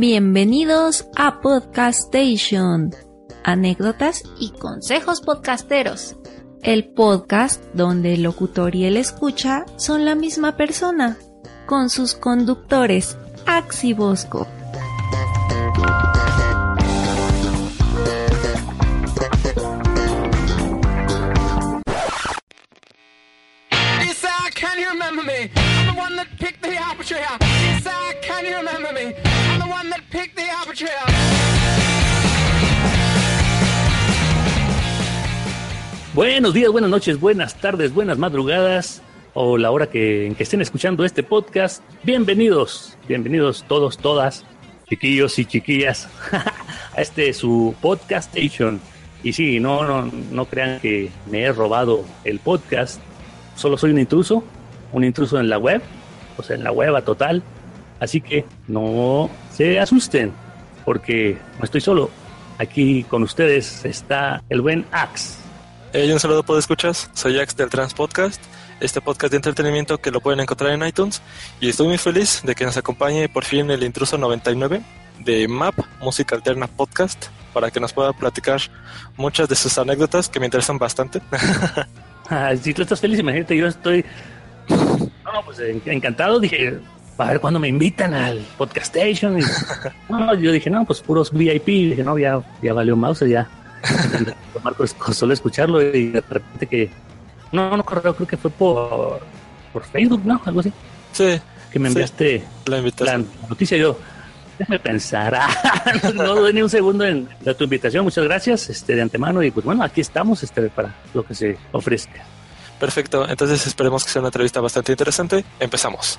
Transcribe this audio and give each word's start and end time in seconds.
Bienvenidos 0.00 1.08
a 1.16 1.40
Podcastation. 1.40 2.94
Anécdotas 3.42 4.22
y 4.38 4.50
consejos 4.50 5.20
podcasteros. 5.20 6.14
El 6.62 6.90
podcast 6.90 7.64
donde 7.74 8.14
el 8.14 8.22
locutor 8.22 8.76
y 8.76 8.84
el 8.84 8.96
escucha 8.96 9.64
son 9.74 10.04
la 10.04 10.14
misma 10.14 10.56
persona, 10.56 11.18
con 11.66 11.90
sus 11.90 12.14
conductores 12.14 13.18
Axi 13.44 13.92
Bosco. 13.92 14.46
Me? 28.94 29.27
I'm 30.10 30.26
the. 30.34 30.48
Buenos 36.14 36.54
días, 36.54 36.72
buenas 36.72 36.90
noches, 36.90 37.20
buenas 37.20 37.60
tardes, 37.60 37.92
buenas 37.92 38.16
madrugadas 38.16 39.02
o 39.34 39.58
la 39.58 39.70
hora 39.70 39.88
que, 39.88 40.26
en 40.26 40.34
que 40.34 40.44
estén 40.44 40.62
escuchando 40.62 41.04
este 41.04 41.22
podcast. 41.22 41.82
Bienvenidos, 42.04 42.96
bienvenidos 43.06 43.64
todos, 43.68 43.98
todas, 43.98 44.44
chiquillos 44.88 45.38
y 45.38 45.44
chiquillas, 45.44 46.08
a 46.96 47.00
este 47.00 47.32
su 47.34 47.74
podcast 47.80 48.34
station. 48.34 48.80
Y 49.22 49.34
sí, 49.34 49.60
no, 49.60 49.84
no, 49.84 50.10
no 50.30 50.46
crean 50.46 50.80
que 50.80 51.10
me 51.30 51.42
he 51.42 51.52
robado 51.52 52.04
el 52.24 52.38
podcast. 52.38 53.00
Solo 53.56 53.76
soy 53.76 53.90
un 53.90 53.98
intruso, 53.98 54.42
un 54.92 55.04
intruso 55.04 55.38
en 55.38 55.50
la 55.50 55.58
web, 55.58 55.82
o 56.38 56.42
sea, 56.42 56.56
en 56.56 56.64
la 56.64 56.72
web 56.72 56.96
a 56.96 57.02
total. 57.02 57.42
Así 58.00 58.20
que 58.20 58.44
no 58.68 59.30
se 59.52 59.78
asusten, 59.80 60.32
porque 60.84 61.36
no 61.58 61.64
estoy 61.64 61.80
solo. 61.80 62.10
Aquí 62.58 63.04
con 63.04 63.22
ustedes 63.22 63.84
está 63.84 64.42
el 64.48 64.60
buen 64.60 64.84
Axe. 64.92 65.36
Hey, 65.92 66.10
un 66.12 66.20
saludo 66.20 66.42
por 66.42 66.58
escuchas, 66.58 67.10
soy 67.14 67.38
Ax 67.38 67.56
del 67.56 67.70
Trans 67.70 67.94
Podcast, 67.94 68.42
este 68.80 69.00
podcast 69.00 69.30
de 69.30 69.36
entretenimiento 69.36 69.98
que 69.98 70.10
lo 70.10 70.20
pueden 70.20 70.40
encontrar 70.40 70.72
en 70.72 70.86
iTunes 70.86 71.22
y 71.60 71.68
estoy 71.70 71.88
muy 71.88 71.98
feliz 71.98 72.42
de 72.44 72.54
que 72.54 72.64
nos 72.64 72.76
acompañe 72.76 73.28
por 73.28 73.44
fin 73.44 73.70
el 73.70 73.82
intruso 73.82 74.18
99 74.18 74.82
de 75.20 75.48
MAP, 75.48 75.74
Música 76.00 76.36
Alterna 76.36 76.66
Podcast, 76.66 77.26
para 77.54 77.70
que 77.70 77.80
nos 77.80 77.92
pueda 77.92 78.12
platicar 78.12 78.60
muchas 79.16 79.48
de 79.48 79.56
sus 79.56 79.76
anécdotas 79.78 80.28
que 80.28 80.38
me 80.40 80.46
interesan 80.46 80.78
bastante. 80.78 81.20
Ah, 82.30 82.52
si 82.62 82.74
tú 82.74 82.82
estás 82.82 83.00
feliz, 83.00 83.18
imagínate, 83.20 83.56
yo 83.56 83.66
estoy 83.66 84.04
no, 84.68 85.42
pues, 85.46 85.58
en- 85.60 85.80
encantado. 85.86 86.38
Dije, 86.38 86.78
a 87.18 87.26
ver 87.26 87.40
cuándo 87.40 87.58
me 87.58 87.68
invitan 87.68 88.14
al 88.14 88.38
podcast 88.56 88.94
station. 88.94 89.38
Y, 89.38 89.42
no, 90.08 90.34
yo 90.34 90.52
dije, 90.52 90.70
no, 90.70 90.84
pues 90.84 91.00
puros 91.00 91.32
VIP. 91.32 91.66
Dije, 91.66 92.04
no, 92.04 92.18
ya, 92.18 92.40
ya 92.62 92.72
valió 92.72 92.96
mouse, 92.96 93.28
ya. 93.28 93.48
Marcos 94.62 94.96
solo 95.12 95.32
escucharlo 95.32 95.82
y 95.82 96.08
de 96.08 96.20
repente 96.20 96.66
que. 96.66 96.90
No, 97.52 97.76
no, 97.76 97.84
correo, 97.84 98.14
creo 98.14 98.26
que 98.26 98.36
fue 98.36 98.50
por, 98.50 99.20
por 99.72 99.84
Facebook, 99.84 100.22
¿no? 100.24 100.40
Algo 100.44 100.60
así. 100.60 100.72
sí, 101.12 101.40
Que 101.72 101.78
me 101.78 101.88
enviaste 101.88 102.44
la 102.66 102.72
la 102.72 102.78
invitación. 102.78 103.26
noticia. 103.48 103.78
Yo, 103.78 103.98
déjame 104.58 104.78
pensar. 104.78 105.38
Ah, 105.88 105.92
no 106.14 106.34
dudé 106.36 106.52
ni 106.52 106.62
un 106.62 106.68
segundo 106.68 107.04
en 107.04 107.28
la 107.44 107.54
tu 107.54 107.64
invitación. 107.64 108.04
Muchas 108.04 108.24
gracias 108.24 108.68
este, 108.68 108.94
de 108.94 109.02
antemano. 109.02 109.42
Y 109.42 109.50
pues 109.50 109.64
bueno, 109.64 109.82
aquí 109.82 110.00
estamos 110.00 110.42
este, 110.42 110.68
para 110.68 110.94
lo 111.14 111.24
que 111.24 111.34
se 111.34 111.56
ofrezca. 111.72 112.24
Perfecto, 112.78 113.28
entonces 113.28 113.66
esperemos 113.66 114.04
que 114.04 114.10
sea 114.10 114.20
una 114.20 114.28
entrevista 114.28 114.60
bastante 114.60 114.92
interesante. 114.92 115.44
Empezamos. 115.58 116.18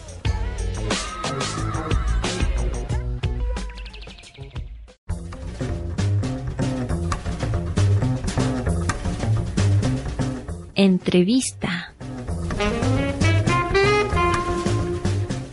Entrevista. 10.75 11.93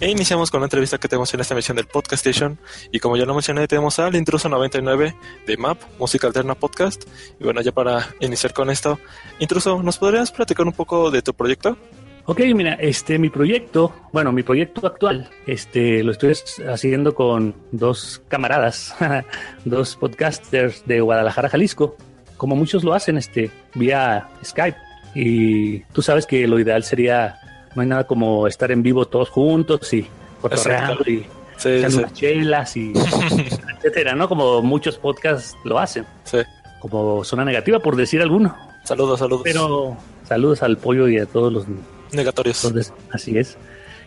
E 0.01 0.11
iniciamos 0.11 0.51
con 0.51 0.61
la 0.61 0.67
entrevista 0.67 0.97
que 0.97 1.09
tenemos 1.09 1.35
en 1.35 1.41
esta 1.41 1.55
emisión 1.55 1.77
del 1.77 1.87
Podcast 1.87 2.27
Station. 2.27 2.59
Y 2.93 3.01
como 3.01 3.17
ya 3.17 3.27
lo 3.27 3.35
mencioné, 3.35 3.69
tenemos 3.69 3.99
al 3.99 4.15
Intruso 4.15 4.49
99 4.49 5.15
de 5.47 5.57
MAP, 5.57 5.79
Música 5.99 6.29
Alterna 6.29 6.55
Podcast. 6.55 7.05
Y 7.39 7.45
bueno, 7.45 7.61
ya 7.61 7.73
para 7.73 8.09
iniciar 8.21 8.55
con 8.55 8.71
esto, 8.71 8.99
Intruso, 9.39 9.83
¿nos 9.83 9.99
podrías 9.99 10.31
platicar 10.31 10.67
un 10.67 10.73
poco 10.73 11.11
de 11.11 11.21
tu 11.21 11.35
proyecto? 11.35 11.77
Ok, 12.31 12.41
mira, 12.55 12.75
este, 12.75 13.19
mi 13.19 13.31
proyecto, 13.31 13.91
bueno, 14.13 14.33
mi 14.33 14.43
proyecto 14.43 14.87
actual, 14.87 15.31
este, 15.47 16.03
lo 16.03 16.13
estoy 16.13 16.35
haciendo 16.69 17.15
con 17.15 17.55
dos 17.73 18.21
camaradas, 18.29 18.95
dos 19.65 19.97
podcasters 19.97 20.87
de 20.87 21.01
Guadalajara, 21.01 21.49
Jalisco, 21.49 21.97
como 22.37 22.55
muchos 22.55 22.85
lo 22.85 22.93
hacen, 22.93 23.17
este, 23.17 23.51
vía 23.75 24.29
Skype. 24.45 24.77
Y 25.15 25.79
tú 25.95 26.03
sabes 26.03 26.27
que 26.27 26.47
lo 26.47 26.59
ideal 26.59 26.85
sería, 26.85 27.41
no 27.75 27.81
hay 27.81 27.89
nada 27.89 28.07
como 28.07 28.47
estar 28.47 28.71
en 28.73 28.83
vivo 28.83 29.07
todos 29.07 29.31
juntos 29.31 29.91
y 29.95 30.07
cotorreando 30.43 31.05
y 31.07 31.25
Sí, 31.57 31.71
echando 31.71 32.07
sí, 32.09 32.13
chelas 32.13 32.77
y 32.77 32.93
etcétera, 33.79 34.15
¿no? 34.15 34.29
Como 34.29 34.61
muchos 34.61 34.99
podcasts 34.99 35.57
lo 35.65 35.79
hacen, 35.79 36.05
sí. 36.25 36.39
como 36.79 37.25
zona 37.25 37.47
negativa, 37.47 37.81
por 37.81 37.97
decir 37.97 38.21
alguno. 38.21 38.55
Saludos, 38.85 39.19
saludos. 39.19 39.41
Pero 39.45 39.97
saludos 40.25 40.63
al 40.63 40.77
pollo 40.77 41.09
y 41.09 41.19
a 41.19 41.25
todos 41.25 41.51
los 41.51 41.67
Negatorios. 42.13 42.65
entonces, 42.65 42.93
así 43.11 43.39
es. 43.39 43.57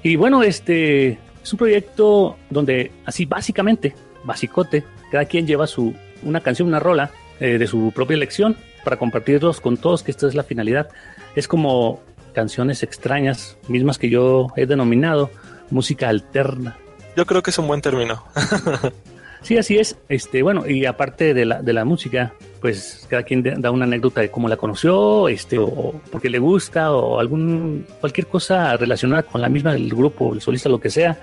Y 0.04 0.16
bueno, 0.16 0.44
este 0.44 1.20
es 1.44 1.54
un 1.54 1.58
proyecto 1.58 2.38
donde 2.50 2.92
así 3.06 3.26
básicamente, 3.26 3.96
basicote, 4.24 4.84
cada 5.12 5.26
quien 5.26 5.48
lleva 5.48 5.68
su 5.68 5.94
una 6.24 6.42
canción, 6.42 6.68
una 6.68 6.80
rola 6.80 7.12
eh, 7.40 7.58
de 7.58 7.68
su 7.68 7.92
propia 7.94 8.16
elección 8.16 8.56
para 8.84 8.98
compartirlos 8.98 9.60
con 9.60 9.78
todos, 9.78 10.04
que 10.04 10.12
esta 10.12 10.28
es 10.28 10.36
la 10.36 10.44
finalidad. 10.44 10.90
Es 11.36 11.48
como 11.48 12.02
canciones 12.34 12.84
extrañas, 12.84 13.58
mismas 13.68 13.98
que 13.98 14.10
yo 14.10 14.48
he 14.56 14.66
denominado 14.66 15.30
música 15.70 16.10
alterna. 16.10 16.78
Yo 17.16 17.26
creo 17.26 17.44
que 17.44 17.50
es 17.52 17.58
un 17.58 17.68
buen 17.68 17.82
término. 17.82 18.24
Sí, 19.42 19.58
así 19.58 19.78
es. 19.78 19.98
Este, 20.08 20.44
bueno, 20.44 20.68
y 20.68 20.86
aparte 20.86 21.34
de 21.34 21.46
la, 21.46 21.62
de 21.62 21.74
la 21.74 21.84
música, 21.84 22.34
pues 22.60 23.08
cada 23.10 23.24
quien 23.24 23.44
da 23.44 23.72
una 23.72 23.86
anécdota 23.86 24.22
de 24.22 24.30
cómo 24.30 24.48
la 24.48 24.58
conoció, 24.58 25.28
este, 25.28 25.58
o, 25.58 25.66
o 25.66 25.92
por 26.12 26.22
qué 26.22 26.30
le 26.30 26.40
gusta, 26.40 26.92
o 26.94 27.20
algún, 27.20 27.86
cualquier 28.00 28.28
cosa 28.28 28.78
relacionada 28.78 29.24
con 29.24 29.42
la 29.42 29.50
misma 29.50 29.74
del 29.74 29.90
grupo, 29.90 30.34
el 30.34 30.42
solista, 30.42 30.70
lo 30.70 30.80
que 30.80 30.92
sea, 30.92 31.18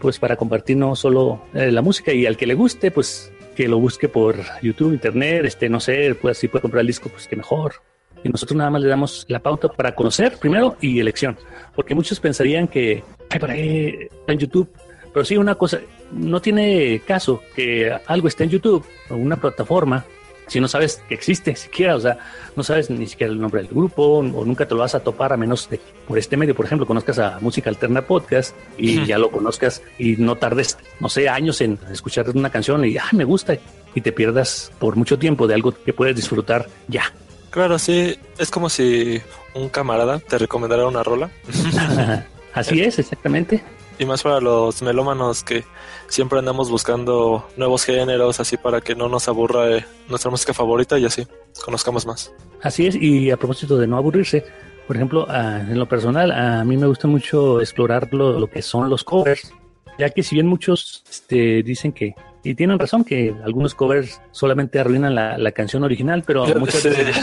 pues 0.00 0.18
para 0.18 0.36
compartir 0.36 0.76
no 0.76 0.94
solo 0.94 1.42
eh, 1.54 1.72
la 1.72 1.82
música 1.82 2.12
y 2.12 2.26
al 2.26 2.36
que 2.36 2.46
le 2.46 2.54
guste, 2.54 2.90
pues 2.90 3.32
que 3.56 3.66
lo 3.66 3.78
busque 3.78 4.08
por 4.08 4.36
YouTube, 4.62 4.92
internet, 4.92 5.44
este, 5.44 5.68
no 5.68 5.80
sé, 5.80 6.14
pues 6.14 6.38
si 6.38 6.48
puede 6.48 6.62
comprar 6.62 6.82
el 6.82 6.86
disco, 6.86 7.08
pues 7.08 7.26
que 7.26 7.36
mejor. 7.36 7.74
Y 8.22 8.28
nosotros 8.28 8.56
nada 8.56 8.70
más 8.70 8.82
le 8.82 8.88
damos 8.88 9.24
la 9.28 9.40
pauta 9.40 9.68
para 9.68 9.94
conocer 9.94 10.36
primero 10.38 10.76
y 10.80 11.00
elección, 11.00 11.36
porque 11.74 11.94
muchos 11.94 12.20
pensarían 12.20 12.68
que, 12.68 13.02
ay, 13.30 13.38
por 13.38 13.50
ahí 13.50 14.08
en 14.26 14.38
YouTube, 14.38 14.70
pero 15.12 15.24
sí, 15.24 15.36
una 15.36 15.54
cosa, 15.54 15.80
no 16.12 16.40
tiene 16.40 17.00
caso 17.06 17.42
que 17.54 17.92
algo 18.06 18.28
esté 18.28 18.44
en 18.44 18.50
YouTube 18.50 18.84
o 19.10 19.14
una 19.16 19.36
plataforma 19.36 20.04
si 20.46 20.60
no 20.60 20.68
sabes 20.68 21.02
que 21.08 21.14
existe 21.14 21.56
siquiera, 21.56 21.96
o 21.96 22.00
sea, 22.00 22.18
no 22.54 22.62
sabes 22.62 22.88
ni 22.90 23.06
siquiera 23.06 23.32
el 23.32 23.40
nombre 23.40 23.62
del 23.62 23.70
grupo 23.70 24.18
o 24.18 24.22
nunca 24.22 24.66
te 24.66 24.74
lo 24.74 24.80
vas 24.80 24.94
a 24.94 25.00
topar 25.00 25.32
a 25.32 25.36
menos 25.36 25.68
de 25.68 25.80
por 26.06 26.18
este 26.18 26.36
medio, 26.36 26.54
por 26.54 26.66
ejemplo, 26.66 26.86
conozcas 26.86 27.18
a 27.18 27.38
Música 27.40 27.68
Alterna 27.68 28.02
Podcast 28.02 28.54
y 28.78 29.04
ya 29.06 29.18
lo 29.18 29.30
conozcas 29.30 29.82
y 29.98 30.16
no 30.16 30.36
tardes, 30.36 30.78
no 31.00 31.08
sé, 31.08 31.28
años 31.28 31.60
en 31.60 31.78
escuchar 31.90 32.30
una 32.30 32.50
canción 32.50 32.84
y, 32.84 32.96
ah, 32.96 33.08
me 33.12 33.24
gusta 33.24 33.56
y 33.94 34.00
te 34.00 34.12
pierdas 34.12 34.70
por 34.78 34.96
mucho 34.96 35.18
tiempo 35.18 35.46
de 35.46 35.54
algo 35.54 35.72
que 35.72 35.92
puedes 35.92 36.14
disfrutar 36.14 36.66
ya. 36.88 37.12
Claro, 37.50 37.78
sí, 37.78 38.16
es 38.38 38.50
como 38.50 38.68
si 38.68 39.20
un 39.54 39.68
camarada 39.70 40.18
te 40.18 40.38
recomendara 40.38 40.86
una 40.86 41.02
rola. 41.02 41.30
Así 42.52 42.82
es, 42.82 42.98
exactamente. 42.98 43.62
Y 43.98 44.04
más 44.04 44.22
para 44.22 44.40
los 44.40 44.82
melómanos 44.82 45.42
que 45.42 45.64
siempre 46.08 46.38
andamos 46.38 46.70
buscando 46.70 47.48
nuevos 47.56 47.84
géneros, 47.84 48.40
así 48.40 48.56
para 48.56 48.80
que 48.80 48.94
no 48.94 49.08
nos 49.08 49.26
aburra 49.28 49.76
eh, 49.76 49.84
nuestra 50.08 50.30
música 50.30 50.52
favorita 50.52 50.98
y 50.98 51.06
así 51.06 51.26
conozcamos 51.64 52.06
más. 52.06 52.32
Así 52.62 52.86
es, 52.86 52.94
y 52.94 53.30
a 53.30 53.36
propósito 53.36 53.78
de 53.78 53.86
no 53.86 53.96
aburrirse, 53.96 54.44
por 54.86 54.96
ejemplo, 54.96 55.26
en 55.30 55.78
lo 55.78 55.88
personal, 55.88 56.30
a 56.30 56.64
mí 56.64 56.76
me 56.76 56.86
gusta 56.86 57.08
mucho 57.08 57.60
explorar 57.60 58.08
lo, 58.12 58.38
lo, 58.38 58.48
que 58.48 58.62
son 58.62 58.88
los 58.88 59.02
covers, 59.02 59.52
ya 59.98 60.10
que 60.10 60.22
si 60.22 60.36
bien 60.36 60.46
muchos 60.46 61.02
este, 61.10 61.62
dicen 61.62 61.92
que, 61.92 62.14
y 62.44 62.54
tienen 62.54 62.78
razón, 62.78 63.02
que 63.02 63.34
algunos 63.44 63.74
covers 63.74 64.20
solamente 64.30 64.78
arruinan 64.78 65.14
la, 65.14 65.38
la 65.38 65.50
canción 65.50 65.82
original, 65.82 66.22
pero 66.24 66.46
muchas 66.58 66.84
veces 66.84 67.16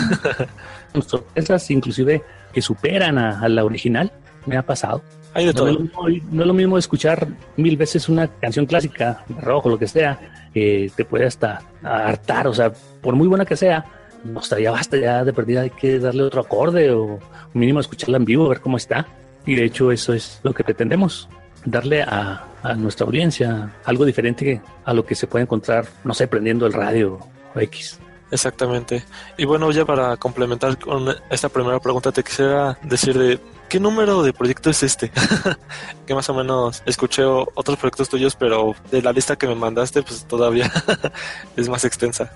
sorpresas, 1.08 1.72
inclusive 1.72 2.22
que 2.52 2.62
superan 2.62 3.18
a, 3.18 3.40
a 3.40 3.48
la 3.48 3.64
original, 3.64 4.12
me 4.46 4.58
ha 4.58 4.66
pasado. 4.66 5.02
Hay 5.34 5.46
de 5.46 5.54
no, 5.54 5.60
todo. 5.60 5.70
Es 5.70 5.74
lo 5.76 5.82
mismo, 5.82 6.02
no 6.32 6.42
es 6.42 6.48
lo 6.48 6.54
mismo 6.54 6.78
escuchar 6.78 7.28
mil 7.58 7.78
veces 7.78 8.10
una 8.10 8.28
canción 8.28 8.66
clásica, 8.66 9.24
de 9.28 9.42
rojo, 9.42 9.70
lo 9.70 9.80
que 9.80 9.88
sea, 9.88 10.50
que 10.54 10.92
te 10.96 11.06
puede 11.06 11.26
hasta 11.26 11.62
hartar, 11.84 12.48
o 12.48 12.54
sea, 12.54 12.72
por 13.02 13.16
muy 13.16 13.28
buena 13.28 13.46
que 13.46 13.56
sea, 13.56 13.86
no 14.24 14.40
está, 14.40 14.60
ya 14.60 14.72
basta, 14.72 14.98
ya 14.98 15.24
de 15.24 15.34
perdida 15.34 15.62
hay 15.62 15.70
que 15.70 16.00
darle 16.00 16.24
otro 16.24 16.42
acorde 16.42 16.92
o 16.92 17.20
mínimo 17.54 17.80
escucharla 17.80 18.18
en 18.18 18.26
vivo, 18.26 18.48
ver 18.48 18.62
cómo 18.62 18.78
está. 18.78 19.08
Y 19.46 19.56
de 19.56 19.66
hecho 19.66 19.92
eso 19.92 20.14
es 20.14 20.40
lo 20.44 20.54
que 20.54 20.64
pretendemos, 20.64 21.28
darle 21.66 22.04
a, 22.04 22.46
a 22.62 22.74
nuestra 22.76 23.06
audiencia 23.06 23.74
algo 23.84 24.06
diferente 24.06 24.62
a 24.86 24.94
lo 24.94 25.06
que 25.06 25.16
se 25.16 25.28
puede 25.28 25.44
encontrar, 25.44 25.86
no 26.04 26.14
sé, 26.14 26.28
prendiendo 26.28 26.66
el 26.66 26.74
radio 26.74 27.20
o 27.54 27.60
X. 27.60 28.00
Exactamente. 28.32 29.04
Y 29.38 29.46
bueno, 29.46 29.70
ya 29.72 29.86
para 29.86 30.18
complementar 30.18 30.80
con 30.80 31.08
esta 31.30 31.50
primera 31.50 31.80
pregunta, 31.80 32.12
te 32.12 32.24
quisiera 32.24 32.80
decir 32.82 33.18
de 33.18 33.40
qué 33.74 33.80
número 33.80 34.22
de 34.22 34.34
proyecto 34.34 34.70
es 34.70 34.84
este. 34.84 35.12
que 36.06 36.14
más 36.14 36.30
o 36.30 36.34
menos 36.36 36.84
escuché 36.86 37.24
otros 37.24 37.76
proyectos 37.80 38.08
tuyos, 38.08 38.36
pero 38.36 38.76
de 38.92 39.02
la 39.02 39.12
lista 39.12 39.36
que 39.36 39.48
me 39.48 39.56
mandaste, 39.56 40.04
pues 40.04 40.26
todavía 40.26 40.72
es 41.58 41.68
más 41.68 41.84
extensa. 41.84 42.32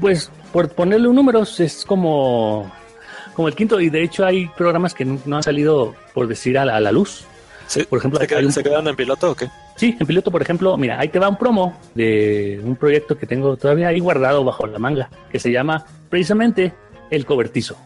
Pues 0.00 0.32
por 0.52 0.68
ponerle 0.70 1.06
un 1.06 1.14
número 1.14 1.42
es 1.42 1.84
como, 1.86 2.68
como 3.34 3.46
el 3.46 3.54
quinto, 3.54 3.80
y 3.80 3.88
de 3.88 4.02
hecho 4.02 4.26
hay 4.26 4.48
programas 4.56 4.92
que 4.92 5.04
no 5.04 5.36
han 5.36 5.44
salido, 5.44 5.94
por 6.12 6.26
decir, 6.26 6.58
a 6.58 6.64
la, 6.64 6.74
a 6.74 6.80
la 6.80 6.90
luz. 6.90 7.24
Sí, 7.68 7.84
Por 7.84 8.00
ejemplo, 8.00 8.18
¿Se, 8.18 8.24
hay 8.24 8.28
quedan, 8.28 8.44
un- 8.46 8.52
¿Se 8.52 8.62
quedan 8.64 8.88
en 8.88 8.96
piloto 8.96 9.30
o 9.30 9.34
qué? 9.36 9.48
Sí, 9.76 9.96
en 10.00 10.04
piloto, 10.08 10.32
por 10.32 10.42
ejemplo, 10.42 10.76
mira, 10.76 10.98
ahí 10.98 11.06
te 11.08 11.20
va 11.20 11.28
un 11.28 11.38
promo 11.38 11.78
de 11.94 12.60
un 12.64 12.74
proyecto 12.74 13.16
que 13.16 13.26
tengo 13.28 13.56
todavía 13.56 13.86
ahí 13.88 14.00
guardado 14.00 14.42
bajo 14.42 14.66
la 14.66 14.80
manga, 14.80 15.08
que 15.30 15.38
se 15.38 15.52
llama 15.52 15.84
precisamente 16.08 16.74
El 17.12 17.24
Cobertizo. 17.24 17.76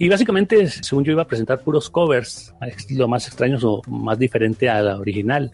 Y 0.00 0.08
básicamente, 0.08 0.66
según 0.66 1.04
yo 1.04 1.12
iba 1.12 1.20
a 1.20 1.26
presentar 1.26 1.60
puros 1.60 1.90
covers, 1.90 2.54
lo 2.88 3.06
más 3.06 3.26
extraños 3.26 3.62
o 3.64 3.82
más 3.86 4.18
diferente 4.18 4.66
a 4.66 4.80
la 4.80 4.96
original. 4.96 5.52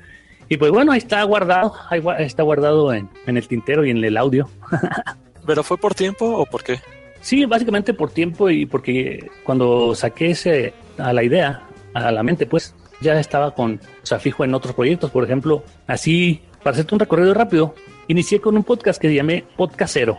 Y 0.48 0.56
pues 0.56 0.70
bueno, 0.70 0.93
ahí 0.93 0.98
está 0.98 1.20
guardado, 1.25 1.75
ahí 1.90 2.00
está 2.20 2.44
guardado 2.44 2.94
en, 2.94 3.08
en 3.26 3.37
el 3.37 3.48
tintero 3.48 3.84
y 3.84 3.90
en 3.90 4.04
el 4.04 4.16
audio. 4.16 4.48
¿Pero 5.46 5.64
fue 5.64 5.76
por 5.78 5.96
tiempo 5.96 6.26
o 6.26 6.46
por 6.46 6.62
qué? 6.62 6.78
Sí, 7.20 7.44
básicamente 7.44 7.93
por 7.93 8.12
tiempo 8.12 8.48
y 8.48 8.66
porque 8.66 9.28
cuando 9.43 9.96
saqué 9.96 10.31
ese 10.31 10.75
a 10.96 11.12
la 11.12 11.25
idea, 11.25 11.64
a 11.93 12.12
la 12.12 12.22
mente, 12.22 12.46
pues 12.46 12.72
ya 13.00 13.19
estaba 13.19 13.52
con, 13.52 13.81
o 14.00 14.06
sea, 14.06 14.20
fijo 14.20 14.44
en 14.44 14.54
otros 14.54 14.76
proyectos. 14.76 15.10
Por 15.10 15.25
ejemplo, 15.25 15.64
así, 15.88 16.40
para 16.62 16.70
hacerte 16.70 16.94
un 16.94 17.00
recorrido 17.00 17.34
rápido, 17.34 17.75
inicié 18.06 18.40
con 18.40 18.56
un 18.56 18.62
podcast 18.62 19.02
que 19.02 19.12
llamé 19.12 19.44
Podcast 19.56 19.93
Cero, 19.93 20.19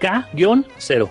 K-Cero, 0.00 1.08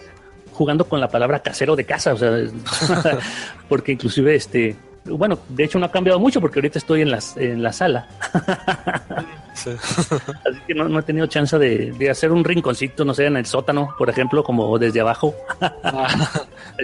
jugando 0.59 0.83
con 0.83 0.99
la 0.99 1.07
palabra 1.07 1.39
casero 1.39 1.73
de 1.77 1.85
casa, 1.85 2.11
o 2.13 2.17
sea, 2.17 2.31
porque 3.69 3.93
inclusive 3.93 4.35
este, 4.35 4.75
bueno, 5.05 5.39
de 5.47 5.63
hecho 5.63 5.79
no 5.79 5.85
ha 5.85 5.91
cambiado 5.91 6.19
mucho 6.19 6.41
porque 6.41 6.59
ahorita 6.59 6.77
estoy 6.77 7.01
en, 7.01 7.11
las, 7.11 7.37
en 7.37 7.63
la 7.63 7.71
sala. 7.71 8.07
Sí. 9.55 9.71
Así 9.75 10.59
que 10.67 10.73
no, 10.73 10.87
no 10.87 10.99
he 10.99 11.03
tenido 11.03 11.27
chance 11.27 11.57
de, 11.57 11.91
de 11.91 12.09
hacer 12.09 12.31
un 12.31 12.45
rinconcito, 12.45 13.03
no 13.03 13.13
sé, 13.13 13.25
en 13.25 13.35
el 13.35 13.45
sótano, 13.45 13.93
por 13.97 14.09
ejemplo, 14.09 14.41
como 14.41 14.77
desde 14.79 15.01
abajo, 15.01 15.35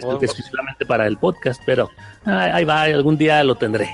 Bueno. 0.01 0.19
que 0.19 0.25
exclusivamente 0.25 0.86
para 0.86 1.07
el 1.07 1.16
podcast, 1.16 1.62
pero 1.66 1.89
ay, 2.25 2.51
ahí 2.54 2.66
va, 2.66 2.81
algún 2.81 3.18
día 3.18 3.42
lo 3.45 3.56
tendré. 3.56 3.89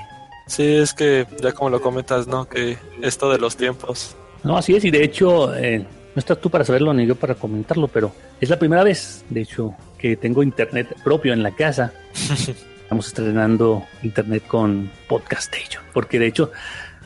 Sí, 0.48 0.64
es 0.78 0.94
que 0.94 1.28
ya 1.40 1.52
como 1.52 1.70
lo 1.70 1.80
comentas, 1.80 2.26
¿no? 2.26 2.48
Que 2.48 2.76
esto 3.02 3.30
de 3.30 3.38
los 3.38 3.56
tiempos. 3.56 4.16
No, 4.42 4.56
así 4.56 4.74
es, 4.74 4.84
y 4.84 4.90
de 4.90 5.04
hecho, 5.04 5.54
eh, 5.54 5.86
no 6.14 6.20
estás 6.20 6.40
tú 6.40 6.50
para 6.50 6.64
saberlo 6.64 6.92
ni 6.92 7.06
yo 7.06 7.16
para 7.16 7.34
comentarlo, 7.34 7.88
pero 7.88 8.12
es 8.40 8.50
la 8.50 8.58
primera 8.58 8.84
vez, 8.84 9.24
de 9.30 9.40
hecho, 9.40 9.74
que 9.98 10.16
tengo 10.16 10.42
internet 10.42 10.94
propio 11.02 11.32
en 11.32 11.42
la 11.42 11.52
casa. 11.52 11.92
Estamos 12.82 13.06
estrenando 13.06 13.84
internet 14.02 14.46
con 14.46 14.90
Podcast 15.08 15.54
Station, 15.54 15.82
porque 15.94 16.18
de 16.18 16.26
hecho, 16.26 16.52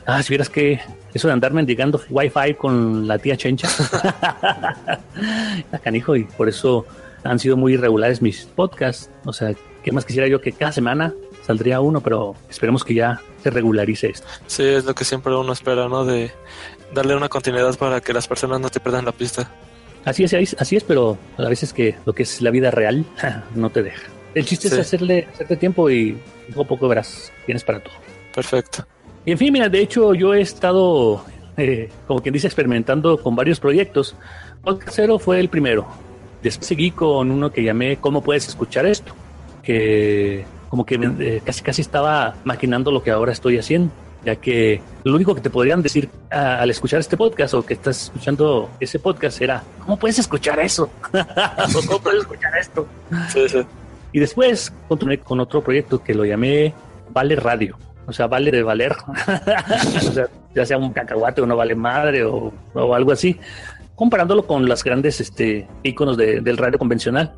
ah, 0.06 0.23
si 0.23 0.31
vieras 0.31 0.50
que 0.50 0.81
eso 1.14 1.29
de 1.29 1.35
andar 1.35 1.53
mendigando 1.53 2.00
wifi 2.11 2.55
con 2.55 3.06
la 3.06 3.19
tía 3.19 3.37
Chencha, 3.37 3.69
la 5.70 5.79
canijo, 5.82 6.17
y 6.17 6.25
por 6.25 6.49
eso 6.49 6.85
han 7.23 7.38
sido 7.38 7.56
muy 7.56 7.75
irregulares 7.75 8.20
mis 8.20 8.44
podcasts. 8.47 9.11
O 9.25 9.32
sea, 9.32 9.55
¿qué 9.85 9.93
más 9.93 10.05
quisiera 10.05 10.26
yo 10.26 10.41
que 10.41 10.52
cada 10.52 10.73
semana 10.73 11.14
saldría 11.47 11.81
uno? 11.81 12.00
Pero 12.00 12.35
esperemos 12.50 12.85
que 12.85 12.94
ya 12.94 13.20
se 13.43 13.50
regularice 13.50 14.09
esto. 14.09 14.26
Sí, 14.47 14.64
es 14.64 14.85
lo 14.85 14.94
que 14.94 15.05
siempre 15.05 15.35
uno 15.35 15.52
espera, 15.52 15.88
¿no? 15.88 16.05
De 16.05 16.32
darle 16.94 17.17
una 17.17 17.29
continuidad 17.29 17.76
para 17.78 18.00
que 18.00 18.12
las 18.12 18.26
personas 18.28 18.61
no 18.61 18.69
te 18.71 18.81
pierdan 18.81 19.05
la 19.05 19.12
pista. 19.12 19.50
Así 20.05 20.23
es, 20.25 20.57
así 20.59 20.76
es, 20.76 20.85
pero 20.85 21.19
a 21.37 21.49
veces 21.49 21.73
que 21.73 21.97
lo 22.05 22.12
que 22.12 22.23
es 22.23 22.40
la 22.40 22.50
vida 22.50 22.71
real 22.71 23.05
no 23.55 23.71
te 23.71 23.83
deja. 23.83 24.02
El 24.35 24.45
chiste 24.45 24.69
Sí. 24.69 24.75
es 24.75 24.81
hacerle, 24.81 25.26
hacerte 25.33 25.57
tiempo 25.57 25.90
y 25.90 26.16
poco 26.50 26.62
a 26.62 26.66
poco 26.69 26.88
verás, 26.88 27.33
tienes 27.45 27.64
para 27.64 27.81
todo. 27.81 27.95
Perfecto. 28.35 28.87
Y 29.25 29.33
en 29.33 29.38
fin, 29.38 29.52
mira, 29.52 29.69
de 29.69 29.81
hecho 29.81 30.14
yo 30.14 30.35
he 30.35 30.40
estado, 30.40 31.25
eh, 31.57 31.88
como 32.07 32.21
quien 32.23 32.33
dice, 32.35 32.47
experimentando 32.47 33.21
con 33.21 33.35
varios 33.35 33.59
proyectos. 33.59 34.14
Podcast 34.62 34.93
Cero 34.95 35.19
fue 35.19 35.40
el 35.40 35.49
primero. 35.49 35.87
Después 36.43 36.66
seguí 36.66 36.90
con 36.93 37.31
uno 37.33 37.50
que 37.50 37.64
llamé 37.64 37.97
¿Cómo 37.97 38.23
puedes 38.23 38.47
escuchar 38.47 38.87
esto? 38.87 39.12
Que 39.62 40.45
como 40.69 40.85
que 40.85 40.97
eh, 41.19 41.40
casi 41.45 41.62
casi 41.62 41.81
estaba 41.83 42.37
maquinando 42.45 42.90
lo 42.93 43.02
que 43.02 43.11
ahora 43.11 43.33
estoy 43.33 43.59
haciendo, 43.59 43.90
ya 44.26 44.37
que 44.37 44.83
lo 45.04 45.14
único 45.14 45.35
que 45.35 45.40
te 45.40 45.49
podrían 45.50 45.80
decir 45.80 46.11
a- 46.30 46.59
al 46.61 46.68
escuchar 46.71 46.99
este 47.00 47.16
podcast 47.16 47.54
o 47.54 47.64
que 47.64 47.75
estás 47.75 48.04
escuchando 48.06 48.68
ese 48.80 48.99
podcast 48.99 49.40
era 49.40 49.62
¿Cómo 49.80 49.97
puedes 49.99 50.18
escuchar 50.18 50.59
eso? 50.61 50.90
¿O 51.12 51.80
¿Cómo 51.87 52.00
puedes 52.00 52.21
escuchar 52.23 52.52
esto? 52.59 52.87
Sí, 53.33 53.49
sí. 53.49 53.59
Y 54.12 54.18
después 54.21 54.73
continué 54.88 55.18
con 55.21 55.38
otro 55.40 55.62
proyecto 55.62 56.02
que 56.02 56.12
lo 56.14 56.25
llamé 56.25 56.75
Vale 57.11 57.37
Radio. 57.37 57.78
O 58.09 58.12
sea, 58.12 58.26
vale 58.26 58.50
de 58.50 58.62
valer. 58.62 58.95
o 59.06 60.12
sea, 60.12 60.26
ya 60.54 60.66
sea 60.66 60.78
un 60.78 60.92
cacahuate 60.92 61.40
o 61.42 61.47
no 61.47 61.56
vale 61.56 61.75
madre 61.75 62.25
o, 62.25 62.52
o 62.75 62.95
algo 62.95 63.12
así. 63.12 63.38
Comparándolo 63.95 64.47
con 64.47 64.68
las 64.68 64.83
grandes 64.85 65.21
este, 65.21 65.66
iconos 65.83 66.16
de- 66.16 66.40
del 66.40 66.56
radio 66.56 66.78
convencional. 66.78 67.35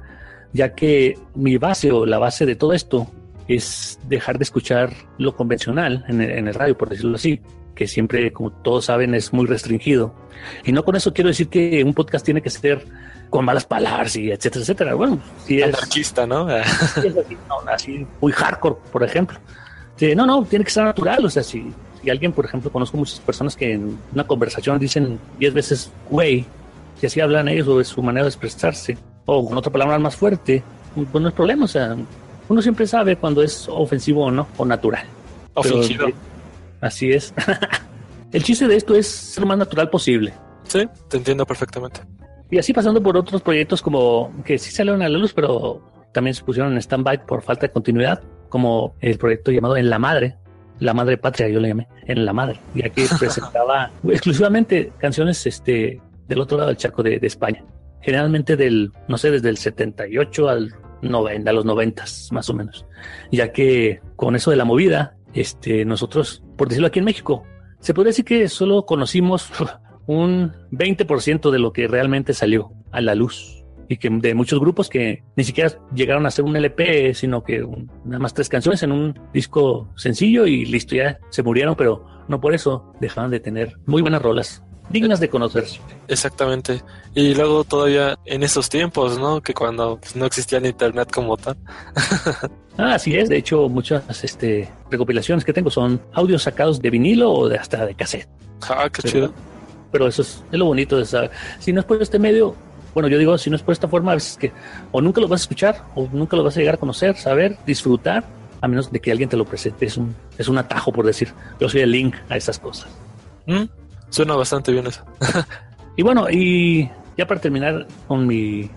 Ya 0.53 0.75
que 0.75 1.19
mi 1.35 1.57
base 1.59 1.93
o 1.93 2.07
la 2.07 2.19
base 2.19 2.47
de 2.47 2.57
todo 2.57 2.73
esto 2.73 3.07
es 3.49 3.99
dejar 4.09 4.39
de 4.39 4.45
escuchar 4.45 4.93
lo 5.19 5.35
convencional 5.35 6.05
en 6.09 6.21
el, 6.21 6.31
en 6.31 6.49
el 6.49 6.55
radio, 6.55 6.77
por 6.77 6.91
decirlo 6.91 7.17
así. 7.17 7.41
Que 7.75 7.87
siempre, 7.87 8.33
como 8.33 8.51
todos 8.51 8.87
saben, 8.87 9.15
es 9.15 9.33
muy 9.33 9.47
restringido. 9.47 10.15
Y 10.65 10.73
no 10.73 10.85
con 10.85 10.97
eso 10.97 11.13
quiero 11.13 11.29
decir 11.29 11.49
que 11.49 11.83
un 11.85 11.95
podcast 11.95 12.25
tiene 12.25 12.43
que 12.43 12.51
ser 12.51 12.85
con 13.31 13.45
malas 13.45 13.67
palabras 13.67 14.17
y 14.17 14.31
etcétera, 14.31 14.63
etcétera. 14.63 14.95
Bueno, 14.95 15.21
sí 15.47 15.61
es, 15.61 15.75
Anarquista, 15.75 16.27
¿no? 16.27 16.49
Sí, 16.95 17.07
es 17.07 17.17
así, 17.17 17.37
no, 17.49 17.71
así 17.71 18.07
muy 18.21 18.33
hardcore, 18.33 18.77
por 18.93 19.03
ejemplo. 19.03 19.39
Sí, 19.97 20.15
no, 20.15 20.27
no, 20.27 20.45
tiene 20.45 20.65
que 20.65 20.71
ser 20.71 20.85
natural. 20.85 21.25
O 21.25 21.31
sea, 21.31 21.43
si, 21.43 21.73
si 22.03 22.11
alguien, 22.11 22.33
por 22.33 22.45
ejemplo, 22.45 22.71
conozco 22.71 22.97
muchas 22.97 23.21
personas 23.21 23.57
que 23.57 23.73
en 23.73 23.99
una 24.13 24.25
conversación 24.25 24.79
dicen 24.79 25.19
10 25.39 25.55
veces 25.55 25.93
güey, 26.11 26.47
si 26.97 27.07
así 27.07 27.21
hablan 27.21 27.49
ellos 27.49 27.69
o 27.69 27.81
es 27.81 27.89
su 27.89 28.03
manera 28.03 28.25
de 28.25 28.31
expresarse, 28.31 28.97
o 29.27 29.47
con 29.47 29.57
otra 29.57 29.71
palabra 29.71 29.99
más 29.99 30.17
fuerte, 30.17 30.63
pues 30.95 31.23
no 31.23 31.29
es 31.29 31.35
problema. 31.35 31.65
O 31.65 31.69
sea, 31.69 31.97
uno 32.49 32.63
siempre 32.63 32.87
sabe 32.87 33.17
cuando 33.17 33.43
es 33.43 33.69
ofensivo 33.69 34.25
o 34.27 34.31
no, 34.31 34.47
o 34.57 34.65
natural. 34.65 35.05
o 35.55 35.63
Pero, 35.63 35.77
fingido. 35.83 36.09
eh, 36.09 36.15
Así 36.81 37.11
es. 37.13 37.35
el 38.33 38.43
chiste 38.43 38.69
de 38.69 38.77
esto 38.77 38.95
es 38.95 39.07
ser 39.07 39.43
lo 39.43 39.49
más 39.49 39.59
natural 39.59 39.91
posible. 39.91 40.33
Sí, 40.65 40.87
te 41.09 41.17
entiendo 41.17 41.45
perfectamente. 41.47 42.01
Y 42.51 42.59
así 42.59 42.73
pasando 42.73 43.03
por 43.03 43.17
otros 43.17 43.43
proyectos 43.43 43.83
como 43.83 44.33
que 44.45 44.59
sí 44.59 44.71
salieron 44.71 45.03
a 45.03 45.09
la 45.09 45.19
luz, 45.19 45.33
pero 45.35 45.83
también 46.13 46.35
se 46.35 46.43
pusieron 46.45 46.73
en 46.73 46.79
stand-by 46.79 47.27
por 47.27 47.43
falta 47.43 47.67
de 47.67 47.73
continuidad, 47.73 48.23
como 48.49 48.95
el 49.01 49.19
proyecto 49.19 49.51
llamado 49.51 49.77
En 49.77 49.91
la 49.91 49.99
Madre, 49.99 50.37
La 50.79 50.95
Madre 50.95 51.19
Patria, 51.19 51.49
yo 51.49 51.61
le 51.61 51.69
llamé, 51.69 51.89
En 52.07 52.25
la 52.25 52.33
Madre, 52.33 52.59
y 52.75 52.85
aquí 52.87 53.05
presentaba 53.19 53.91
exclusivamente 54.09 54.93
canciones 54.99 55.47
este, 55.47 56.01
del 56.27 56.41
otro 56.41 56.57
lado 56.57 56.69
del 56.69 56.79
charco 56.79 57.03
de, 57.03 57.19
de 57.19 57.27
España, 57.27 57.63
generalmente 58.01 58.57
del, 58.57 58.93
no 59.09 59.19
sé, 59.19 59.31
desde 59.31 59.51
el 59.51 59.59
78 59.59 60.49
al 60.49 60.75
90, 61.03 61.51
a 61.51 61.53
los 61.53 61.65
90 61.65 62.05
más 62.33 62.49
o 62.51 62.55
menos, 62.55 62.87
ya 63.31 63.53
que 63.53 64.01
con 64.17 64.37
eso 64.37 64.51
de 64.51 64.57
la 64.57 64.65
movida, 64.65 65.17
este, 65.35 65.85
nosotros, 65.85 66.43
por 66.57 66.69
decirlo 66.69 66.89
aquí 66.89 66.99
en 66.99 67.05
México, 67.05 67.45
se 67.81 67.95
podría 67.95 68.11
decir 68.11 68.25
que 68.25 68.49
solo 68.49 68.85
conocimos 68.87 69.51
un 70.07 70.53
20% 70.73 71.51
de 71.51 71.59
lo 71.59 71.73
que 71.73 71.87
realmente 71.87 72.33
salió 72.35 72.73
a 72.91 73.01
la 73.01 73.15
luz. 73.15 73.55
Y 73.91 73.97
que 73.97 74.11
de 74.11 74.35
muchos 74.35 74.61
grupos 74.61 74.91
que 74.91 75.23
ni 75.35 75.45
siquiera 75.45 75.71
llegaron 75.95 76.27
a 76.27 76.29
hacer 76.29 76.45
un 76.45 76.55
LP, 76.55 77.15
sino 77.15 77.43
que 77.43 77.63
un- 77.63 77.91
nada 78.05 78.19
más 78.19 78.35
tres 78.35 78.51
canciones 78.51 78.83
en 78.83 78.93
un 78.93 79.19
disco 79.33 79.89
sencillo 79.97 80.47
y 80.47 80.67
listo, 80.67 80.95
ya 80.95 81.19
se 81.31 81.43
murieron, 81.43 81.75
pero 81.75 82.05
no 82.29 82.39
por 82.39 82.53
eso 82.55 82.93
dejaban 83.01 83.31
de 83.31 83.41
tener 83.41 83.79
muy 83.87 84.03
buenas 84.03 84.21
rolas, 84.21 84.63
dignas 84.91 85.21
de 85.21 85.29
conocerse. 85.29 85.81
Exactamente. 86.07 86.83
Y 87.15 87.35
luego 87.35 87.65
todavía 87.65 88.19
en 88.25 88.43
esos 88.43 88.69
tiempos, 88.69 89.19
¿no? 89.19 89.41
Que 89.41 89.55
cuando 89.55 89.99
pues, 89.99 90.17
no 90.17 90.27
existía 90.27 90.59
el 90.59 90.67
internet 90.67 91.11
como 91.13 91.37
tal. 91.37 91.57
Ah, 92.81 92.95
así 92.95 93.17
es, 93.17 93.29
de 93.29 93.37
hecho 93.37 93.69
muchas 93.69 94.23
este, 94.23 94.71
recopilaciones 94.89 95.45
que 95.45 95.53
tengo 95.53 95.69
son 95.69 96.01
audios 96.13 96.45
sacados 96.45 96.81
de 96.81 96.91
vinilo 96.91 97.33
o 97.33 97.49
de 97.49 97.59
hasta 97.59 97.85
de 97.85 97.93
cassette. 97.97 98.29
Ah, 98.69 98.89
qué 98.89 99.03
Pero- 99.03 99.13
chido. 99.13 99.35
Pero 99.91 100.07
eso 100.07 100.23
es, 100.23 100.45
es 100.53 100.59
lo 100.59 100.67
bonito 100.67 100.97
de 100.97 101.05
saber. 101.05 101.33
Si 101.59 101.73
no 101.73 101.81
es 101.81 101.87
por 101.87 102.01
este 102.01 102.21
medio, 102.21 102.55
bueno, 102.95 103.09
yo 103.09 103.19
digo, 103.19 103.37
si 103.37 103.51
no 103.51 103.57
es 103.57 103.63
por 103.63 103.73
esta 103.73 103.89
forma, 103.89 104.13
a 104.13 104.15
veces 104.15 104.37
que 104.37 104.53
o 104.93 105.01
nunca 105.01 105.21
lo 105.21 105.27
vas 105.27 105.41
a 105.41 105.43
escuchar 105.43 105.83
o 105.97 106.09
nunca 106.13 106.37
lo 106.37 106.45
vas 106.45 106.57
a 106.57 106.61
llegar 106.61 106.77
a 106.77 106.79
conocer, 106.79 107.17
saber, 107.17 107.59
disfrutar, 107.67 108.25
a 108.61 108.69
menos 108.69 108.93
de 108.93 109.01
que 109.01 109.11
alguien 109.11 109.29
te 109.29 109.37
lo 109.37 109.45
presente. 109.45 109.87
Es 109.87 109.97
un, 109.97 110.15
es 110.37 110.47
un 110.47 110.59
atajo, 110.59 110.93
por 110.93 111.05
decir. 111.05 111.33
Yo 111.59 111.69
soy 111.69 111.81
el 111.81 111.91
link 111.91 112.15
a 112.29 112.37
esas 112.37 112.61
cosas. 112.61 112.89
Mm, 113.47 113.65
Suena 114.11 114.35
bastante 114.35 114.73
bien 114.73 114.87
eso. 114.87 115.05
Y 115.97 116.03
bueno, 116.03 116.31
y 116.31 116.89
ya 117.17 117.27
para 117.27 117.41
terminar 117.41 117.89
con 118.07 118.25
mi, 118.25 118.71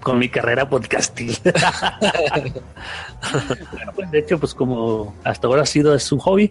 con 0.00 0.18
mi 0.18 0.30
carrera 0.30 0.66
podcastil. 0.66 1.36
bueno, 3.72 3.92
pues 3.94 4.10
de 4.10 4.18
hecho, 4.20 4.38
pues 4.40 4.54
como 4.54 5.14
hasta 5.24 5.46
ahora 5.46 5.60
ha 5.60 5.66
sido, 5.66 5.94
es 5.94 6.10
un 6.10 6.20
hobby. 6.20 6.50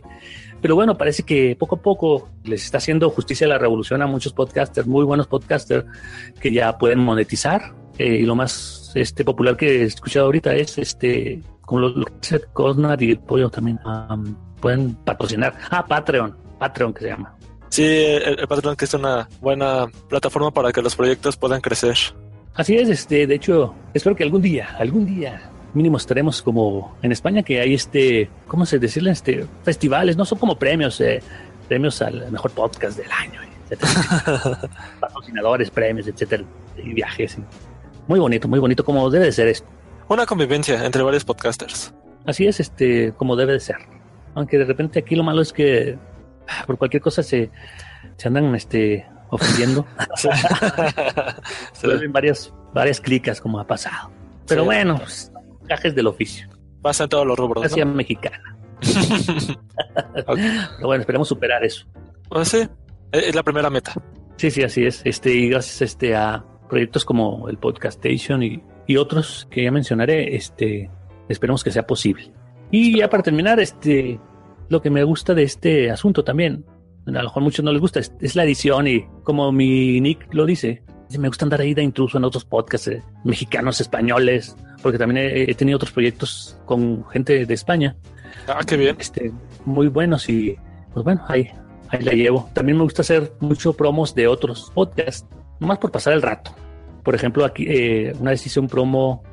Pero 0.62 0.76
bueno, 0.76 0.96
parece 1.00 1.24
que 1.24 1.56
poco 1.58 1.78
a 1.78 1.82
poco 1.82 2.30
les 2.44 2.64
está 2.64 2.78
haciendo 2.78 3.10
justicia 3.10 3.48
la 3.48 3.58
revolución 3.58 4.04
a 4.04 4.08
muchos 4.08 4.34
podcasters, 4.34 4.86
muy 4.86 5.04
buenos 5.04 5.26
podcasters 5.26 5.86
que 6.40 6.54
ya 6.54 6.78
pueden 6.78 7.00
monetizar. 7.00 7.74
Eh, 7.98 8.18
y 8.18 8.22
lo 8.22 8.36
más 8.36 8.92
este, 8.94 9.26
popular 9.26 9.58
que 9.58 9.82
he 9.82 9.84
escuchado 9.86 10.28
ahorita 10.28 10.54
es 10.54 10.78
este, 10.78 11.42
como 11.62 11.82
lo, 11.82 11.90
lo 11.90 12.06
que 12.06 12.14
hace 12.22 12.42
Cosnar 12.54 13.02
y 13.02 13.10
el 13.12 13.20
pollo 13.20 13.50
también. 13.50 13.80
am, 13.84 14.38
pueden 14.62 14.94
patrocinar. 14.94 15.58
Ah, 15.72 15.84
Patreon. 15.84 16.38
Patreon 16.60 16.94
que 16.94 17.02
se 17.02 17.08
llama. 17.08 17.36
Sí, 17.74 17.84
el, 17.84 18.40
el 18.40 18.48
Patreon 18.48 18.76
que 18.76 18.86
es 18.86 18.94
una 18.94 19.28
buena 19.42 19.88
plataforma 20.08 20.52
para 20.52 20.72
que 20.72 20.80
los 20.84 20.96
proyectos 20.96 21.38
puedan 21.38 21.60
crecer. 21.60 21.98
Así 22.54 22.78
es, 22.78 22.88
este, 22.88 23.26
de 23.26 23.34
hecho, 23.34 23.74
espero 23.96 24.16
que 24.16 24.22
algún 24.24 24.44
día, 24.44 24.76
algún 24.78 25.08
día 25.08 25.50
mínimo 25.74 25.98
estaremos 25.98 26.44
como 26.44 26.96
en 27.02 27.12
España 27.12 27.42
que 27.42 27.60
hay 27.60 27.74
este, 27.74 28.30
¿cómo 28.48 28.68
se 28.68 28.78
decirle? 28.78 29.10
Este, 29.10 29.48
festivales, 29.64 30.16
no 30.16 30.24
son 30.24 30.38
como 30.38 30.56
premios, 30.56 31.02
eh, 31.02 31.24
premios 31.68 32.00
al 32.04 32.32
mejor 32.32 32.52
podcast 32.52 32.96
del 32.96 33.10
año, 33.12 33.40
etcétera. 33.68 34.70
patrocinadores, 35.00 35.72
premios, 35.72 36.08
etcétera, 36.08 36.44
y 36.78 36.94
viajes. 36.94 37.40
Muy 38.08 38.20
bonito, 38.20 38.48
muy 38.48 38.60
bonito, 38.60 38.86
como 38.86 39.10
debe 39.10 39.26
de 39.26 39.32
ser 39.32 39.48
esto. 39.48 39.68
Una 40.10 40.28
convivencia 40.28 40.86
entre 40.86 41.02
varios 41.02 41.26
podcasters. 41.26 41.92
Así 42.28 42.46
es, 42.46 42.60
este, 42.60 43.14
como 43.14 43.36
debe 43.36 43.54
de 43.54 43.60
ser. 43.60 43.78
Aunque 44.36 44.60
de 44.60 44.66
repente 44.66 45.00
aquí 45.00 45.16
lo 45.16 45.24
malo 45.24 45.42
es 45.42 45.52
que 45.52 45.98
por 46.66 46.78
cualquier 46.78 47.02
cosa 47.02 47.24
se, 47.24 47.50
se 48.18 48.28
andan, 48.28 48.54
este, 48.56 49.06
ofendiendo. 49.30 49.86
Se 51.74 51.88
vuelven 51.88 52.12
varias, 52.12 52.54
varias 52.74 53.02
clicas 53.02 53.42
como 53.42 53.60
ha 53.60 53.68
pasado. 53.68 54.12
Pero 54.48 54.62
Sí. 54.62 54.66
bueno, 54.66 54.98
pues, 54.98 55.32
cajes 55.68 55.96
del 55.96 56.08
oficio. 56.08 56.48
Pasa 56.82 57.06
en 57.06 57.10
todos 57.10 57.26
los 57.26 57.38
rubros. 57.38 57.64
Gracia 57.64 57.86
¿no? 57.86 57.94
mexicana. 57.94 58.58
Pero 60.26 60.88
bueno, 60.88 61.02
esperemos 61.02 61.28
superar 61.28 61.64
eso. 61.64 61.86
Pues 62.30 62.50
sí, 62.50 62.68
es 63.12 63.24
es 63.28 63.36
la 63.36 63.44
primera 63.44 63.70
meta. 63.70 63.94
Sí, 64.38 64.52
sí, 64.52 64.64
así 64.64 64.86
es. 64.86 65.02
Este, 65.06 65.34
y 65.34 65.50
gracias 65.50 65.82
este, 65.82 66.16
a 66.16 66.44
proyectos 66.70 67.06
como 67.06 67.48
el 67.50 67.58
Podcastation 67.58 68.44
y, 68.44 68.62
y 68.88 68.98
otros 68.98 69.48
que 69.50 69.64
ya 69.64 69.72
mencionaré, 69.72 70.36
este, 70.36 70.90
esperemos 71.30 71.64
que 71.64 71.72
sea 71.72 71.86
posible. 71.86 72.32
Y 72.72 72.98
ya 72.98 73.10
para 73.10 73.24
terminar, 73.24 73.60
este, 73.60 74.20
lo 74.74 74.82
que 74.82 74.90
me 74.90 75.04
gusta 75.04 75.34
de 75.34 75.44
este 75.44 75.90
asunto 75.90 76.24
también, 76.24 76.66
a 77.08 77.12
lo 77.12 77.24
mejor 77.24 77.42
a 77.42 77.46
muchos 77.46 77.64
no 77.64 77.72
les 77.72 77.80
gusta, 77.80 78.00
es, 78.00 78.12
es 78.20 78.36
la 78.36 78.44
edición 78.44 78.88
y 78.88 79.06
como 79.24 79.52
mi 79.52 80.02
Nick 80.02 80.34
lo 80.34 80.46
dice, 80.46 80.84
me 81.18 81.28
gusta 81.28 81.46
andar 81.46 81.62
ahí 81.62 81.74
de 81.74 81.84
intruso 81.84 82.18
en 82.18 82.24
otros 82.26 82.44
podcasts 82.44 82.88
eh, 82.88 83.04
mexicanos, 83.24 83.80
españoles, 83.80 84.56
porque 84.82 84.98
también 84.98 85.26
he, 85.26 85.50
he 85.50 85.54
tenido 85.54 85.78
otros 85.78 85.92
proyectos 85.92 86.60
con 86.66 87.06
gente 87.10 87.46
de 87.46 87.54
España 87.54 87.96
Ah, 88.48 88.62
qué 88.66 88.78
bien. 88.78 88.96
este, 89.00 89.32
muy 89.66 89.88
buenos 89.88 90.28
y 90.30 90.58
pues 90.94 91.04
bueno, 91.04 91.24
ahí, 91.28 91.50
ahí 91.90 92.02
la 92.04 92.14
llevo. 92.14 92.50
También 92.54 92.78
me 92.78 92.84
gusta 92.84 93.02
hacer 93.02 93.34
mucho 93.40 93.74
promos 93.74 94.14
de 94.16 94.28
otros 94.28 94.72
podcasts, 94.74 95.26
nomás 95.60 95.78
por 95.78 95.92
pasar 95.92 96.14
el 96.14 96.22
rato. 96.22 96.52
Por 97.04 97.16
ejemplo, 97.16 97.46
aquí 97.46 97.66
eh, 97.68 98.14
una 98.20 98.32
vez 98.32 98.46
hice 98.46 98.60
un 98.60 98.68
promo 98.68 99.24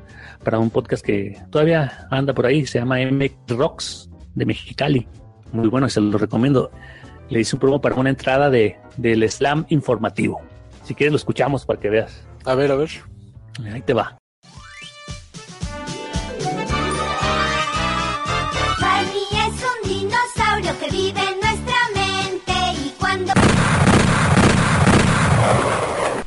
para 0.43 0.59
un 0.59 0.69
podcast 0.69 1.05
que 1.05 1.37
todavía 1.49 2.07
anda 2.09 2.33
por 2.33 2.45
ahí, 2.45 2.65
se 2.65 2.79
llama 2.79 3.01
M 3.01 3.31
Rocks 3.47 4.09
de 4.35 4.45
Mexicali. 4.45 5.07
Muy 5.51 5.67
bueno, 5.67 5.89
se 5.89 6.01
lo 6.01 6.17
recomiendo. 6.17 6.71
Le 7.29 7.39
hice 7.39 7.55
un 7.55 7.59
promo 7.59 7.81
para 7.81 7.95
una 7.95 8.09
entrada 8.09 8.49
de, 8.49 8.77
del 8.97 9.29
slam 9.29 9.65
informativo. 9.69 10.41
Si 10.83 10.95
quieres 10.95 11.11
lo 11.11 11.17
escuchamos 11.17 11.65
para 11.65 11.79
que 11.79 11.89
veas. 11.89 12.23
A 12.45 12.55
ver, 12.55 12.71
a 12.71 12.75
ver. 12.75 12.89
Ahí 13.71 13.81
te 13.81 13.93
va. 13.93 14.17
Barney 18.79 19.27
es 19.31 19.63
un 19.63 19.89
dinosaurio 19.89 20.79
que 20.79 20.91
vive 20.91 21.21
en 21.21 21.39
nuestra 21.39 21.77
mente 21.93 22.53
y 22.85 22.93
cuando 22.99 23.33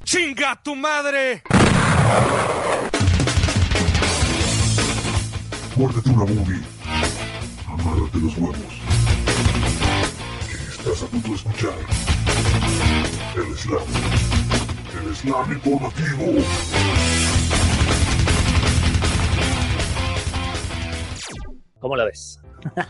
¡Chinga 0.04 0.60
tu 0.62 0.76
madre! 0.76 1.42
Muérdete 5.76 6.10
una 6.10 6.24
movie. 6.24 6.60
Amárrate 7.66 8.18
los 8.18 8.38
huevos. 8.38 8.73
Estás 10.94 11.08
a 11.08 11.10
punto 11.10 11.28
de 11.30 11.34
escuchar. 11.34 11.74
El 13.34 13.56
slam. 13.56 13.82
El 15.08 15.16
slam 15.16 15.52
informativo. 15.52 16.44
¿Cómo 21.80 21.96
la 21.96 22.04
ves? 22.04 22.40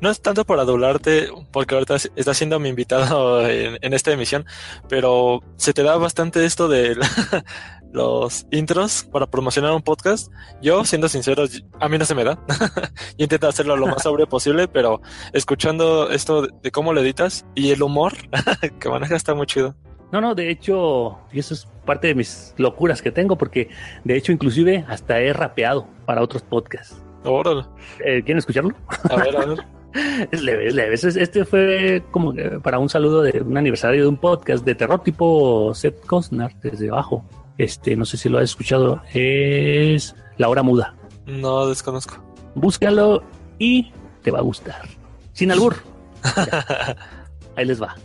No 0.00 0.10
es 0.10 0.20
tanto 0.20 0.44
por 0.44 0.58
adularte, 0.58 1.28
porque 1.52 1.74
ahorita 1.74 1.94
estás 2.16 2.36
siendo 2.36 2.58
mi 2.58 2.68
invitado 2.70 3.48
en, 3.48 3.78
en 3.80 3.94
esta 3.94 4.10
emisión, 4.10 4.44
pero 4.88 5.42
se 5.56 5.72
te 5.72 5.84
da 5.84 5.96
bastante 5.96 6.44
esto 6.44 6.66
de 6.68 6.96
la- 6.96 7.44
los 7.92 8.46
intros 8.50 9.04
para 9.10 9.26
promocionar 9.26 9.72
un 9.72 9.82
podcast. 9.82 10.30
Yo, 10.62 10.84
siendo 10.84 11.08
sincero, 11.08 11.44
a 11.80 11.88
mí 11.88 11.98
no 11.98 12.04
se 12.04 12.14
me 12.14 12.24
da. 12.24 12.38
Yo 13.18 13.24
intento 13.24 13.48
hacerlo 13.48 13.76
lo 13.76 13.86
más 13.86 14.02
sobre 14.02 14.26
posible, 14.26 14.68
pero 14.68 15.00
escuchando 15.32 16.10
esto 16.10 16.46
de, 16.62 16.70
cómo 16.70 16.92
lo 16.92 17.00
editas 17.00 17.46
y 17.54 17.70
el 17.70 17.82
humor 17.82 18.12
que 18.80 18.88
manejas 18.88 19.16
está 19.16 19.34
muy 19.34 19.46
chido. 19.46 19.74
No, 20.12 20.20
no, 20.20 20.34
de 20.34 20.50
hecho, 20.50 21.18
y 21.32 21.38
eso 21.40 21.52
es 21.54 21.68
parte 21.84 22.08
de 22.08 22.14
mis 22.14 22.54
locuras 22.56 23.02
que 23.02 23.10
tengo, 23.12 23.36
porque 23.36 23.68
de 24.04 24.16
hecho, 24.16 24.32
inclusive 24.32 24.84
hasta 24.88 25.20
he 25.20 25.32
rapeado 25.32 25.86
para 26.06 26.22
otros 26.22 26.42
podcasts. 26.42 26.96
Órale. 27.24 27.62
Eh, 28.04 28.22
¿Quieren 28.24 28.38
escucharlo? 28.38 28.74
A 29.10 29.16
ver, 29.16 29.36
a 29.36 29.44
ver. 29.46 29.58
Es 30.30 30.42
leve, 30.42 30.68
es 30.68 30.74
leve. 30.74 30.94
Es- 30.94 31.04
Este 31.04 31.44
fue 31.46 32.02
como 32.10 32.34
para 32.62 32.78
un 32.78 32.88
saludo 32.90 33.22
de 33.22 33.40
un 33.40 33.56
aniversario 33.56 34.02
de 34.02 34.08
un 34.08 34.18
podcast 34.18 34.62
de 34.64 34.74
terror 34.74 35.02
tipo 35.02 35.74
Seth 35.74 36.04
Costner 36.06 36.54
desde 36.62 36.90
abajo. 36.90 37.24
Este, 37.58 37.96
no 37.96 38.04
sé 38.04 38.16
si 38.16 38.28
lo 38.28 38.38
has 38.38 38.44
escuchado. 38.44 39.02
Es 39.12 40.14
La 40.36 40.48
Hora 40.48 40.62
Muda. 40.62 40.94
No 41.26 41.66
desconozco. 41.66 42.24
Búscalo 42.54 43.22
y 43.58 43.92
te 44.22 44.30
va 44.30 44.38
a 44.38 44.42
gustar. 44.42 44.88
Sin 45.32 45.50
albur. 45.50 45.76
Ya. 46.24 46.96
Ahí 47.56 47.64
les 47.64 47.82
va. 47.82 47.96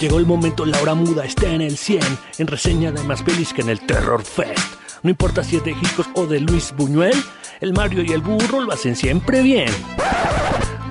Llegó 0.00 0.18
el 0.18 0.26
momento, 0.26 0.64
la 0.64 0.80
hora 0.80 0.94
muda 0.94 1.24
está 1.24 1.52
en 1.52 1.60
el 1.60 1.76
100, 1.76 2.00
en 2.38 2.46
reseña 2.46 2.92
de 2.92 3.02
más 3.02 3.20
pelis 3.24 3.52
que 3.52 3.62
en 3.62 3.70
el 3.70 3.80
Terror 3.80 4.22
Fest. 4.22 4.78
No 5.02 5.10
importa 5.10 5.44
si 5.44 5.56
es 5.56 5.64
de 5.64 5.72
Hitchcock 5.72 6.08
o 6.14 6.26
de 6.26 6.40
Luis 6.40 6.74
Buñuel, 6.76 7.14
el 7.60 7.72
Mario 7.72 8.02
y 8.02 8.12
el 8.12 8.20
burro 8.20 8.60
lo 8.60 8.72
hacen 8.72 8.96
siempre 8.96 9.42
bien. 9.42 9.70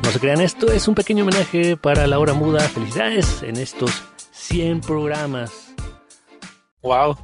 No 0.03 0.11
se 0.11 0.19
crean, 0.19 0.41
esto 0.41 0.71
es 0.71 0.87
un 0.87 0.95
pequeño 0.95 1.23
homenaje 1.23 1.75
para 1.77 2.07
la 2.07 2.19
hora 2.19 2.33
muda. 2.33 2.61
Felicidades 2.61 3.43
en 3.43 3.57
estos 3.57 4.03
100 4.31 4.81
programas. 4.81 5.73
Wow, 6.81 7.17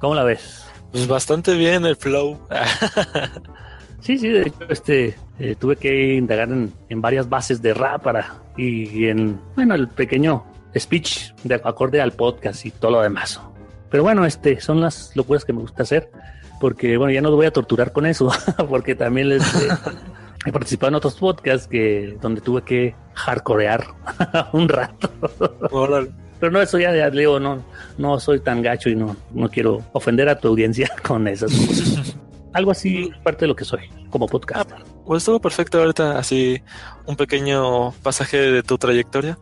¿Cómo 0.00 0.14
la 0.14 0.24
ves? 0.24 0.64
pues 0.92 1.06
bastante 1.06 1.54
bien 1.54 1.84
el 1.84 1.96
flow. 1.96 2.38
Sí, 4.00 4.16
sí, 4.16 4.28
de 4.28 4.42
hecho, 4.42 4.64
este, 4.68 5.16
eh, 5.40 5.56
tuve 5.58 5.74
que 5.76 6.14
indagar 6.14 6.48
en, 6.48 6.72
en 6.88 7.00
varias 7.02 7.28
bases 7.28 7.60
de 7.60 7.74
rap 7.74 8.04
para, 8.04 8.36
y, 8.56 9.06
en, 9.06 9.40
bueno, 9.56 9.74
el 9.74 9.88
pequeño 9.88 10.46
speech 10.74 11.32
de 11.42 11.56
acorde 11.56 12.00
al 12.00 12.12
podcast 12.12 12.64
y 12.64 12.70
todo 12.70 12.92
lo 12.92 13.02
demás. 13.02 13.40
Pero 13.90 14.02
bueno, 14.02 14.24
este, 14.24 14.60
son 14.60 14.80
las 14.80 15.14
locuras 15.16 15.44
que 15.44 15.52
me 15.52 15.60
gusta 15.60 15.82
hacer, 15.82 16.10
porque 16.60 16.96
bueno, 16.96 17.12
ya 17.12 17.20
no 17.20 17.30
voy 17.30 17.46
a 17.46 17.50
torturar 17.50 17.92
con 17.92 18.06
eso, 18.06 18.30
porque 18.68 18.94
también 18.94 19.28
les, 19.30 19.42
eh, 19.54 19.68
he 20.46 20.52
participado 20.52 20.88
en 20.88 20.94
otros 20.96 21.14
podcasts 21.14 21.66
que, 21.66 22.16
donde 22.20 22.40
tuve 22.40 22.62
que 22.62 22.94
hardcorear 23.14 23.86
un 24.52 24.68
rato. 24.68 25.10
Pero 26.40 26.52
no, 26.52 26.62
eso 26.62 26.78
ya, 26.78 26.94
ya 26.94 27.10
digo, 27.10 27.40
no, 27.40 27.64
no 27.96 28.20
soy 28.20 28.40
tan 28.40 28.62
gacho 28.62 28.88
y 28.88 28.94
no, 28.94 29.16
no 29.32 29.48
quiero 29.48 29.82
ofender 29.92 30.28
a 30.28 30.38
tu 30.38 30.48
audiencia 30.48 30.88
con 31.02 31.26
esas 31.26 31.52
cosas. 31.52 32.16
Algo 32.52 32.70
así, 32.70 33.10
parte 33.22 33.40
de 33.40 33.48
lo 33.48 33.56
que 33.56 33.64
soy, 33.64 33.90
como 34.10 34.26
podcast. 34.26 34.70
Pues 35.04 35.22
estuvo 35.22 35.40
perfecto 35.40 35.78
ahorita, 35.78 36.18
así 36.18 36.62
un 37.06 37.16
pequeño 37.16 37.92
pasaje 38.02 38.38
de 38.38 38.62
tu 38.62 38.78
trayectoria. 38.78 39.38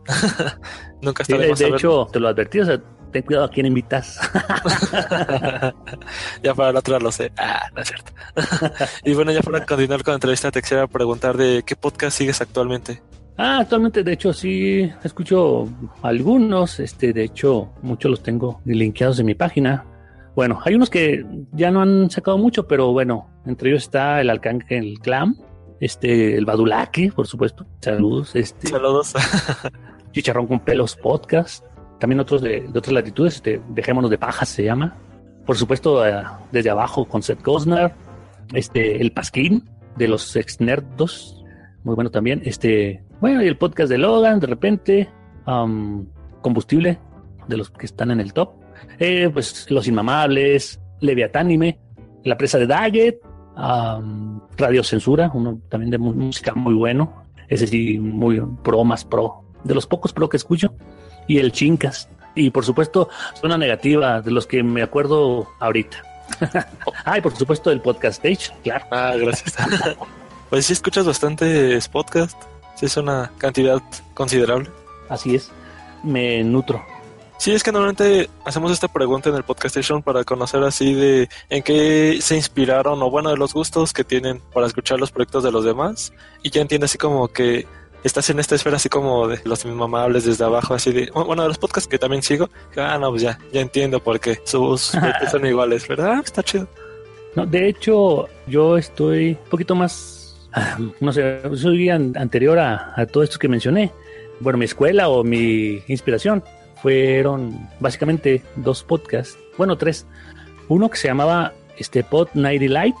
Nunca 1.01 1.23
Sí, 1.23 1.33
está 1.33 1.65
de 1.65 1.71
de, 1.71 1.75
hecho, 1.75 2.07
te 2.11 2.19
lo 2.19 2.27
advertí, 2.29 2.59
o 2.59 2.65
sea, 2.65 2.81
ten 3.11 3.23
cuidado 3.23 3.45
a 3.45 3.49
quién 3.49 3.65
invitas. 3.65 4.19
ya 6.43 6.53
para 6.53 6.71
la 6.71 6.79
otra 6.79 6.99
lo 6.99 7.11
sé. 7.11 7.31
Ah, 7.37 7.69
no 7.75 7.81
es 7.81 7.87
cierto. 7.87 8.11
y 9.03 9.13
bueno, 9.13 9.31
ya 9.31 9.41
para 9.41 9.65
continuar 9.65 10.03
con 10.03 10.13
la 10.13 10.15
entrevista, 10.15 10.51
te 10.51 10.61
quisiera 10.61 10.87
preguntar 10.87 11.37
de 11.37 11.63
qué 11.65 11.75
podcast 11.75 12.17
sigues 12.17 12.41
actualmente. 12.41 13.01
ah, 13.37 13.59
actualmente, 13.59 14.03
de 14.03 14.13
hecho, 14.13 14.33
sí, 14.33 14.91
escucho 15.03 15.67
algunos, 16.01 16.79
este, 16.79 17.13
de 17.13 17.23
hecho, 17.23 17.69
muchos 17.81 18.11
los 18.11 18.23
tengo 18.23 18.61
linkeados 18.65 19.19
en 19.19 19.25
mi 19.25 19.35
página. 19.35 19.85
Bueno, 20.35 20.59
hay 20.63 20.75
unos 20.75 20.89
que 20.89 21.25
ya 21.51 21.71
no 21.71 21.81
han 21.81 22.11
sacado 22.11 22.37
mucho, 22.37 22.67
pero 22.67 22.91
bueno, 22.91 23.29
entre 23.45 23.69
ellos 23.69 23.83
está 23.83 24.21
el 24.21 24.29
Arcángel 24.29 24.99
Clam, 24.99 25.35
este, 25.79 26.37
el 26.37 26.45
Badulaki, 26.45 27.09
por 27.09 27.25
supuesto, 27.27 27.65
saludos, 27.81 28.35
este, 28.35 28.67
Saludos. 28.67 29.13
Chicharrón 30.11 30.47
con 30.47 30.59
pelos 30.59 30.95
podcast. 30.95 31.63
También 31.99 32.19
otros 32.19 32.41
de, 32.41 32.61
de 32.61 32.79
otras 32.79 32.93
latitudes, 32.93 33.35
este, 33.35 33.61
Dejémonos 33.69 34.09
de 34.09 34.17
pajas 34.17 34.49
se 34.49 34.63
llama. 34.63 34.95
Por 35.45 35.55
supuesto, 35.55 36.05
eh, 36.05 36.23
desde 36.51 36.69
abajo 36.69 37.05
con 37.05 37.23
Seth 37.23 37.43
Gosnar. 37.43 37.95
Este, 38.53 39.01
El 39.01 39.11
Pasquín 39.11 39.69
de 39.97 40.07
los 40.07 40.35
ex 40.35 40.61
nerdos. 40.61 41.43
Muy 41.83 41.95
bueno 41.95 42.11
también. 42.11 42.41
Este, 42.45 43.03
bueno, 43.19 43.43
y 43.43 43.47
el 43.47 43.57
podcast 43.57 43.89
de 43.89 43.97
Logan, 43.97 44.39
de 44.39 44.47
repente. 44.47 45.09
um, 45.47 46.05
combustible 46.41 46.99
de 47.47 47.57
los 47.57 47.69
que 47.69 47.85
están 47.85 48.11
en 48.11 48.19
el 48.19 48.33
top. 48.33 48.51
Eh, 48.99 49.29
pues 49.31 49.69
Los 49.71 49.87
Inmamables, 49.87 50.79
Leviatánime, 50.99 51.79
La 52.23 52.37
Presa 52.37 52.57
de 52.57 52.67
Daggett, 52.67 53.21
um, 53.57 54.39
Radio 54.57 54.83
Censura, 54.83 55.31
uno 55.33 55.59
también 55.69 55.91
de 55.91 55.97
música 55.97 56.53
muy 56.53 56.73
bueno. 56.73 57.23
Ese 57.47 57.67
sí, 57.67 57.97
muy 57.97 58.41
pro, 58.63 58.83
más 58.83 59.05
pro. 59.05 59.43
De 59.63 59.73
los 59.73 59.87
pocos 59.87 60.13
pro 60.13 60.29
que 60.29 60.37
escucho. 60.37 60.73
Y 61.27 61.39
el 61.39 61.51
Chincas. 61.51 62.09
Y 62.35 62.49
por 62.51 62.63
supuesto, 62.63 63.09
zona 63.39 63.57
negativa, 63.57 64.21
de 64.21 64.31
los 64.31 64.45
que 64.45 64.63
me 64.63 64.83
acuerdo 64.83 65.49
ahorita. 65.59 66.03
ah, 67.05 67.17
y 67.17 67.21
por 67.21 67.35
supuesto, 67.35 67.71
el 67.71 67.81
podcast 67.81 68.23
stage, 68.23 68.55
claro. 68.63 68.85
Ah, 68.91 69.13
gracias. 69.17 69.55
pues 70.49 70.65
sí, 70.65 70.73
escuchas 70.73 71.05
bastantes 71.05 71.87
podcasts. 71.87 72.37
Sí, 72.75 72.85
es 72.85 72.97
una 72.97 73.31
cantidad 73.37 73.81
considerable. 74.13 74.69
Así 75.09 75.35
es. 75.35 75.51
Me 76.03 76.43
nutro. 76.43 76.85
Sí, 77.39 77.53
es 77.53 77.63
que 77.63 77.71
normalmente 77.71 78.29
hacemos 78.45 78.71
esta 78.71 78.87
pregunta 78.87 79.29
en 79.29 79.35
el 79.35 79.43
podcast 79.43 79.77
station 79.77 80.01
para 80.01 80.23
conocer 80.23 80.63
así 80.63 80.95
de 80.95 81.29
en 81.49 81.61
qué 81.61 82.17
se 82.19 82.35
inspiraron 82.35 83.01
o 83.03 83.11
bueno, 83.11 83.29
de 83.29 83.37
los 83.37 83.53
gustos 83.53 83.93
que 83.93 84.03
tienen 84.03 84.41
para 84.53 84.65
escuchar 84.65 84.99
los 84.99 85.11
proyectos 85.11 85.43
de 85.43 85.51
los 85.51 85.63
demás. 85.63 86.13
Y 86.41 86.49
ya 86.49 86.61
entiende 86.61 86.85
así 86.85 86.97
como 86.97 87.27
que 87.27 87.67
estás 88.03 88.29
en 88.29 88.39
esta 88.39 88.55
esfera 88.55 88.77
así 88.77 88.89
como 88.89 89.27
de 89.27 89.39
los 89.43 89.65
inmamables 89.65 90.25
desde 90.25 90.43
abajo, 90.45 90.73
así 90.73 90.91
de, 90.91 91.09
bueno, 91.13 91.41
de 91.43 91.47
los 91.49 91.57
podcasts 91.57 91.87
que 91.87 91.97
también 91.99 92.21
sigo. 92.23 92.49
Ah, 92.77 92.97
no, 92.99 93.09
pues 93.11 93.21
ya, 93.23 93.37
ya 93.51 93.61
entiendo 93.61 94.01
por 94.01 94.19
qué 94.19 94.39
sus 94.45 94.93
son 95.31 95.45
iguales, 95.45 95.87
¿verdad? 95.87 96.13
Ah, 96.17 96.21
Está 96.23 96.43
chido. 96.43 96.67
No, 97.35 97.45
de 97.45 97.67
hecho, 97.69 98.27
yo 98.47 98.77
estoy 98.77 99.37
un 99.43 99.49
poquito 99.49 99.75
más, 99.75 100.49
no 100.99 101.11
sé, 101.13 101.41
soy 101.55 101.89
an- 101.89 102.13
anterior 102.17 102.57
a, 102.59 102.93
a 102.95 103.05
todo 103.05 103.23
esto 103.23 103.37
que 103.39 103.47
mencioné. 103.47 103.91
Bueno, 104.39 104.57
mi 104.57 104.65
escuela 104.65 105.09
o 105.09 105.23
mi 105.23 105.81
inspiración 105.87 106.43
fueron 106.81 107.67
básicamente 107.79 108.43
dos 108.55 108.83
podcasts, 108.83 109.37
bueno, 109.57 109.77
tres. 109.77 110.05
Uno 110.69 110.89
que 110.89 110.97
se 110.97 111.07
llamaba 111.07 111.53
este 111.77 112.03
Pod 112.03 112.29
Nighty 112.33 112.67
Light, 112.67 112.95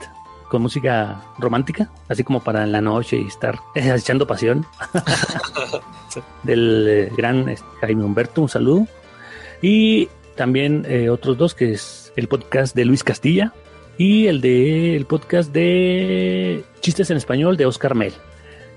con 0.49 0.61
música 0.61 1.21
romántica, 1.37 1.89
así 2.07 2.23
como 2.23 2.41
para 2.41 2.63
en 2.63 2.71
la 2.71 2.81
noche 2.81 3.17
y 3.17 3.27
estar 3.27 3.59
echando 3.75 4.25
pasión. 4.27 4.65
Del 6.43 6.85
eh, 6.87 7.11
gran 7.15 7.49
este, 7.49 7.65
Jaime 7.81 8.03
Humberto, 8.03 8.41
un 8.41 8.49
saludo. 8.49 8.87
Y 9.61 10.07
también 10.35 10.85
eh, 10.87 11.09
otros 11.09 11.37
dos, 11.37 11.53
que 11.53 11.73
es 11.73 12.13
el 12.15 12.27
podcast 12.27 12.75
de 12.75 12.85
Luis 12.85 13.03
Castilla 13.03 13.53
y 13.97 14.27
el 14.27 14.41
de 14.41 14.95
el 14.95 15.05
podcast 15.05 15.51
de 15.51 16.63
Chistes 16.81 17.09
en 17.09 17.17
Español 17.17 17.57
de 17.57 17.65
Oscar 17.65 17.95
Mel, 17.95 18.13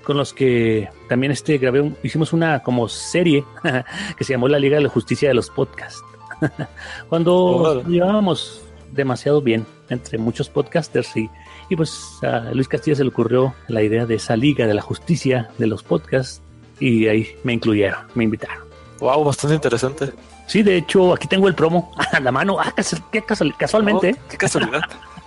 con 0.04 0.16
los 0.16 0.32
que 0.32 0.88
también 1.08 1.32
este 1.32 1.58
grabé, 1.58 1.80
un- 1.82 1.96
hicimos 2.02 2.32
una 2.32 2.62
como 2.62 2.88
serie 2.88 3.44
que 4.16 4.24
se 4.24 4.32
llamó 4.32 4.48
La 4.48 4.58
Liga 4.58 4.76
de 4.78 4.84
la 4.84 4.88
Justicia 4.88 5.28
de 5.28 5.34
los 5.34 5.50
Podcasts. 5.50 6.02
Cuando 7.08 7.84
llevábamos 7.86 8.62
demasiado 8.92 9.40
bien 9.42 9.66
entre 9.90 10.18
muchos 10.18 10.48
podcasters 10.48 11.14
y, 11.16 11.28
y 11.70 11.76
pues 11.76 12.18
a 12.22 12.50
Luis 12.52 12.68
Castilla 12.68 12.96
se 12.96 13.02
le 13.04 13.08
ocurrió 13.08 13.54
la 13.68 13.82
idea 13.82 14.04
de 14.04 14.16
esa 14.16 14.36
Liga 14.36 14.66
de 14.66 14.74
la 14.74 14.82
Justicia 14.82 15.48
de 15.56 15.66
los 15.66 15.82
Podcasts 15.82 16.42
y 16.78 17.06
ahí 17.06 17.28
me 17.44 17.54
incluyeron, 17.54 18.00
me 18.14 18.24
invitaron. 18.24 18.64
Wow, 18.98 19.24
bastante 19.24 19.54
interesante. 19.54 20.12
Sí, 20.46 20.62
de 20.62 20.76
hecho, 20.76 21.14
aquí 21.14 21.26
tengo 21.28 21.48
el 21.48 21.54
promo 21.54 21.92
a 22.12 22.20
la 22.20 22.30
mano. 22.32 22.58
Ah, 22.60 22.74
qué 23.12 23.22
casual- 23.22 23.54
casualmente. 23.56 24.16
Oh, 24.18 24.28
qué 24.28 24.36
casualidad. 24.36 24.82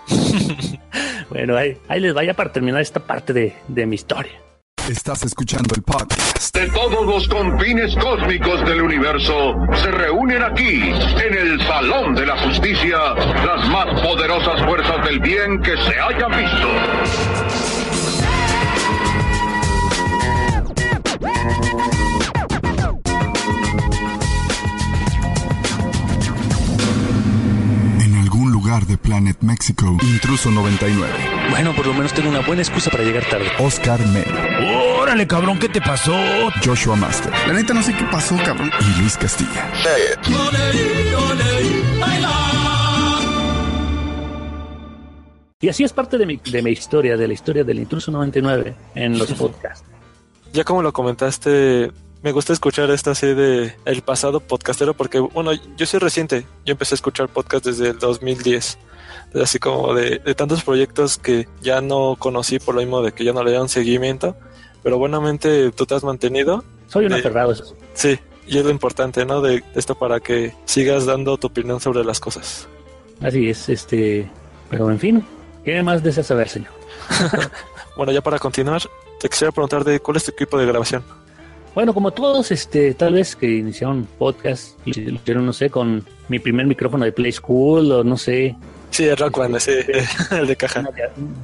Bueno, 1.29 1.57
ahí, 1.57 1.77
ahí 1.87 1.99
les 1.99 2.13
vaya 2.13 2.33
para 2.35 2.51
terminar 2.51 2.81
esta 2.81 2.99
parte 2.99 3.33
de, 3.33 3.55
de 3.67 3.85
mi 3.87 3.95
historia. 3.95 4.33
Estás 4.89 5.23
escuchando 5.23 5.75
el 5.75 5.81
podcast 5.81 6.53
De 6.53 6.67
todos 6.67 7.05
los 7.05 7.27
confines 7.29 7.95
cósmicos 7.95 8.65
del 8.65 8.81
universo 8.81 9.55
se 9.81 9.89
reúnen 9.91 10.43
aquí, 10.43 10.91
en 11.25 11.37
el 11.37 11.61
Salón 11.65 12.13
de 12.15 12.25
la 12.25 12.37
Justicia, 12.37 12.97
las 13.45 13.69
más 13.69 14.01
poderosas 14.01 14.61
fuerzas 14.61 15.05
del 15.05 15.21
bien 15.21 15.61
que 15.61 15.77
se 15.77 15.99
hayan 15.99 16.31
visto. 16.31 16.67
en 27.99 28.15
algún 28.15 28.51
lugar 28.51 28.85
de 28.85 28.97
Planet 28.97 29.37
México. 29.41 29.97
Intruso 30.01 30.51
99. 30.51 31.09
Bueno, 31.49 31.73
por 31.73 31.87
lo 31.87 31.93
menos 31.93 32.13
tengo 32.13 32.29
una 32.29 32.41
buena 32.41 32.61
excusa 32.61 32.89
para 32.91 33.03
llegar 33.03 33.23
tarde. 33.25 33.47
Oscar 33.59 33.99
Mel. 34.07 34.72
Órale, 35.03 35.27
cabrón, 35.27 35.59
¿qué 35.59 35.67
te 35.67 35.81
pasó? 35.81 36.13
Joshua 36.63 36.95
Master. 36.95 37.29
La 37.45 37.51
neta 37.51 37.73
no 37.73 37.83
sé 37.83 37.93
qué 37.93 38.05
pasó, 38.05 38.37
cabrón. 38.37 38.71
Y 38.79 39.01
Luis 39.01 39.17
Castilla. 39.17 39.69
Y 45.59 45.67
así 45.67 45.83
es 45.83 45.91
parte 45.91 46.17
de 46.17 46.25
mi, 46.25 46.37
de 46.37 46.61
mi 46.61 46.71
historia, 46.71 47.17
de 47.17 47.27
la 47.27 47.33
historia 47.33 47.65
del 47.65 47.79
Intruso 47.79 48.11
99 48.11 48.75
en 48.95 49.17
los 49.17 49.29
podcasts. 49.33 49.85
Ya 50.53 50.63
como 50.63 50.81
lo 50.81 50.93
comentaste, 50.93 51.91
me 52.21 52.31
gusta 52.31 52.53
escuchar 52.53 52.89
esta 52.89 53.11
así 53.11 53.27
de 53.27 53.75
el 53.83 54.03
pasado 54.03 54.39
podcastero 54.39 54.93
porque, 54.93 55.19
bueno, 55.19 55.51
yo 55.75 55.85
soy 55.85 55.99
reciente. 55.99 56.45
Yo 56.65 56.71
empecé 56.71 56.93
a 56.93 56.95
escuchar 56.95 57.27
podcast 57.27 57.65
desde 57.65 57.89
el 57.89 57.99
2010. 57.99 58.77
Desde 59.33 59.43
Así 59.43 59.59
como 59.59 59.93
de, 59.93 60.19
de 60.19 60.33
tantos 60.33 60.63
proyectos 60.63 61.17
que 61.17 61.49
ya 61.61 61.81
no 61.81 62.15
conocí 62.17 62.59
por 62.59 62.75
lo 62.75 62.79
mismo 62.79 63.01
de 63.01 63.11
que 63.11 63.25
ya 63.25 63.33
no 63.33 63.43
le 63.43 63.49
dieron 63.49 63.67
seguimiento. 63.67 64.37
Pero 64.83 64.97
buenamente 64.97 65.71
tú 65.71 65.85
te 65.85 65.95
has 65.95 66.03
mantenido. 66.03 66.63
Soy 66.87 67.05
un 67.05 67.13
aferrado. 67.13 67.53
eso. 67.53 67.75
Sí, 67.93 68.19
y 68.47 68.57
es 68.57 68.65
lo 68.65 68.69
importante, 68.69 69.25
¿no? 69.25 69.41
De 69.41 69.63
esto 69.75 69.95
para 69.95 70.19
que 70.19 70.53
sigas 70.65 71.05
dando 71.05 71.37
tu 71.37 71.47
opinión 71.47 71.79
sobre 71.79 72.03
las 72.03 72.19
cosas. 72.19 72.67
Así 73.21 73.49
es, 73.49 73.69
este. 73.69 74.29
Pero 74.69 74.91
en 74.91 74.99
fin, 74.99 75.25
¿qué 75.63 75.81
más 75.81 76.03
desea 76.03 76.23
saber, 76.23 76.49
señor? 76.49 76.71
Bueno, 77.95 78.11
ya 78.11 78.21
para 78.21 78.39
continuar, 78.39 78.81
te 79.19 79.29
quisiera 79.29 79.51
preguntar 79.51 79.83
de 79.83 79.99
cuál 79.99 80.17
es 80.17 80.23
tu 80.23 80.31
equipo 80.31 80.57
de 80.57 80.65
grabación. 80.65 81.03
Bueno, 81.75 81.93
como 81.93 82.11
todos, 82.11 82.51
este, 82.51 82.93
tal 82.93 83.13
vez 83.13 83.35
que 83.35 83.47
iniciaron 83.47 84.07
podcast, 84.17 84.77
lo 84.85 84.91
hicieron, 84.91 85.45
no 85.45 85.53
sé, 85.53 85.69
con 85.69 86.03
mi 86.27 86.39
primer 86.39 86.65
micrófono 86.65 87.05
de 87.05 87.11
Play 87.11 87.31
School 87.31 87.91
o 87.91 88.03
no 88.03 88.17
sé. 88.17 88.55
Sí, 88.93 89.05
el 89.05 89.17
Rock 89.17 89.39
Band, 89.39 89.57
sí, 89.59 89.71
el 90.31 90.45
de 90.47 90.55
caja. 90.55 90.81
Una 90.81 90.91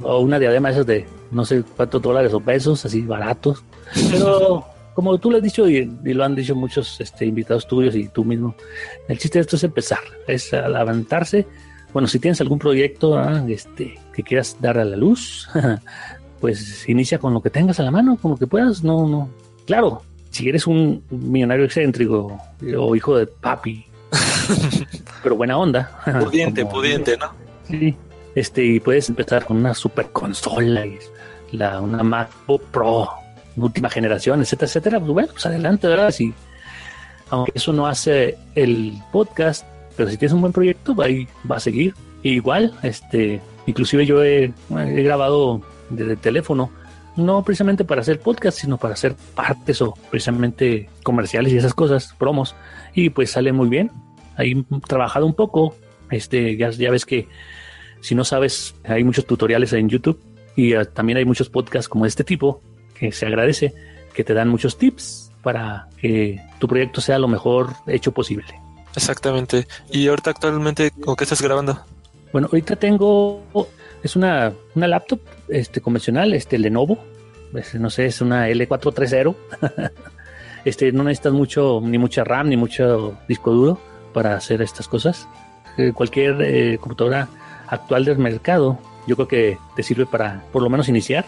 o 0.02 0.20
una 0.20 0.38
diadema 0.38 0.70
esas 0.70 0.86
de 0.86 1.04
no 1.32 1.44
sé 1.44 1.64
cuántos 1.76 2.00
dólares 2.00 2.32
o 2.32 2.38
pesos, 2.40 2.84
así 2.84 3.00
baratos. 3.02 3.64
Pero 4.10 4.64
como 4.94 5.18
tú 5.18 5.30
lo 5.32 5.38
has 5.38 5.42
dicho 5.42 5.68
y, 5.68 5.90
y 6.04 6.12
lo 6.14 6.24
han 6.24 6.36
dicho 6.36 6.54
muchos 6.54 7.00
este, 7.00 7.26
invitados 7.26 7.66
tuyos 7.66 7.96
y 7.96 8.06
tú 8.08 8.24
mismo, 8.24 8.54
el 9.08 9.18
chiste 9.18 9.38
de 9.38 9.42
esto 9.42 9.56
es 9.56 9.64
empezar, 9.64 9.98
es 10.28 10.52
levantarse. 10.52 11.44
Bueno, 11.92 12.06
si 12.06 12.20
tienes 12.20 12.40
algún 12.40 12.60
proyecto 12.60 13.18
ah, 13.18 13.44
este, 13.48 13.98
que 14.14 14.22
quieras 14.22 14.56
dar 14.60 14.78
a 14.78 14.84
la 14.84 14.96
luz, 14.96 15.48
pues 16.40 16.88
inicia 16.88 17.18
con 17.18 17.34
lo 17.34 17.42
que 17.42 17.50
tengas 17.50 17.80
a 17.80 17.82
la 17.82 17.90
mano, 17.90 18.16
con 18.16 18.30
lo 18.30 18.36
que 18.36 18.46
puedas. 18.46 18.84
No, 18.84 19.08
no. 19.08 19.28
Claro, 19.66 20.02
si 20.30 20.48
eres 20.48 20.68
un 20.68 21.02
millonario 21.10 21.64
excéntrico 21.64 22.40
o 22.78 22.94
hijo 22.94 23.16
de 23.18 23.26
papi, 23.26 23.86
pero 25.22 25.36
buena 25.36 25.58
onda. 25.58 26.00
Pudiente, 26.24 26.62
como- 26.62 26.74
pudiente, 26.74 27.16
¿no? 27.16 27.39
Este, 28.34 28.64
y 28.64 28.80
puedes 28.80 29.08
empezar 29.08 29.44
con 29.44 29.56
una 29.56 29.74
super 29.74 30.10
consola, 30.10 30.86
y 30.86 30.98
la, 31.52 31.80
una 31.80 32.02
MacBook 32.02 32.62
Pro, 32.70 33.08
última 33.56 33.90
generación, 33.90 34.40
etcétera, 34.40 34.68
etcétera. 34.68 35.00
Pues 35.00 35.12
bueno, 35.12 35.28
pues 35.32 35.46
adelante, 35.46 35.88
¿verdad? 35.88 36.10
Si, 36.10 36.32
aunque 37.30 37.52
eso 37.54 37.72
no 37.72 37.86
hace 37.86 38.36
el 38.54 38.94
podcast, 39.12 39.66
pero 39.96 40.08
si 40.10 40.16
tienes 40.16 40.32
un 40.32 40.40
buen 40.40 40.52
proyecto, 40.52 40.94
ahí 41.02 41.26
va 41.50 41.56
a 41.56 41.60
seguir. 41.60 41.94
Igual, 42.22 42.74
este, 42.82 43.40
inclusive 43.66 44.06
yo 44.06 44.22
he, 44.22 44.52
he 44.70 45.02
grabado 45.02 45.62
desde 45.88 46.12
el 46.12 46.18
teléfono, 46.18 46.70
no 47.16 47.42
precisamente 47.42 47.84
para 47.84 48.02
hacer 48.02 48.20
podcast, 48.20 48.58
sino 48.58 48.78
para 48.78 48.94
hacer 48.94 49.16
partes 49.34 49.82
o 49.82 49.94
precisamente 50.10 50.88
comerciales 51.02 51.52
y 51.52 51.56
esas 51.56 51.74
cosas, 51.74 52.14
promos, 52.18 52.54
y 52.94 53.10
pues 53.10 53.32
sale 53.32 53.52
muy 53.52 53.68
bien. 53.68 53.90
Ahí 54.36 54.52
he 54.52 54.80
trabajado 54.80 55.26
un 55.26 55.34
poco, 55.34 55.74
este, 56.10 56.56
ya, 56.56 56.70
ya 56.70 56.90
ves 56.90 57.04
que 57.04 57.26
si 58.00 58.14
no 58.14 58.24
sabes, 58.24 58.74
hay 58.84 59.04
muchos 59.04 59.26
tutoriales 59.26 59.72
en 59.72 59.88
YouTube 59.88 60.18
y 60.56 60.72
eh, 60.74 60.84
también 60.86 61.18
hay 61.18 61.24
muchos 61.24 61.48
podcasts 61.48 61.88
como 61.88 62.06
este 62.06 62.24
tipo 62.24 62.60
que 62.98 63.12
se 63.12 63.26
agradece, 63.26 63.72
que 64.14 64.24
te 64.24 64.34
dan 64.34 64.48
muchos 64.48 64.76
tips 64.78 65.30
para 65.42 65.88
que 66.00 66.40
tu 66.58 66.68
proyecto 66.68 67.00
sea 67.00 67.18
lo 67.18 67.28
mejor 67.28 67.70
hecho 67.86 68.12
posible. 68.12 68.46
Exactamente. 68.94 69.66
Y 69.90 70.08
ahorita 70.08 70.30
actualmente, 70.30 70.90
¿con 70.90 71.16
qué 71.16 71.24
estás 71.24 71.40
grabando? 71.40 71.80
Bueno, 72.32 72.48
ahorita 72.50 72.76
tengo, 72.76 73.42
es 74.02 74.16
una, 74.16 74.52
una 74.74 74.86
laptop 74.88 75.20
este, 75.48 75.80
convencional, 75.80 76.34
este 76.34 76.58
Lenovo, 76.58 76.98
es- 77.54 77.74
no 77.76 77.88
sé, 77.90 78.06
es 78.06 78.20
una 78.20 78.48
L430. 78.48 79.34
este, 80.64 80.92
no 80.92 81.04
necesitas 81.04 81.32
mucho, 81.32 81.80
ni 81.82 81.98
mucha 81.98 82.24
RAM, 82.24 82.48
ni 82.48 82.56
mucho 82.56 83.16
disco 83.28 83.52
duro 83.52 83.80
para 84.12 84.34
hacer 84.36 84.60
estas 84.62 84.88
cosas. 84.88 85.26
Eh, 85.78 85.92
cualquier 85.94 86.36
eh, 86.42 86.78
computadora 86.78 87.28
actual 87.70 88.04
del 88.04 88.18
mercado, 88.18 88.78
yo 89.06 89.16
creo 89.16 89.28
que 89.28 89.58
te 89.76 89.82
sirve 89.82 90.06
para 90.06 90.44
por 90.52 90.62
lo 90.62 90.68
menos 90.68 90.88
iniciar. 90.88 91.24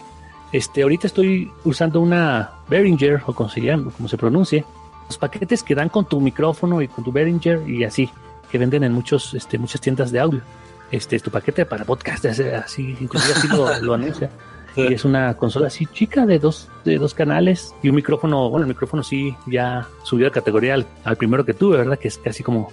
Este, 0.51 0.83
ahorita 0.83 1.07
estoy 1.07 1.51
usando 1.63 1.99
una 1.99 2.51
Behringer, 2.69 3.23
o 3.25 3.33
como 3.33 3.49
se 3.49 3.61
llama, 3.61 3.91
como 3.95 4.07
se 4.07 4.17
pronuncie, 4.17 4.63
los 5.07 5.17
paquetes 5.17 5.63
que 5.63 5.73
dan 5.73 5.89
con 5.89 6.05
tu 6.05 6.21
micrófono 6.21 6.81
y 6.81 6.87
con 6.87 7.03
tu 7.03 7.11
Behringer 7.11 7.67
y 7.67 7.83
así, 7.83 8.09
que 8.51 8.57
venden 8.57 8.83
en 8.83 8.93
muchos, 8.93 9.33
este, 9.33 9.57
muchas 9.57 9.81
tiendas 9.81 10.11
de 10.11 10.19
audio. 10.19 10.41
Este 10.91 11.15
es 11.15 11.23
tu 11.23 11.31
paquete 11.31 11.65
para 11.65 11.85
podcast, 11.85 12.25
así, 12.63 12.95
inclusive 12.99 13.33
así 13.33 13.47
lo, 13.47 13.79
lo 13.79 13.93
anuncia. 13.95 14.29
Y 14.75 14.91
es 14.91 15.05
una 15.05 15.35
consola 15.37 15.67
así 15.67 15.85
chica 15.85 16.25
de 16.25 16.39
dos, 16.39 16.67
de 16.83 16.97
dos 16.97 17.13
canales 17.13 17.75
y 17.83 17.89
un 17.89 17.95
micrófono, 17.95 18.49
bueno, 18.49 18.63
el 18.63 18.69
micrófono 18.69 19.03
sí 19.03 19.35
ya 19.45 19.87
subió 20.01 20.25
de 20.25 20.31
categoría 20.31 20.73
al, 20.73 20.87
al 21.03 21.15
primero 21.15 21.45
que 21.45 21.53
tuve, 21.53 21.77
¿verdad? 21.77 21.99
Que 21.99 22.07
es 22.07 22.17
casi 22.17 22.41
como 22.41 22.71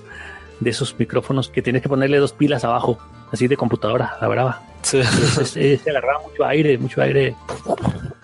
de 0.60 0.70
esos 0.70 0.98
micrófonos 0.98 1.50
que 1.50 1.60
tienes 1.60 1.82
que 1.82 1.90
ponerle 1.90 2.16
dos 2.16 2.32
pilas 2.32 2.64
abajo, 2.64 2.98
así 3.32 3.46
de 3.48 3.56
computadora, 3.56 4.16
la 4.20 4.28
brava. 4.28 4.62
Sí. 4.82 5.02
Se 5.44 5.80
agarraba 5.90 6.20
mucho 6.26 6.44
aire, 6.44 6.78
mucho 6.78 7.02
aire, 7.02 7.34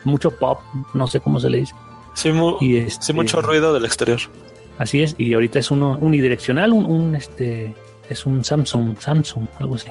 mucho 0.05 0.31
pop, 0.31 0.61
no 0.95 1.07
sé 1.07 1.21
cómo 1.21 1.39
se 1.41 1.51
le 1.51 1.59
dice. 1.59 1.75
Sí, 2.15 2.33
mu- 2.33 2.57
Y 2.61 2.79
este, 2.79 3.07
sí, 3.07 3.13
mucho 3.13 3.41
ruido 3.43 3.75
del 3.75 3.85
exterior. 3.85 4.19
Así 4.79 5.03
es, 5.03 5.15
y 5.19 5.33
ahorita 5.35 5.59
es 5.59 5.71
uno 5.71 5.99
unidireccional, 6.01 6.73
un, 6.73 6.85
un, 6.87 7.15
este, 7.17 7.75
es 8.09 8.25
un 8.27 8.45
Samsung, 8.45 8.97
Samsung, 8.99 9.47
algo 9.59 9.75
así. 9.75 9.89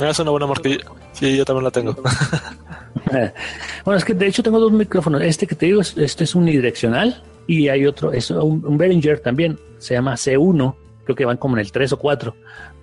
Ah, 0.00 0.08
Es 0.08 0.18
una 0.18 0.30
buena 0.32 0.46
marca. 0.46 0.68
Sí, 1.12 1.36
yo 1.36 1.44
también 1.44 1.64
la 1.64 1.70
tengo. 1.70 1.94
bueno, 3.84 3.98
es 3.98 4.04
que 4.04 4.14
de 4.14 4.26
hecho 4.26 4.42
tengo 4.42 4.58
dos 4.58 4.72
micrófonos. 4.72 5.22
Este 5.22 5.46
que 5.46 5.54
te 5.54 5.66
digo, 5.66 5.80
es, 5.80 5.96
este 5.96 6.24
es 6.24 6.34
unidireccional 6.34 7.22
y 7.46 7.68
hay 7.68 7.86
otro, 7.86 8.12
es 8.12 8.30
un, 8.30 8.64
un 8.66 8.78
Behringer 8.78 9.20
también, 9.20 9.58
se 9.78 9.94
llama 9.94 10.14
C1, 10.14 10.74
creo 11.04 11.16
que 11.16 11.24
van 11.24 11.36
como 11.36 11.56
en 11.56 11.60
el 11.60 11.70
3 11.72 11.92
o 11.92 11.98
4. 11.98 12.34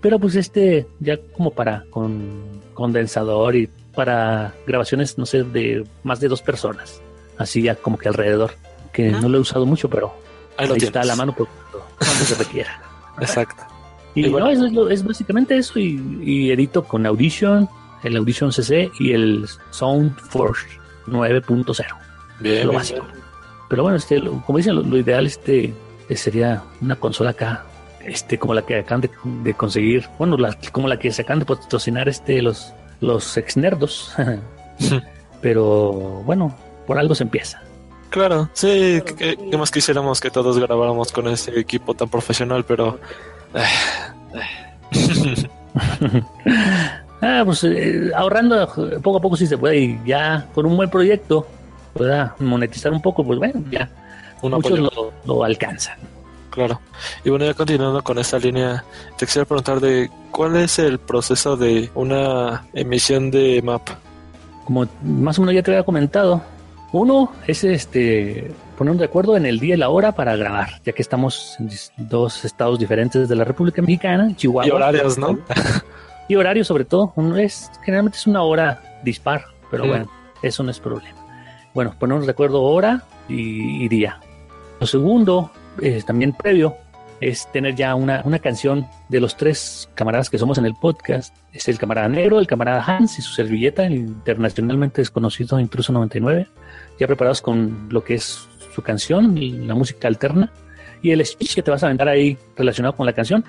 Pero 0.01 0.19
pues 0.19 0.35
este 0.35 0.87
ya 0.99 1.17
como 1.33 1.51
para 1.51 1.85
con 1.89 2.61
condensador 2.73 3.55
y 3.55 3.69
para 3.95 4.53
grabaciones, 4.65 5.17
no 5.17 5.25
sé, 5.25 5.43
de 5.43 5.85
más 6.03 6.19
de 6.19 6.27
dos 6.27 6.41
personas. 6.41 7.01
Así 7.37 7.61
ya 7.61 7.75
como 7.75 7.97
que 7.97 8.07
alrededor, 8.07 8.51
que 8.93 9.09
no 9.11 9.29
lo 9.29 9.37
he 9.37 9.41
usado 9.41 9.65
mucho, 9.65 9.89
pero 9.89 10.13
Ahí 10.57 10.69
está 10.77 11.01
a 11.01 11.05
la 11.05 11.15
mano 11.15 11.33
por 11.35 11.47
cuando, 11.97 12.25
se 12.25 12.35
requiera. 12.35 12.81
Exacto. 13.19 13.63
Y 14.15 14.25
Y 14.25 14.29
bueno. 14.29 14.47
no, 14.47 14.51
eso 14.51 14.65
es, 14.65 14.73
lo- 14.73 14.89
es 14.89 15.03
básicamente 15.03 15.57
eso. 15.57 15.79
Y, 15.79 15.99
y 16.23 16.51
edito 16.51 16.83
con 16.83 17.05
Audition, 17.05 17.67
el 18.03 18.17
Audition 18.17 18.51
CC 18.51 18.91
y 18.99 19.13
el 19.13 19.45
Soundforge 19.71 20.67
9.0. 21.07 21.85
Bien, 22.39 22.55
lo 22.65 22.69
bien, 22.71 22.73
básico. 22.73 23.05
Pero 23.69 23.83
bueno, 23.83 23.97
este, 23.97 24.19
lo- 24.19 24.41
como 24.45 24.57
dicen, 24.57 24.75
lo, 24.75 24.81
lo 24.83 24.97
ideal 24.97 25.25
este 25.25 25.73
sería 26.15 26.61
una 26.81 26.95
consola 26.97 27.29
acá, 27.31 27.65
este, 28.05 28.37
como 28.37 28.53
la 28.53 28.61
que 28.63 28.77
acaban 28.79 29.01
de, 29.01 29.09
de 29.23 29.53
conseguir, 29.53 30.07
bueno, 30.17 30.37
la- 30.37 30.57
como 30.71 30.87
la 30.87 30.97
que 30.97 31.11
se 31.11 31.21
acaban 31.23 31.39
de 31.39 31.45
patrocinar 31.45 32.07
este, 32.09 32.41
los, 32.41 32.73
los 32.99 33.37
exnerdos. 33.37 34.13
Pero 35.41 35.91
bueno, 36.25 36.55
por 36.87 36.97
algo 36.99 37.15
se 37.15 37.23
empieza. 37.23 37.61
Claro, 38.09 38.49
sí, 38.53 39.01
que, 39.05 39.15
que- 39.15 39.49
que 39.49 39.57
más 39.57 39.71
quisiéramos 39.71 40.19
que 40.19 40.29
todos 40.29 40.59
grabáramos 40.59 41.11
con 41.11 41.27
este 41.29 41.57
equipo 41.59 41.93
tan 41.93 42.09
profesional, 42.09 42.65
pero 42.65 42.99
Ah, 47.23 47.43
pues 47.45 47.63
eh, 47.63 48.09
ahorrando 48.15 48.67
poco 49.03 49.17
a 49.17 49.21
poco 49.21 49.35
sí 49.37 49.45
se 49.45 49.57
puede 49.57 49.77
y 49.77 49.99
ya 50.05 50.47
con 50.55 50.65
un 50.65 50.75
buen 50.75 50.89
proyecto 50.89 51.45
pueda 51.93 52.35
monetizar 52.39 52.91
un 52.91 53.01
poco, 53.01 53.23
pues 53.23 53.37
bueno, 53.37 53.63
ya 53.69 53.87
un 54.41 54.53
muchos 54.53 54.79
lo, 54.79 55.13
lo 55.25 55.43
alcanzan. 55.43 55.97
Claro. 56.51 56.79
Y 57.23 57.29
bueno, 57.31 57.45
ya 57.45 57.53
continuando 57.55 58.03
con 58.03 58.19
esta 58.19 58.37
línea, 58.37 58.83
te 59.17 59.25
quisiera 59.25 59.45
preguntar 59.45 59.79
de 59.79 60.09
cuál 60.31 60.55
es 60.57 60.77
el 60.79 60.99
proceso 60.99 61.57
de 61.57 61.89
una 61.95 62.65
emisión 62.73 63.31
de 63.31 63.61
map. 63.63 63.81
Como 64.65 64.87
más 65.03 65.39
o 65.39 65.41
menos 65.41 65.55
ya 65.55 65.63
te 65.63 65.71
había 65.71 65.83
comentado, 65.83 66.43
uno 66.91 67.31
es 67.47 67.63
este 67.63 68.51
ponernos 68.77 68.99
de 68.99 69.05
acuerdo 69.05 69.37
en 69.37 69.45
el 69.45 69.59
día 69.59 69.75
y 69.75 69.77
la 69.77 69.89
hora 69.89 70.11
para 70.11 70.35
grabar, 70.35 70.81
ya 70.83 70.91
que 70.91 71.01
estamos 71.01 71.55
en 71.59 71.69
dos 72.09 72.43
estados 72.45 72.79
diferentes 72.79 73.29
de 73.29 73.35
la 73.35 73.43
República 73.43 73.81
Mexicana, 73.81 74.35
Chihuahua. 74.35 74.67
Y 74.67 74.71
horarios, 74.71 75.17
¿no? 75.17 75.39
Y 76.27 76.35
horario 76.35 76.63
sobre 76.63 76.85
todo, 76.85 77.11
uno 77.17 77.35
es 77.37 77.69
generalmente 77.83 78.17
es 78.17 78.25
una 78.25 78.41
hora 78.43 78.99
dispar, 79.03 79.43
pero 79.69 79.83
Mm. 79.85 79.87
bueno, 79.89 80.11
eso 80.41 80.63
no 80.63 80.71
es 80.71 80.79
problema. 80.79 81.17
Bueno, 81.73 81.93
ponernos 81.99 82.25
de 82.25 82.31
acuerdo 82.31 82.61
hora 82.61 83.03
y, 83.27 83.83
y 83.83 83.87
día. 83.89 84.19
Lo 84.79 84.87
segundo, 84.87 85.51
eh, 85.81 86.01
también 86.05 86.33
previo, 86.33 86.77
es 87.21 87.51
tener 87.51 87.75
ya 87.75 87.93
una, 87.95 88.21
una 88.25 88.39
canción 88.39 88.87
de 89.09 89.19
los 89.19 89.37
tres 89.37 89.89
camaradas 89.93 90.29
que 90.29 90.39
somos 90.39 90.57
en 90.57 90.65
el 90.65 90.73
podcast. 90.73 91.35
Es 91.53 91.67
el 91.67 91.77
camarada 91.77 92.09
negro, 92.09 92.39
el 92.39 92.47
camarada 92.47 92.83
Hans 92.83 93.19
y 93.19 93.21
su 93.21 93.31
servilleta, 93.33 93.85
el 93.85 93.93
internacionalmente 93.93 95.01
desconocido 95.01 95.59
Intruso 95.59 95.93
99, 95.93 96.47
ya 96.99 97.07
preparados 97.07 97.41
con 97.41 97.87
lo 97.89 98.03
que 98.03 98.15
es 98.15 98.47
su 98.73 98.81
canción, 98.81 99.35
la 99.67 99.75
música 99.75 100.07
alterna 100.07 100.51
y 101.01 101.11
el 101.11 101.25
speech 101.25 101.55
que 101.55 101.63
te 101.63 101.71
vas 101.71 101.83
a 101.83 101.87
aventar 101.87 102.07
ahí 102.07 102.37
relacionado 102.55 102.95
con 102.95 103.05
la 103.05 103.13
canción. 103.13 103.45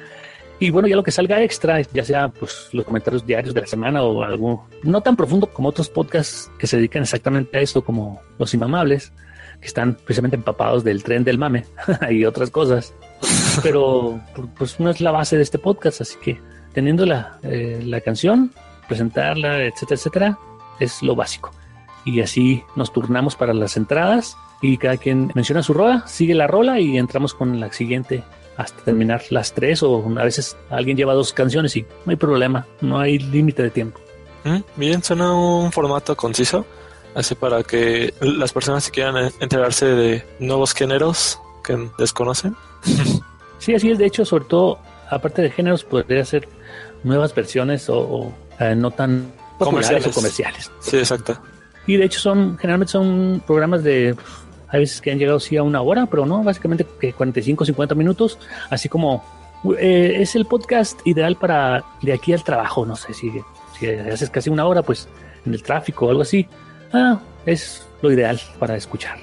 Y 0.59 0.71
bueno, 0.71 0.87
ya 0.87 0.95
lo 0.95 1.03
que 1.03 1.11
salga 1.11 1.43
extra, 1.43 1.81
ya 1.81 2.05
sea 2.05 2.29
pues 2.29 2.69
los 2.73 2.85
comentarios 2.85 3.27
diarios 3.27 3.55
de 3.55 3.63
la 3.63 3.67
semana 3.67 4.03
o 4.03 4.23
algo 4.23 4.69
no 4.83 5.01
tan 5.01 5.17
profundo 5.17 5.49
como 5.49 5.71
otros 5.71 5.89
podcasts 5.89 6.51
que 6.59 6.67
se 6.67 6.77
dedican 6.77 7.03
exactamente 7.03 7.59
a 7.59 7.61
esto, 7.61 7.83
como 7.83 8.21
Los 8.39 8.55
Inmamables, 8.55 9.13
que 9.63 9.69
están 9.69 9.95
precisamente 9.95 10.37
empapados 10.37 10.83
del 10.83 11.05
tren 11.05 11.23
del 11.23 11.39
mame 11.39 11.65
y 12.11 12.25
otras 12.25 12.51
cosas. 12.51 12.93
Pero 13.63 14.21
pues 14.59 14.81
no 14.81 14.91
es 14.91 15.01
la 15.01 15.13
base 15.13 15.37
de 15.37 15.43
este 15.43 15.59
podcast, 15.59 16.01
así 16.01 16.17
que 16.21 16.41
teniendo 16.75 17.07
la, 17.07 17.39
eh, 17.45 17.81
la 17.85 18.01
canción, 18.01 18.51
presentarla, 18.89 19.65
etcétera, 19.65 19.95
etcétera, 19.97 20.39
es 20.81 21.03
lo 21.03 21.15
básico. 21.15 21.53
Y 22.05 22.21
así 22.21 22.65
nos 22.75 22.93
turnamos 22.93 23.37
para 23.37 23.55
las 23.55 23.77
entradas 23.77 24.37
y 24.61 24.77
cada 24.79 24.97
quien 24.97 25.31
menciona 25.35 25.63
su 25.63 25.73
rola, 25.75 26.05
sigue 26.09 26.35
la 26.35 26.49
rola 26.49 26.81
y 26.81 26.99
entramos 26.99 27.33
con 27.33 27.61
la 27.61 27.73
siguiente 27.73 28.25
hasta 28.57 28.83
terminar 28.83 29.23
las 29.31 29.55
tres 29.55 29.83
o 29.83 30.05
a 30.19 30.25
veces 30.25 30.57
alguien 30.71 30.97
lleva 30.97 31.15
dos 31.15 31.33
canciones 31.33 31.77
y 31.77 31.83
no 32.05 32.11
hay 32.11 32.17
problema, 32.17 32.67
no 32.81 32.99
hay 32.99 33.19
límite 33.19 33.63
de 33.63 33.71
tiempo. 33.71 34.01
¿Mm? 34.43 34.59
Bien, 34.75 35.03
suena 35.05 35.33
un 35.35 35.71
formato 35.71 36.17
conciso 36.17 36.67
así 37.15 37.35
para 37.35 37.63
que 37.63 38.15
las 38.21 38.53
personas 38.53 38.87
que 38.87 38.93
quieran 38.93 39.31
enterarse 39.41 39.87
de 39.87 40.25
nuevos 40.39 40.75
géneros 40.75 41.39
que 41.65 41.89
desconocen. 41.99 42.57
Sí, 43.59 43.75
así 43.75 43.91
es. 43.91 43.99
De 43.99 44.07
hecho, 44.07 44.25
sobre 44.25 44.45
todo, 44.47 44.79
aparte 45.09 45.41
de 45.43 45.51
géneros, 45.51 45.85
podría 45.85 46.25
ser 46.25 46.49
nuevas 47.05 47.35
versiones 47.35 47.89
o, 47.89 47.99
o, 48.01 48.35
eh, 48.59 48.75
no 48.75 48.91
tan 48.91 49.33
Comerciales. 49.59 50.07
o 50.09 50.11
comerciales. 50.11 50.71
Sí, 50.81 50.99
exacto. 50.99 51.39
Y 51.87 51.97
de 51.97 52.05
hecho 52.05 52.21
son, 52.21 52.59
generalmente 52.59 52.93
son 52.93 53.43
programas 53.47 53.83
de, 53.83 54.17
hay 54.69 54.81
veces 54.81 55.01
que 55.01 55.11
han 55.11 55.19
llegado 55.19 55.41
sí 55.41 55.57
a 55.57 55.63
una 55.63 55.83
hora, 55.83 56.07
pero 56.07 56.27
no, 56.27 56.43
básicamente 56.43 56.87
que 57.01 57.13
45, 57.13 57.65
50 57.65 57.95
minutos, 57.95 58.39
así 58.71 58.89
como 58.89 59.25
eh, 59.79 60.17
es 60.21 60.35
el 60.35 60.47
podcast 60.47 61.01
ideal 61.05 61.37
para 61.37 61.85
de 62.01 62.13
aquí 62.13 62.33
al 62.33 62.43
trabajo, 62.45 62.87
no 62.87 62.97
sé 62.97 63.15
si, 63.15 63.33
si 63.79 63.87
haces 63.87 64.31
casi 64.31 64.51
una 64.51 64.67
hora, 64.67 64.83
pues 64.83 65.09
en 65.45 65.55
el 65.55 65.63
tráfico 65.63 66.07
o 66.07 66.11
algo 66.11 66.23
así, 66.23 66.49
ah, 66.93 67.21
es 67.47 67.87
lo 68.03 68.13
ideal 68.13 68.41
para 68.59 68.77
escuchar. 68.77 69.19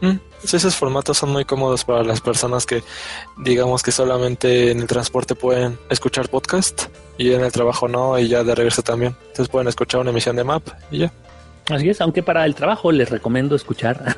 Mm, 0.00 0.18
sí, 0.44 0.56
esos 0.56 0.76
formatos 0.76 1.18
son 1.18 1.30
muy 1.30 1.44
cómodos 1.44 1.84
para 1.84 2.04
las 2.04 2.20
personas 2.20 2.66
que, 2.66 2.82
digamos 3.38 3.82
que 3.82 3.90
solamente 3.90 4.70
en 4.70 4.80
el 4.80 4.86
transporte 4.86 5.34
pueden 5.34 5.78
escuchar 5.90 6.28
podcast 6.28 6.84
y 7.16 7.32
en 7.32 7.42
el 7.42 7.52
trabajo 7.52 7.88
no, 7.88 8.18
y 8.18 8.28
ya 8.28 8.44
de 8.44 8.54
regreso 8.54 8.82
también. 8.82 9.14
Entonces 9.20 9.48
pueden 9.48 9.68
escuchar 9.68 10.00
una 10.00 10.10
emisión 10.10 10.36
de 10.36 10.44
MAP 10.44 10.68
y 10.90 10.98
ya. 10.98 11.12
Así 11.70 11.88
es, 11.90 12.00
aunque 12.00 12.22
para 12.22 12.46
el 12.46 12.54
trabajo 12.54 12.90
les 12.92 13.10
recomiendo 13.10 13.54
escuchar 13.54 14.02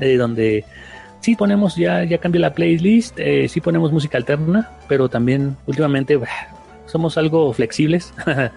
eh, 0.00 0.16
donde 0.16 0.64
sí 1.20 1.36
ponemos, 1.36 1.76
ya, 1.76 2.04
ya 2.04 2.18
cambié 2.18 2.40
la 2.40 2.52
playlist, 2.52 3.18
eh, 3.18 3.48
sí 3.48 3.62
ponemos 3.62 3.92
música 3.92 4.18
alterna, 4.18 4.72
pero 4.86 5.08
también 5.08 5.56
últimamente 5.66 6.16
bah, 6.16 6.28
somos 6.84 7.16
algo 7.16 7.50
flexibles 7.54 8.12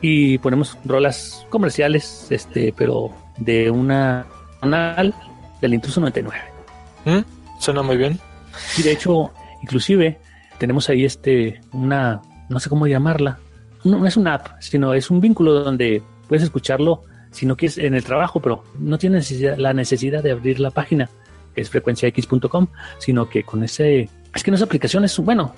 y 0.00 0.38
ponemos 0.38 0.76
rolas 0.84 1.46
comerciales, 1.50 2.26
este, 2.30 2.72
pero 2.76 3.10
de 3.38 3.70
una 3.70 4.26
canal 4.60 5.14
del 5.60 5.74
Intruso 5.74 6.00
99. 6.00 6.38
Mm, 7.04 7.60
Suena 7.60 7.82
muy 7.82 7.96
bien. 7.96 8.18
Y 8.78 8.82
de 8.82 8.92
hecho, 8.92 9.32
inclusive 9.62 10.18
tenemos 10.58 10.88
ahí 10.88 11.04
este, 11.04 11.60
una, 11.72 12.20
no 12.48 12.60
sé 12.60 12.68
cómo 12.68 12.86
llamarla, 12.86 13.38
no, 13.84 13.98
no 13.98 14.06
es 14.06 14.16
una 14.16 14.34
app, 14.34 14.60
sino 14.60 14.94
es 14.94 15.10
un 15.10 15.20
vínculo 15.20 15.52
donde 15.52 16.02
puedes 16.28 16.42
escucharlo 16.42 17.02
si 17.30 17.44
no 17.46 17.56
quieres 17.56 17.78
en 17.78 17.94
el 17.94 18.02
trabajo, 18.04 18.40
pero 18.40 18.64
no 18.78 18.98
tienes 18.98 19.18
necesidad- 19.30 19.58
la 19.58 19.72
necesidad 19.74 20.22
de 20.22 20.32
abrir 20.32 20.58
la 20.60 20.70
página, 20.70 21.10
que 21.54 21.60
es 21.60 21.70
frecuenciax.com, 21.70 22.66
sino 22.98 23.28
que 23.28 23.42
con 23.44 23.62
ese, 23.62 24.08
es 24.34 24.42
que 24.42 24.50
no 24.50 24.56
es 24.56 24.62
aplicación, 24.62 25.04
es, 25.04 25.18
bueno, 25.18 25.54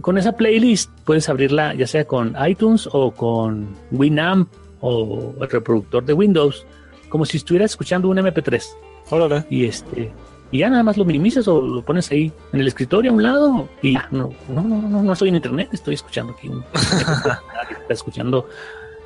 con 0.00 0.18
esa 0.18 0.32
playlist 0.32 0.90
puedes 1.04 1.28
abrirla 1.28 1.74
ya 1.74 1.86
sea 1.86 2.04
con 2.06 2.36
iTunes 2.46 2.88
o 2.92 3.10
con 3.12 3.68
Winamp 3.90 4.48
o 4.80 5.34
el 5.40 5.50
reproductor 5.50 6.04
de 6.04 6.12
Windows, 6.12 6.66
como 7.08 7.24
si 7.26 7.36
estuvieras 7.36 7.72
escuchando 7.72 8.08
un 8.08 8.16
MP3 8.18 8.62
Órale. 9.10 9.44
y 9.50 9.64
este 9.66 10.12
y 10.52 10.58
ya 10.58 10.70
nada 10.70 10.82
más 10.82 10.96
lo 10.96 11.04
minimizas 11.04 11.46
o 11.48 11.60
lo 11.60 11.84
pones 11.84 12.10
ahí 12.10 12.32
en 12.52 12.60
el 12.60 12.66
escritorio 12.68 13.10
a 13.10 13.14
un 13.14 13.22
lado 13.22 13.68
y 13.82 13.92
ya 13.92 14.08
no 14.10 14.32
no 14.48 14.62
no 14.62 14.82
no, 14.82 15.02
no 15.02 15.12
estoy 15.12 15.28
en 15.28 15.36
internet 15.36 15.68
estoy 15.72 15.94
escuchando 15.94 16.32
aquí 16.36 16.48
un, 16.48 16.64
está 16.74 17.94
escuchando 17.94 18.46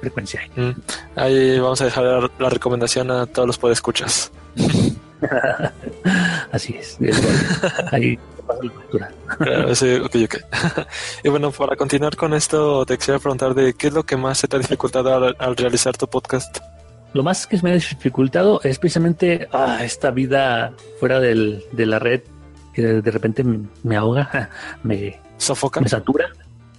frecuencia 0.00 0.40
Mm, 0.54 0.70
Ahí 1.16 1.58
vamos 1.58 1.80
a 1.80 1.86
dejar 1.86 2.04
la, 2.04 2.30
la 2.38 2.50
recomendación 2.50 3.10
a 3.10 3.24
todos 3.26 3.46
los 3.46 3.56
podescuchas. 3.58 4.30
así 6.52 6.76
es 6.78 6.96
es 7.00 7.22
bueno. 7.22 7.38
ahí 7.92 8.16
te 8.16 8.42
paso 8.42 8.62
la 8.62 8.72
factura. 8.72 9.12
Claro, 9.38 9.74
sí, 9.74 9.98
y 11.24 11.28
bueno, 11.28 11.50
para 11.50 11.76
continuar 11.76 12.16
con 12.16 12.34
esto, 12.34 12.84
te 12.86 12.96
quisiera 12.96 13.18
preguntar 13.18 13.54
de 13.54 13.74
qué 13.74 13.88
es 13.88 13.92
lo 13.92 14.04
que 14.04 14.16
más 14.16 14.38
se 14.38 14.48
te 14.48 14.56
ha 14.56 14.58
dificultado 14.58 15.14
al, 15.14 15.36
al 15.38 15.56
realizar 15.56 15.96
tu 15.96 16.06
podcast. 16.08 16.58
lo 17.12 17.22
más 17.22 17.46
que 17.46 17.58
me 17.62 17.70
ha 17.70 17.74
dificultado 17.74 18.60
es 18.62 18.78
precisamente 18.78 19.48
ah, 19.52 19.78
esta 19.82 20.10
vida 20.10 20.72
fuera 21.00 21.20
del, 21.20 21.64
de 21.72 21.86
la 21.86 21.98
red 21.98 22.20
que 22.74 22.82
de, 22.82 23.10
repente 23.10 23.44
me, 23.44 23.96
ahoga 23.96 24.50
me 24.82 25.18
¿Sofoca? 25.38 25.80
me 25.80 25.88
satura. 25.88 26.26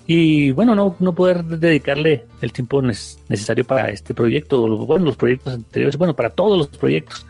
Y 0.07 0.51
bueno, 0.51 0.75
no, 0.75 0.95
no 0.99 1.15
poder 1.15 1.43
dedicarle 1.43 2.25
el 2.41 2.51
tiempo 2.51 2.79
necesario 2.81 3.65
para 3.65 3.89
este 3.89 4.13
proyecto, 4.13 4.61
o, 4.61 4.85
bueno, 4.85 5.05
los 5.05 5.15
proyectos 5.15 5.55
anteriores, 5.55 5.97
bueno, 5.97 6.15
para 6.15 6.29
todos 6.29 6.57
los 6.57 6.67
proyectos. 6.67 7.25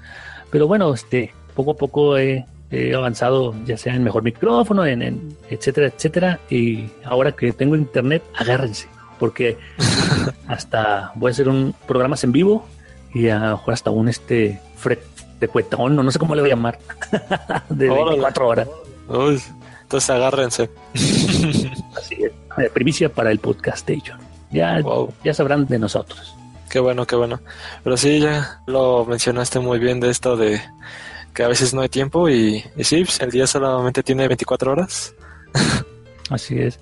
Pero 0.55 0.67
bueno, 0.67 0.93
este, 0.93 1.33
poco 1.53 1.71
a 1.71 1.73
poco 1.75 2.17
he, 2.17 2.45
he 2.71 2.95
avanzado, 2.95 3.53
ya 3.65 3.77
sea 3.77 3.93
en 3.93 4.05
mejor 4.05 4.23
micrófono, 4.23 4.85
en, 4.85 5.01
en 5.01 5.37
etcétera, 5.49 5.87
etcétera. 5.87 6.39
Y 6.49 6.85
ahora 7.03 7.33
que 7.33 7.51
tengo 7.51 7.75
internet, 7.75 8.23
agárrense, 8.33 8.87
porque 9.19 9.57
hasta 10.47 11.11
voy 11.15 11.29
a 11.29 11.31
hacer 11.33 11.49
un 11.49 11.75
programas 11.85 12.23
en 12.23 12.31
vivo 12.31 12.65
y 13.13 13.27
a 13.27 13.39
lo 13.39 13.57
mejor 13.57 13.73
hasta 13.73 13.89
un 13.91 14.07
este 14.07 14.61
fre- 14.81 14.99
de 15.41 15.47
cuetón, 15.49 15.93
no 15.97 16.09
sé 16.09 16.19
cómo 16.19 16.35
le 16.35 16.41
voy 16.41 16.51
a 16.51 16.55
llamar, 16.55 16.79
de 17.69 17.89
Órale. 17.89 18.05
24 18.11 18.47
horas. 18.47 18.67
Uy, 19.09 19.41
entonces 19.81 20.09
agárrense. 20.09 20.69
Así 21.97 22.15
es. 22.23 22.69
Primicia 22.71 23.09
para 23.11 23.29
el 23.29 23.39
podcast 23.39 23.89
station. 23.89 24.19
Ya, 24.51 24.79
Wow. 24.81 25.13
ya 25.21 25.33
sabrán 25.33 25.65
de 25.67 25.79
nosotros. 25.79 26.33
Qué 26.75 26.81
bueno, 26.81 27.07
qué 27.07 27.15
bueno. 27.15 27.39
Pero 27.85 27.95
sí, 27.95 28.19
ya 28.19 28.61
lo 28.67 29.05
mencionaste 29.05 29.59
muy 29.59 29.79
bien 29.79 30.01
de 30.01 30.09
esto 30.09 30.35
de 30.35 30.61
que 31.33 31.43
a 31.43 31.47
veces 31.47 31.73
no 31.73 31.79
hay 31.79 31.87
tiempo 31.87 32.27
y, 32.27 32.65
y 32.75 32.83
sí, 32.83 33.05
pues, 33.05 33.21
el 33.21 33.31
día 33.31 33.47
solamente 33.47 34.03
tiene 34.03 34.27
24 34.27 34.73
horas. 34.73 35.15
Así 36.29 36.59
es. 36.59 36.77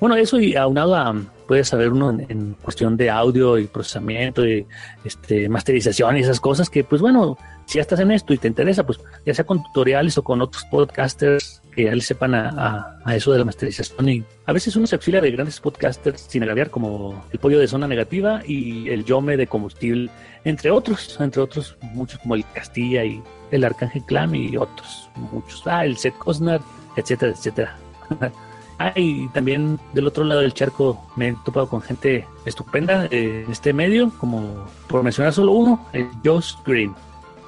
Bueno, 0.00 0.16
eso 0.16 0.38
y 0.38 0.54
aunado 0.56 0.94
a, 0.94 1.14
puede 1.48 1.64
saber 1.64 1.90
uno 1.90 2.10
en, 2.10 2.54
cuestión 2.62 2.96
de 2.96 3.08
audio 3.10 3.58
y 3.58 3.66
procesamiento 3.66 4.46
y 4.46 4.66
este, 5.04 5.48
masterización 5.48 6.16
y 6.16 6.20
esas 6.20 6.38
cosas 6.40 6.68
que, 6.68 6.84
pues 6.84 7.00
bueno, 7.00 7.38
si 7.64 7.76
ya 7.76 7.82
estás 7.82 8.00
en 8.00 8.10
esto 8.10 8.34
y 8.34 8.38
te 8.38 8.46
interesa, 8.48 8.84
pues 8.84 9.00
ya 9.24 9.32
sea 9.34 9.46
con 9.46 9.62
tutoriales 9.62 10.18
o 10.18 10.22
con 10.22 10.42
otros 10.42 10.64
podcasters 10.70 11.62
que 11.74 11.84
ya 11.84 11.94
le 11.94 12.00
sepan 12.02 12.34
a, 12.34 12.48
a- 12.50 12.98
a 13.04 13.16
eso 13.16 13.32
de 13.32 13.38
la 13.38 13.44
masterización 13.44 14.08
y 14.08 14.24
a 14.46 14.52
veces 14.52 14.76
uno 14.76 14.86
se 14.86 14.96
auxilia 14.96 15.20
de 15.20 15.30
grandes 15.30 15.60
podcasters 15.60 16.20
sin 16.28 16.42
agraviar 16.42 16.70
como 16.70 17.24
el 17.32 17.38
pollo 17.38 17.58
de 17.58 17.66
zona 17.68 17.86
negativa 17.88 18.42
y 18.46 18.88
el 18.90 19.04
yome 19.04 19.36
de 19.36 19.46
combustible, 19.46 20.10
entre 20.44 20.70
otros, 20.70 21.16
entre 21.20 21.40
otros 21.42 21.76
muchos 21.92 22.18
como 22.20 22.34
el 22.34 22.44
Castilla 22.52 23.04
y 23.04 23.22
el 23.50 23.64
Arcángel 23.64 24.02
Clam 24.04 24.34
y 24.34 24.56
otros 24.56 25.08
muchos, 25.16 25.62
ah, 25.66 25.84
el 25.86 25.96
Seth 25.96 26.16
Cosnar, 26.18 26.60
etcétera, 26.96 27.32
etcétera. 27.32 27.76
Ah, 28.78 28.92
y 28.94 29.28
también 29.28 29.80
del 29.94 30.06
otro 30.06 30.22
lado 30.24 30.42
del 30.42 30.52
charco 30.52 31.02
me 31.16 31.28
he 31.28 31.36
topado 31.44 31.66
con 31.68 31.80
gente 31.80 32.26
estupenda 32.44 33.06
eh, 33.06 33.44
en 33.46 33.50
este 33.52 33.72
medio, 33.72 34.10
como 34.18 34.66
por 34.86 35.02
mencionar 35.02 35.32
solo 35.32 35.52
uno, 35.52 35.86
el 35.94 36.08
Josh 36.24 36.54
Green. 36.66 36.94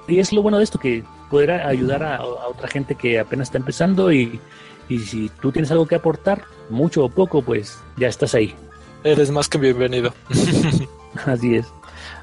Y 0.07 0.21
es 0.21 0.33
lo 0.33 0.41
bueno 0.43 0.57
de 0.57 0.65
esto, 0.65 0.79
que 0.79 1.05
poder 1.31 1.51
a- 1.51 1.69
ayudar 1.69 2.03
a, 2.03 2.17
a 2.17 2.25
otra 2.25 2.69
gente 2.69 2.95
que 2.95 3.19
apenas 3.19 3.49
está 3.49 3.59
empezando 3.59 4.11
y, 4.11 4.41
y 4.89 5.01
si 5.01 5.31
tú 5.43 5.53
tienes 5.53 5.71
algo 5.71 5.87
que 5.87 5.97
aportar, 5.97 6.45
mucho 6.71 7.05
o 7.05 7.11
poco, 7.11 7.43
pues 7.43 7.79
ya 7.99 8.09
estás 8.09 8.35
ahí. 8.35 8.55
Eres 9.05 9.31
más 9.31 9.49
que 9.51 9.59
bienvenido. 9.59 10.15
Así 11.27 11.57
es. 11.57 11.67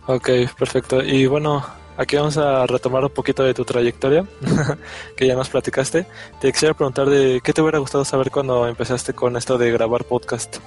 Ok, 0.07 0.29
perfecto. 0.57 1.03
Y 1.03 1.27
bueno, 1.27 1.63
aquí 1.97 2.15
vamos 2.15 2.37
a 2.37 2.65
retomar 2.67 3.03
un 3.03 3.09
poquito 3.09 3.43
de 3.43 3.53
tu 3.53 3.63
trayectoria, 3.65 4.25
que 5.15 5.27
ya 5.27 5.35
nos 5.35 5.49
platicaste. 5.49 6.05
Te 6.41 6.51
quisiera 6.51 6.73
preguntar 6.73 7.09
de 7.09 7.41
qué 7.43 7.53
te 7.53 7.61
hubiera 7.61 7.79
gustado 7.79 8.05
saber 8.05 8.31
cuando 8.31 8.67
empezaste 8.67 9.13
con 9.13 9.35
esto 9.37 9.57
de 9.57 9.71
grabar 9.71 10.03
podcast. 10.05 10.57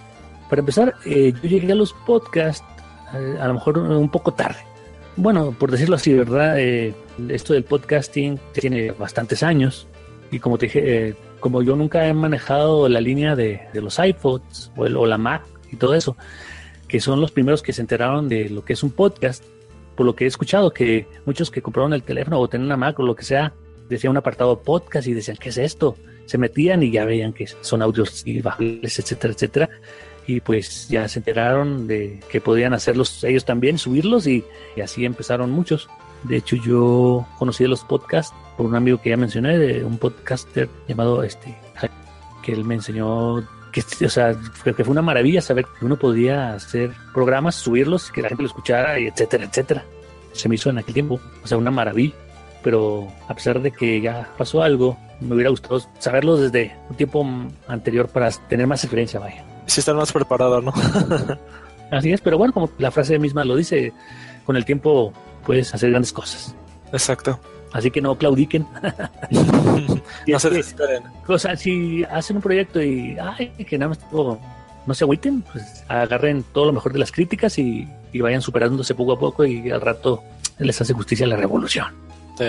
Para 0.49 0.61
empezar, 0.61 0.95
eh, 1.05 1.33
yo 1.43 1.49
llegué 1.49 1.73
a 1.73 1.77
los 1.77 1.93
podcasts 1.93 2.65
eh, 3.15 3.37
a 3.41 3.47
lo 3.49 3.55
mejor 3.55 3.79
un 3.79 4.11
poco 4.11 4.33
tarde. 4.33 4.59
Bueno, 5.17 5.53
por 5.59 5.71
decirlo 5.71 5.97
así, 5.97 6.13
¿verdad? 6.15 6.59
Eh, 6.59 6.95
esto 7.29 7.53
del 7.53 7.65
podcasting 7.65 8.39
tiene 8.53 8.93
bastantes 8.93 9.43
años 9.43 9.87
y 10.31 10.39
como 10.39 10.59
te 10.59 10.67
dije, 10.67 11.09
eh, 11.09 11.15
como 11.41 11.63
yo 11.63 11.75
nunca 11.77 12.07
he 12.07 12.15
manejado 12.15 12.89
la 12.89 13.01
línea 13.01 13.35
de, 13.35 13.63
de 13.73 13.81
los 13.81 13.99
iPods 13.99 14.71
o, 14.77 14.87
el- 14.87 14.97
o 14.97 15.07
la 15.07 15.19
Mac 15.19 15.43
y 15.73 15.77
todo 15.77 15.95
eso, 15.95 16.17
que 16.87 17.01
son 17.01 17.21
los 17.21 17.31
primeros 17.33 17.63
que 17.63 17.73
se 17.73 17.81
enteraron 17.81 18.29
de 18.29 18.49
lo 18.49 18.65
que 18.65 18.73
es 18.75 18.83
un 18.83 18.91
podcast, 18.93 19.43
por 19.99 20.07
lo 20.07 20.15
que 20.15 20.25
he 20.25 20.29
escuchado 20.29 20.71
que 20.71 21.09
muchos 21.27 21.51
que 21.51 21.61
compraron 21.61 21.93
el 21.93 22.05
teléfono 22.05 22.39
o 22.39 22.47
tenían 22.47 22.67
una 22.67 22.77
Mac 22.77 22.97
o 23.01 23.03
lo 23.03 23.17
que 23.17 23.25
sea, 23.25 23.53
decía 23.89 24.09
un 24.09 24.17
apartado 24.17 24.61
podcast 24.61 25.09
y 25.09 25.13
decían, 25.13 25.37
¿qué 25.39 25.49
es 25.49 25.59
esto? 25.59 25.97
Se 26.25 26.39
metían 26.39 26.85
y 26.85 26.93
ya 26.93 27.05
veían 27.05 27.33
que 27.33 27.49
son 27.63 27.83
audios 27.83 28.23
y 28.25 28.41
bajables, 28.41 28.97
etcétera, 28.97 29.35
etcétera 29.35 29.71
y 30.29 30.41
pues 30.41 30.89
ya 30.89 31.09
se 31.09 31.19
enteraron 31.19 31.89
de 31.89 32.21
que 32.31 32.41
podían 32.41 32.75
hacerlos 32.75 33.25
ellos 33.25 33.45
también, 33.45 33.77
subirlos 33.77 34.29
y, 34.29 34.45
y 34.77 34.83
así 34.83 35.05
empezaron 35.05 35.51
muchos. 35.51 35.89
De 36.23 36.37
hecho, 36.37 36.55
yo 36.55 37.27
conocí 37.37 37.65
de 37.65 37.69
los 37.69 37.83
podcasts 37.83 38.33
por 38.57 38.67
un 38.67 38.77
amigo 38.77 39.01
que 39.01 39.11
ya 39.11 39.17
mencioné, 39.17 39.59
de 39.59 39.85
un 39.85 39.99
podcaster 39.99 40.69
llamado 40.87 41.25
este, 41.25 41.57
que 42.45 42.53
él 42.53 42.65
me 42.65 42.75
enseñó 42.75 43.43
que, 43.85 44.07
o 44.07 44.11
sea, 44.11 44.35
fue, 44.35 44.75
que 44.75 44.85
fue 44.85 44.93
una 44.93 45.03
maravilla 45.03 45.41
saber 45.41 45.67
que 45.79 45.85
uno 45.85 45.97
podía 45.97 46.55
hacer 46.55 46.93
programas, 47.13 47.55
subirlos, 47.55 48.11
que 48.11 48.23
la 48.23 48.29
gente 48.29 48.43
lo 48.43 48.49
escuchara, 48.49 48.99
y 48.99 49.07
etcétera, 49.07 49.45
etcétera. 49.45 49.85
Se 50.33 50.49
me 50.49 50.55
hizo 50.55 50.71
en 50.71 50.79
aquel 50.79 50.95
tiempo, 50.95 51.21
o 51.43 51.47
sea, 51.47 51.59
una 51.59 51.71
maravilla. 51.71 52.15
Pero 52.63 53.09
a 53.29 53.35
pesar 53.35 53.61
de 53.61 53.71
que 53.71 54.01
ya 54.01 54.29
pasó 54.37 54.63
algo, 54.63 54.99
me 55.21 55.35
hubiera 55.35 55.51
gustado 55.51 55.81
saberlo 55.99 56.37
desde 56.37 56.77
un 56.91 56.97
tiempo 56.97 57.27
anterior 57.69 58.09
para 58.09 58.31
tener 58.31 58.67
más 58.67 58.83
experiencia, 58.85 59.21
vaya. 59.21 59.45
Sí 59.67 59.81
estar 59.81 59.95
más 59.95 60.13
preparado, 60.13 60.61
¿no? 60.61 60.73
Así 61.91 62.13
es, 62.13 62.21
pero 62.21 62.37
bueno, 62.37 62.53
como 62.53 62.71
la 62.79 62.91
frase 62.91 63.19
misma 63.19 63.45
lo 63.45 63.57
dice, 63.57 63.93
con 64.45 64.57
el 64.57 64.65
tiempo 64.65 65.13
puedes 65.47 65.73
hacer 65.73 65.91
grandes 65.91 66.13
cosas. 66.13 66.55
Exacto. 66.93 67.39
Así 67.73 67.91
que 67.91 68.01
no 68.01 68.17
claudiquen. 68.17 68.67
No 70.27 70.39
se 70.39 70.51
que, 70.51 70.57
desesperen. 70.57 71.03
o 71.27 71.39
sea, 71.39 71.57
si 71.57 72.05
hacen 72.05 72.37
un 72.37 72.43
proyecto 72.43 72.83
y 72.83 73.17
ay, 73.19 73.49
que 73.67 73.79
nada 73.79 73.91
más 73.91 73.99
no 74.13 74.95
se 74.95 75.05
agüiten, 75.05 75.43
pues 75.43 75.85
agarren 75.89 76.45
todo 76.53 76.67
lo 76.67 76.73
mejor 76.73 76.93
de 76.93 76.99
las 76.99 77.13
críticas 77.13 77.59
y, 77.59 77.89
y 78.13 78.21
vayan 78.21 78.43
superándose 78.43 78.95
poco 78.95 79.13
a 79.13 79.19
poco 79.19 79.45
y 79.45 79.71
al 79.71 79.81
rato 79.81 80.23
les 80.59 80.81
hace 80.81 80.93
justicia 80.93 81.27
la 81.27 81.37
revolución. 81.37 81.87
Sí. 82.37 82.45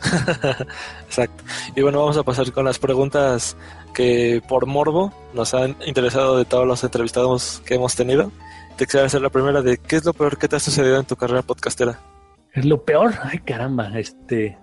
Exacto. 1.06 1.44
Y 1.76 1.82
bueno, 1.82 2.00
vamos 2.00 2.16
a 2.16 2.22
pasar 2.22 2.50
con 2.52 2.64
las 2.64 2.78
preguntas 2.78 3.56
que 3.94 4.42
por 4.48 4.66
morbo 4.66 5.12
nos 5.34 5.54
han 5.54 5.76
interesado 5.86 6.38
de 6.38 6.44
todos 6.44 6.66
los 6.66 6.82
entrevistados 6.84 7.62
que 7.64 7.74
hemos 7.74 7.94
tenido. 7.94 8.32
Te 8.76 8.86
quisiera 8.86 9.06
hacer 9.06 9.20
la 9.20 9.30
primera 9.30 9.62
de 9.62 9.78
¿qué 9.78 9.96
es 9.96 10.04
lo 10.04 10.14
peor 10.14 10.38
que 10.38 10.48
te 10.48 10.56
ha 10.56 10.60
sucedido 10.60 10.98
en 10.98 11.04
tu 11.04 11.16
carrera 11.16 11.42
podcastera? 11.42 12.00
Es 12.52 12.64
lo 12.64 12.84
peor. 12.84 13.12
Ay, 13.22 13.38
caramba. 13.38 13.98
Este, 13.98 14.56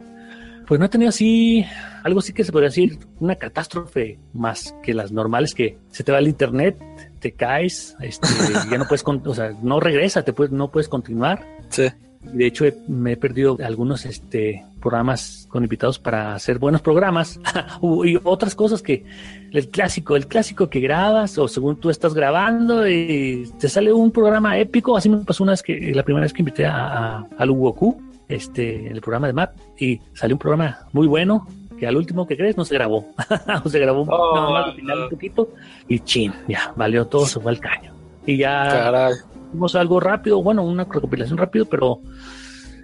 pues 0.65 0.79
no 0.79 0.85
he 0.85 0.89
tenido 0.89 1.09
así, 1.09 1.65
algo 2.03 2.21
sí 2.21 2.33
que 2.33 2.43
se 2.43 2.51
podría 2.51 2.69
decir, 2.69 2.99
una 3.19 3.35
catástrofe 3.35 4.19
más 4.33 4.75
que 4.83 4.93
las 4.93 5.11
normales 5.11 5.53
que 5.53 5.77
se 5.91 6.03
te 6.03 6.11
va 6.11 6.19
el 6.19 6.27
internet, 6.27 6.77
te 7.19 7.31
caes, 7.31 7.95
este, 8.01 8.27
ya 8.71 8.77
no 8.77 8.85
puedes, 8.87 9.03
con- 9.03 9.21
o 9.25 9.33
sea, 9.33 9.51
no 9.63 9.79
regresa, 9.79 10.23
te 10.23 10.33
puedes, 10.33 10.51
no 10.51 10.69
puedes 10.69 10.89
continuar. 10.89 11.45
Sí. 11.69 11.87
De 12.21 12.45
hecho, 12.45 12.65
he- 12.65 12.77
me 12.87 13.13
he 13.13 13.17
perdido 13.17 13.57
algunos 13.63 14.05
este, 14.05 14.63
programas 14.81 15.47
con 15.49 15.63
invitados 15.63 15.97
para 15.99 16.33
hacer 16.35 16.59
buenos 16.59 16.81
programas 16.81 17.39
y 18.05 18.17
otras 18.23 18.53
cosas 18.55 18.81
que 18.81 19.05
el 19.51 19.69
clásico, 19.69 20.15
el 20.15 20.27
clásico 20.27 20.69
que 20.69 20.79
grabas 20.81 21.37
o 21.37 21.47
según 21.47 21.77
tú 21.77 21.89
estás 21.89 22.13
grabando 22.13 22.87
y 22.87 23.49
te 23.59 23.69
sale 23.69 23.93
un 23.93 24.11
programa 24.11 24.57
épico. 24.57 24.97
Así 24.97 25.09
me 25.09 25.17
pasó 25.19 25.43
una 25.43 25.53
vez 25.53 25.63
que 25.63 25.91
la 25.95 26.03
primera 26.03 26.23
vez 26.25 26.33
que 26.33 26.41
invité 26.41 26.65
a, 26.65 26.75
a, 27.17 27.27
al 27.37 27.51
Goku, 27.51 28.01
este, 28.27 28.87
en 28.87 28.93
el 28.93 29.01
programa 29.01 29.27
de 29.27 29.33
Map 29.33 29.51
y 29.79 30.01
salió 30.13 30.35
un 30.35 30.39
programa 30.39 30.79
muy 30.91 31.07
bueno 31.07 31.47
que 31.79 31.85
al 31.87 31.95
último 31.95 32.25
que 32.27 32.35
crees 32.35 32.57
no 32.57 32.65
se 32.65 32.73
grabó. 32.73 33.05
o 33.63 33.69
se 33.69 33.79
grabó 33.79 34.01
Oh, 34.09 34.35
nada 34.35 34.49
más 34.49 34.65
al 34.65 34.75
final 34.75 35.03
un 35.03 35.09
poquito 35.09 35.49
y 35.87 35.99
chin, 35.99 36.33
ya 36.47 36.73
valió 36.75 37.05
todo, 37.07 37.25
se 37.25 37.39
fue 37.39 37.51
al 37.51 37.59
caño. 37.59 37.93
Y 38.25 38.37
ya 38.37 38.63
Caray. 38.69 39.13
Hicimos 39.49 39.75
algo 39.75 39.99
rápido, 39.99 40.41
bueno, 40.41 40.63
una 40.63 40.83
recopilación 40.85 41.37
rápido, 41.37 41.65
pero 41.65 41.99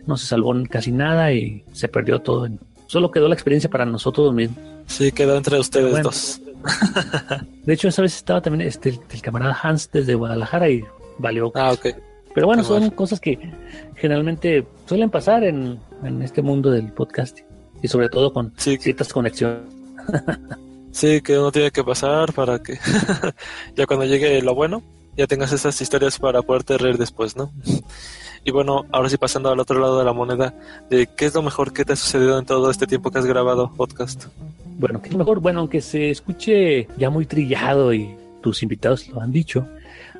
no 0.05 0.17
se 0.17 0.25
salvó 0.27 0.53
casi 0.69 0.91
nada 0.91 1.31
y 1.33 1.63
se 1.71 1.87
perdió 1.87 2.19
todo. 2.19 2.47
Solo 2.87 3.11
quedó 3.11 3.27
la 3.27 3.33
experiencia 3.35 3.69
para 3.69 3.85
nosotros 3.85 4.33
mismos. 4.33 4.59
Sí, 4.87 5.11
quedó 5.11 5.35
entre 5.37 5.59
ustedes 5.59 5.91
Bueno. 5.91 6.03
dos. 6.05 6.41
De 7.65 7.73
hecho, 7.73 7.87
esa 7.87 8.01
vez 8.01 8.15
estaba 8.15 8.41
también 8.41 8.67
este, 8.67 8.89
el, 8.89 8.99
el 9.11 9.21
camarada 9.21 9.57
Hans 9.61 9.89
desde 9.91 10.15
Guadalajara 10.15 10.69
y 10.69 10.83
valió. 11.17 11.51
Ah, 11.55 11.71
ok. 11.71 11.87
Pero 12.33 12.47
bueno, 12.47 12.63
son 12.63 12.89
cosas 12.91 13.19
que 13.19 13.37
generalmente 13.95 14.65
suelen 14.87 15.09
pasar 15.09 15.43
en, 15.43 15.79
en 16.03 16.21
este 16.21 16.41
mundo 16.41 16.71
del 16.71 16.91
podcast 16.91 17.39
y 17.81 17.87
sobre 17.87 18.09
todo 18.09 18.33
con 18.33 18.51
Sí, 18.57 18.77
ciertas 18.77 19.13
conexiones. 19.13 19.61
sí, 20.91 21.21
que 21.21 21.37
uno 21.37 21.51
tiene 21.51 21.69
que 21.71 21.83
pasar 21.83 22.33
para 22.33 22.57
que 22.59 22.79
ya 23.75 23.85
cuando 23.85 24.05
llegue 24.05 24.41
lo 24.41 24.55
bueno, 24.55 24.81
ya 25.17 25.27
tengas 25.27 25.51
esas 25.51 25.79
historias 25.81 26.19
para 26.19 26.41
poderte 26.41 26.77
reír 26.77 26.97
después, 26.97 27.35
¿no? 27.35 27.51
Y 28.45 28.51
bueno, 28.51 28.85
ahora 28.91 29.09
sí 29.09 29.17
pasando 29.17 29.49
al 29.49 29.59
otro 29.59 29.79
lado 29.79 29.99
de 29.99 30.05
la 30.05 30.11
moneda, 30.11 30.53
de 30.89 31.07
qué 31.07 31.25
es 31.25 31.33
lo 31.33 31.41
mejor 31.41 31.71
que 31.71 31.85
te 31.85 31.93
ha 31.93 31.95
sucedido 31.95 32.37
en 32.37 32.45
todo 32.45 32.69
este 32.69 32.87
tiempo 32.87 33.09
que 33.09 33.19
has 33.19 33.25
grabado 33.25 33.71
podcast. 33.71 34.25
Bueno, 34.77 35.01
que 35.01 35.09
es 35.09 35.15
mejor, 35.15 35.39
bueno, 35.39 35.61
aunque 35.61 35.79
se 35.79 36.09
escuche 36.09 36.87
ya 36.97 37.09
muy 37.09 37.25
trillado 37.25 37.93
y 37.93 38.15
tus 38.41 38.61
invitados 38.61 39.07
lo 39.07 39.21
han 39.21 39.31
dicho, 39.31 39.65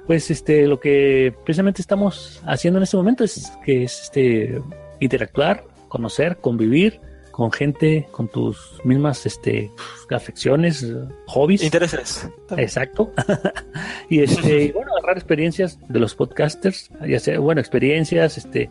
pues 0.08 0.32
este 0.32 0.67
lo 0.67 0.79
que 0.79 1.34
precisamente 1.43 1.82
estamos 1.82 2.41
haciendo 2.45 2.79
en 2.79 2.84
este 2.84 2.95
momento 2.95 3.25
es 3.25 3.51
que 3.65 3.84
es 3.84 4.03
este 4.03 4.62
interactuar, 5.01 5.65
conocer, 5.89 6.38
convivir 6.38 7.01
con 7.34 7.52
gente 7.52 8.08
con 8.12 8.28
tus 8.28 8.80
mismas 8.84 9.26
este 9.26 9.72
afecciones, 10.12 10.86
hobbies. 11.26 11.63
Intereses. 11.63 12.30
Exacto. 12.56 13.12
y 14.10 14.19
este, 14.19 14.65
y 14.65 14.72
bueno, 14.72 14.91
agarrar 14.96 15.17
experiencias 15.17 15.80
de 15.89 16.00
los 16.00 16.13
podcasters, 16.13 16.91
ya 17.08 17.19
sea, 17.19 17.39
bueno, 17.39 17.60
experiencias, 17.60 18.38
este, 18.38 18.69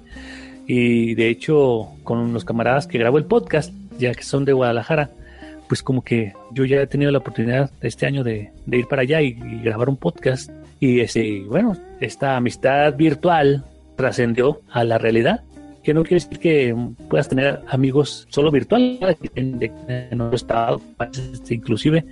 y 0.68 1.16
de 1.16 1.29
hecho, 1.29 1.88
con 2.05 2.33
los 2.33 2.44
camaradas 2.44 2.87
que 2.87 2.98
grabo 2.98 3.18
el 3.18 3.25
podcast, 3.25 3.75
ya 3.98 4.14
que 4.14 4.22
son 4.22 4.44
de 4.44 4.53
Guadalajara, 4.53 5.11
pues 5.66 5.83
como 5.83 6.05
que 6.05 6.33
yo 6.53 6.64
ya 6.64 6.81
he 6.81 6.87
tenido 6.87 7.11
la 7.11 7.18
oportunidad 7.18 7.72
este 7.81 8.07
año 8.07 8.22
de, 8.22 8.53
de 8.66 8.77
ir 8.77 8.87
para 8.87 9.03
allá 9.03 9.20
y, 9.20 9.31
y 9.31 9.62
grabar 9.64 9.88
un 9.88 9.96
podcast. 9.96 10.51
Y 10.79 11.01
este, 11.01 11.40
bueno, 11.48 11.77
esta 12.01 12.37
amistad 12.37 12.94
virtual 12.94 13.64
trascendió 13.96 14.61
a 14.70 14.85
la 14.85 14.98
realidad. 14.98 15.42
Que 15.83 15.95
no 15.95 16.03
quiere 16.03 16.23
decir 16.23 16.38
que 16.38 16.77
puedas 17.09 17.29
tener 17.29 17.61
amigos 17.68 18.27
solo 18.31 18.51
virtuales 18.51 19.01
en, 19.35 20.21
otro 20.21 20.37
estado, 20.37 20.81
este, 21.12 21.55
inclusive 21.55 22.05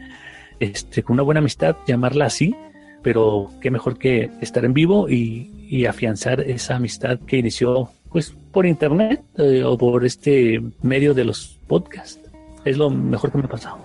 este, 0.59 1.03
con 1.03 1.15
una 1.15 1.23
buena 1.23 1.41
amistad, 1.41 1.77
llamarla 1.87 2.27
así, 2.27 2.55
pero 3.03 3.51
qué 3.61 3.71
mejor 3.71 3.99
que 3.99 4.31
estar 4.41 4.65
en 4.65 4.75
vivo 4.75 5.09
y, 5.09 5.51
y 5.69 5.87
afianzar 5.87 6.41
esa 6.41 6.77
amistad 6.77 7.19
que 7.21 7.39
inició 7.39 7.91
pues 8.11 8.35
por 8.53 8.67
internet 8.67 9.23
eh, 9.39 9.63
o 9.65 9.79
por 9.79 10.05
este 10.05 10.61
medio 10.83 11.15
de 11.15 11.25
los 11.25 11.59
podcasts. 11.67 12.21
Es 12.65 12.77
lo 12.77 12.91
mejor 12.91 13.33
que 13.33 13.39
me 13.39 13.45
ha 13.45 13.49
pasado. 13.49 13.79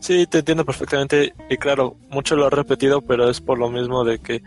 Sí, 0.00 0.26
te 0.26 0.38
entiendo 0.38 0.64
perfectamente 0.64 1.32
y 1.48 1.56
claro, 1.58 1.96
mucho 2.10 2.34
lo 2.34 2.46
he 2.46 2.50
repetido, 2.50 3.02
pero 3.02 3.28
es 3.28 3.40
por 3.40 3.58
lo 3.58 3.70
mismo 3.70 4.04
de 4.04 4.18
que 4.18 4.42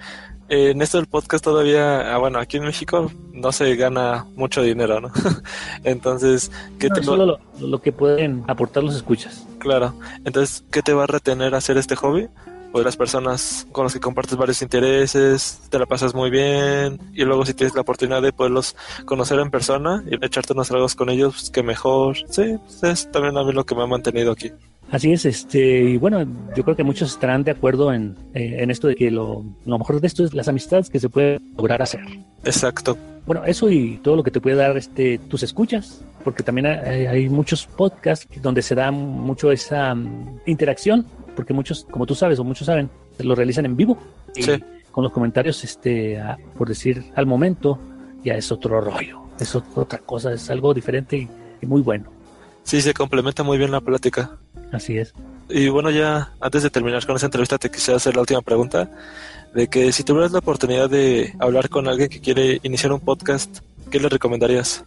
eh, 0.49 0.71
en 0.71 0.81
esto 0.81 0.97
del 0.97 1.07
podcast 1.07 1.43
todavía, 1.43 2.13
ah, 2.13 2.17
bueno, 2.17 2.39
aquí 2.39 2.57
en 2.57 2.65
México 2.65 3.11
no 3.33 3.51
se 3.51 3.75
gana 3.75 4.25
mucho 4.35 4.61
dinero, 4.61 5.01
¿no? 5.01 5.11
Entonces, 5.83 6.51
¿qué 6.79 6.89
No, 6.89 6.95
te 6.95 7.03
solo 7.03 7.25
lo, 7.25 7.39
lo 7.59 7.81
que 7.81 7.91
pueden 7.91 8.43
aportar 8.47 8.83
los 8.83 8.95
escuchas. 8.95 9.45
Claro, 9.59 9.95
entonces, 10.23 10.63
¿qué 10.71 10.83
te 10.83 10.93
va 10.93 11.05
a 11.05 11.07
retener 11.07 11.55
a 11.55 11.57
hacer 11.57 11.77
este 11.77 11.95
hobby? 11.95 12.27
Pues 12.71 12.85
las 12.85 12.97
personas 12.97 13.65
con 13.71 13.85
las 13.85 13.93
que 13.93 13.99
compartes 13.99 14.37
varios 14.37 14.61
intereses, 14.61 15.61
te 15.69 15.79
la 15.79 15.85
pasas 15.85 16.13
muy 16.13 16.29
bien 16.29 16.99
y 17.13 17.23
luego 17.23 17.45
si 17.45 17.53
tienes 17.53 17.73
la 17.73 17.81
oportunidad 17.81 18.21
de 18.21 18.33
poderlos 18.33 18.75
conocer 19.05 19.39
en 19.39 19.49
persona 19.49 20.03
y 20.05 20.23
echarte 20.23 20.53
unos 20.53 20.67
tragos 20.67 20.93
con 20.93 21.09
ellos, 21.09 21.33
pues 21.33 21.49
qué 21.51 21.63
mejor. 21.63 22.17
Sí, 22.29 22.57
pues, 22.63 22.83
es 22.83 23.11
también 23.11 23.37
a 23.37 23.43
mí 23.43 23.53
lo 23.53 23.65
que 23.65 23.75
me 23.75 23.83
ha 23.83 23.87
mantenido 23.87 24.33
aquí. 24.33 24.51
Así 24.91 25.11
es, 25.11 25.25
este, 25.25 25.81
y 25.83 25.97
bueno, 25.97 26.25
yo 26.55 26.63
creo 26.63 26.75
que 26.75 26.83
muchos 26.83 27.11
estarán 27.11 27.43
de 27.43 27.51
acuerdo 27.51 27.91
en, 27.91 28.15
eh, 28.33 28.57
en 28.59 28.69
esto 28.71 28.87
de 28.87 28.95
que 28.95 29.09
lo, 29.11 29.43
lo 29.65 29.79
mejor 29.79 29.99
de 29.99 30.07
esto 30.07 30.23
es 30.23 30.33
las 30.33 30.47
amistades 30.47 30.89
que 30.89 30.99
se 30.99 31.09
puede 31.09 31.39
lograr 31.57 31.81
hacer. 31.81 32.01
Exacto. 32.43 32.95
Bueno, 33.25 33.43
eso 33.45 33.69
y 33.71 33.97
todo 34.03 34.15
lo 34.15 34.23
que 34.23 34.29
te 34.29 34.39
puede 34.39 34.55
dar 34.55 34.77
este 34.77 35.17
tus 35.17 35.41
escuchas, 35.41 36.03
porque 36.23 36.43
también 36.43 36.67
hay, 36.67 37.07
hay 37.07 37.29
muchos 37.29 37.65
podcasts 37.65 38.27
donde 38.41 38.61
se 38.61 38.75
da 38.75 38.91
mucho 38.91 39.51
esa 39.51 39.95
mm, 39.95 40.41
interacción, 40.45 41.05
porque 41.35 41.51
muchos, 41.53 41.85
como 41.89 42.05
tú 42.05 42.13
sabes 42.13 42.37
o 42.37 42.43
muchos 42.43 42.67
saben, 42.67 42.89
lo 43.19 43.33
realizan 43.33 43.65
en 43.65 43.75
vivo 43.75 43.97
y 44.35 44.43
Sí. 44.43 44.51
con 44.91 45.03
los 45.03 45.11
comentarios, 45.11 45.63
este, 45.63 46.19
a- 46.19 46.37
por 46.57 46.67
decir 46.69 47.03
al 47.15 47.25
momento, 47.25 47.79
ya 48.23 48.35
es 48.35 48.51
otro 48.51 48.79
rollo, 48.79 49.21
es 49.39 49.55
ot- 49.55 49.65
otra 49.75 49.97
cosa, 49.99 50.31
es 50.31 50.47
algo 50.51 50.73
diferente 50.75 51.17
y, 51.17 51.27
y 51.61 51.65
muy 51.65 51.81
bueno. 51.81 52.11
Sí, 52.63 52.79
se 52.81 52.93
complementa 52.93 53.41
muy 53.43 53.57
bien 53.57 53.71
la 53.71 53.81
plática. 53.81 54.37
Así 54.75 54.97
es. 54.97 55.13
Y 55.49 55.69
bueno, 55.69 55.89
ya 55.89 56.33
antes 56.41 56.63
de 56.63 56.69
terminar 56.69 57.05
con 57.05 57.15
esa 57.15 57.27
entrevista, 57.27 57.57
te 57.57 57.71
quisiera 57.71 57.97
hacer 57.97 58.15
la 58.15 58.21
última 58.21 58.41
pregunta, 58.41 58.89
de 59.53 59.67
que 59.67 59.91
si 59.91 60.03
tuvieras 60.03 60.31
la 60.31 60.39
oportunidad 60.39 60.89
de 60.89 61.33
hablar 61.39 61.69
con 61.69 61.87
alguien 61.87 62.09
que 62.09 62.19
quiere 62.19 62.59
iniciar 62.63 62.91
un 62.91 62.99
podcast, 62.99 63.59
¿qué 63.89 63.99
le 63.99 64.09
recomendarías? 64.09 64.83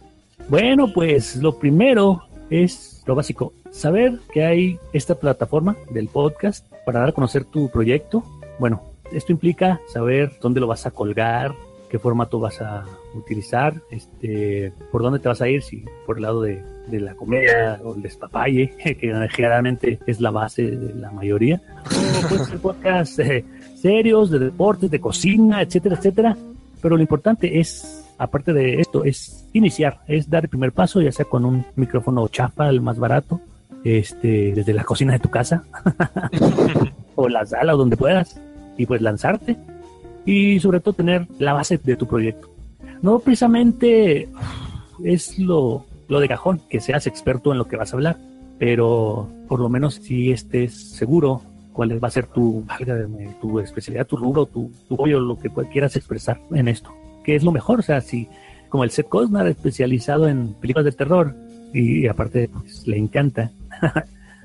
Bueno, 0.47 0.91
pues 0.93 1.37
lo 1.37 1.57
primero 1.57 2.23
es 2.49 3.01
lo 3.07 3.15
básico, 3.15 3.53
saber 3.71 4.19
que 4.31 4.43
hay 4.43 4.79
esta 4.93 5.15
plataforma 5.15 5.75
del 5.89 6.07
podcast 6.07 6.65
para 6.85 6.99
dar 6.99 7.09
a 7.09 7.13
conocer 7.13 7.45
tu 7.45 7.69
proyecto. 7.69 8.23
Bueno, 8.59 8.83
esto 9.11 9.31
implica 9.31 9.79
saber 9.91 10.37
dónde 10.39 10.59
lo 10.59 10.67
vas 10.67 10.85
a 10.85 10.91
colgar, 10.91 11.55
qué 11.89 11.99
formato 11.99 12.39
vas 12.39 12.61
a 12.61 12.85
utilizar, 13.15 13.81
este, 13.91 14.71
por 14.91 15.01
dónde 15.01 15.19
te 15.19 15.27
vas 15.27 15.41
a 15.41 15.49
ir, 15.49 15.61
si 15.61 15.83
por 16.05 16.17
el 16.17 16.23
lado 16.23 16.41
de, 16.41 16.61
de 16.87 16.99
la 16.99 17.15
comedia 17.15 17.79
o 17.83 17.95
el 17.95 18.01
despapalle, 18.01 18.73
que 18.83 19.29
generalmente 19.31 19.99
es 20.05 20.19
la 20.19 20.31
base 20.31 20.63
de 20.63 20.93
la 20.95 21.11
mayoría, 21.11 21.61
o 21.85 22.27
puede 22.29 22.45
ser 22.45 22.59
podcast 22.59 23.19
eh, 23.19 23.45
serios, 23.75 24.29
de 24.29 24.39
deportes, 24.39 24.91
de 24.91 24.99
cocina, 24.99 25.61
etcétera, 25.61 25.95
etcétera. 25.95 26.37
Pero 26.81 26.95
lo 26.95 27.01
importante 27.01 27.59
es, 27.59 28.05
aparte 28.17 28.53
de 28.53 28.79
esto, 28.79 29.03
es 29.03 29.45
iniciar, 29.53 29.99
es 30.07 30.29
dar 30.29 30.43
el 30.43 30.49
primer 30.49 30.71
paso, 30.71 31.01
ya 31.01 31.11
sea 31.11 31.25
con 31.25 31.45
un 31.45 31.65
micrófono 31.75 32.27
chafa, 32.27 32.69
el 32.69 32.81
más 32.81 32.97
barato, 32.97 33.41
este, 33.83 34.53
desde 34.53 34.73
la 34.73 34.83
cocina 34.83 35.13
de 35.13 35.19
tu 35.19 35.29
casa, 35.29 35.63
o 37.15 37.27
la 37.27 37.45
sala, 37.45 37.75
o 37.75 37.77
donde 37.77 37.97
puedas, 37.97 38.39
y 38.77 38.85
pues 38.85 39.01
lanzarte. 39.01 39.57
Y 40.29 40.59
sobre 40.59 40.79
todo 40.79 40.93
tener 40.93 41.27
la 41.39 41.53
base 41.53 41.79
de 41.83 41.95
tu 41.95 42.05
proyecto. 42.05 42.51
No 43.01 43.17
precisamente 43.17 44.29
es 45.03 45.39
lo, 45.39 45.87
lo 46.07 46.19
de 46.19 46.27
cajón, 46.27 46.61
que 46.69 46.79
seas 46.79 47.07
experto 47.07 47.51
en 47.51 47.57
lo 47.57 47.67
que 47.67 47.77
vas 47.77 47.91
a 47.91 47.95
hablar, 47.95 48.17
pero 48.59 49.27
por 49.47 49.59
lo 49.59 49.69
menos 49.69 49.95
si 49.95 50.31
estés 50.31 50.91
seguro 50.91 51.41
cuál 51.73 52.03
va 52.03 52.09
a 52.09 52.11
ser 52.11 52.27
tu, 52.27 52.63
válgame, 52.63 53.35
tu 53.41 53.59
especialidad, 53.59 54.05
tu 54.05 54.17
rubro, 54.17 54.45
tu, 54.45 54.71
tu 54.87 54.97
hobby 54.97 55.13
lo 55.13 55.39
que 55.39 55.49
quieras 55.71 55.95
expresar 55.95 56.39
en 56.51 56.67
esto. 56.67 56.93
¿Qué 57.23 57.35
es 57.35 57.43
lo 57.43 57.51
mejor? 57.51 57.79
O 57.79 57.81
sea, 57.81 57.99
si 57.99 58.27
como 58.69 58.83
el 58.83 58.91
Seth 58.91 59.09
Cosnar 59.09 59.47
especializado 59.47 60.27
en 60.27 60.53
películas 60.53 60.85
de 60.85 60.91
terror 60.91 61.33
y, 61.73 62.05
aparte 62.05 62.49
pues, 62.49 62.87
le 62.87 62.97
encanta 62.97 63.49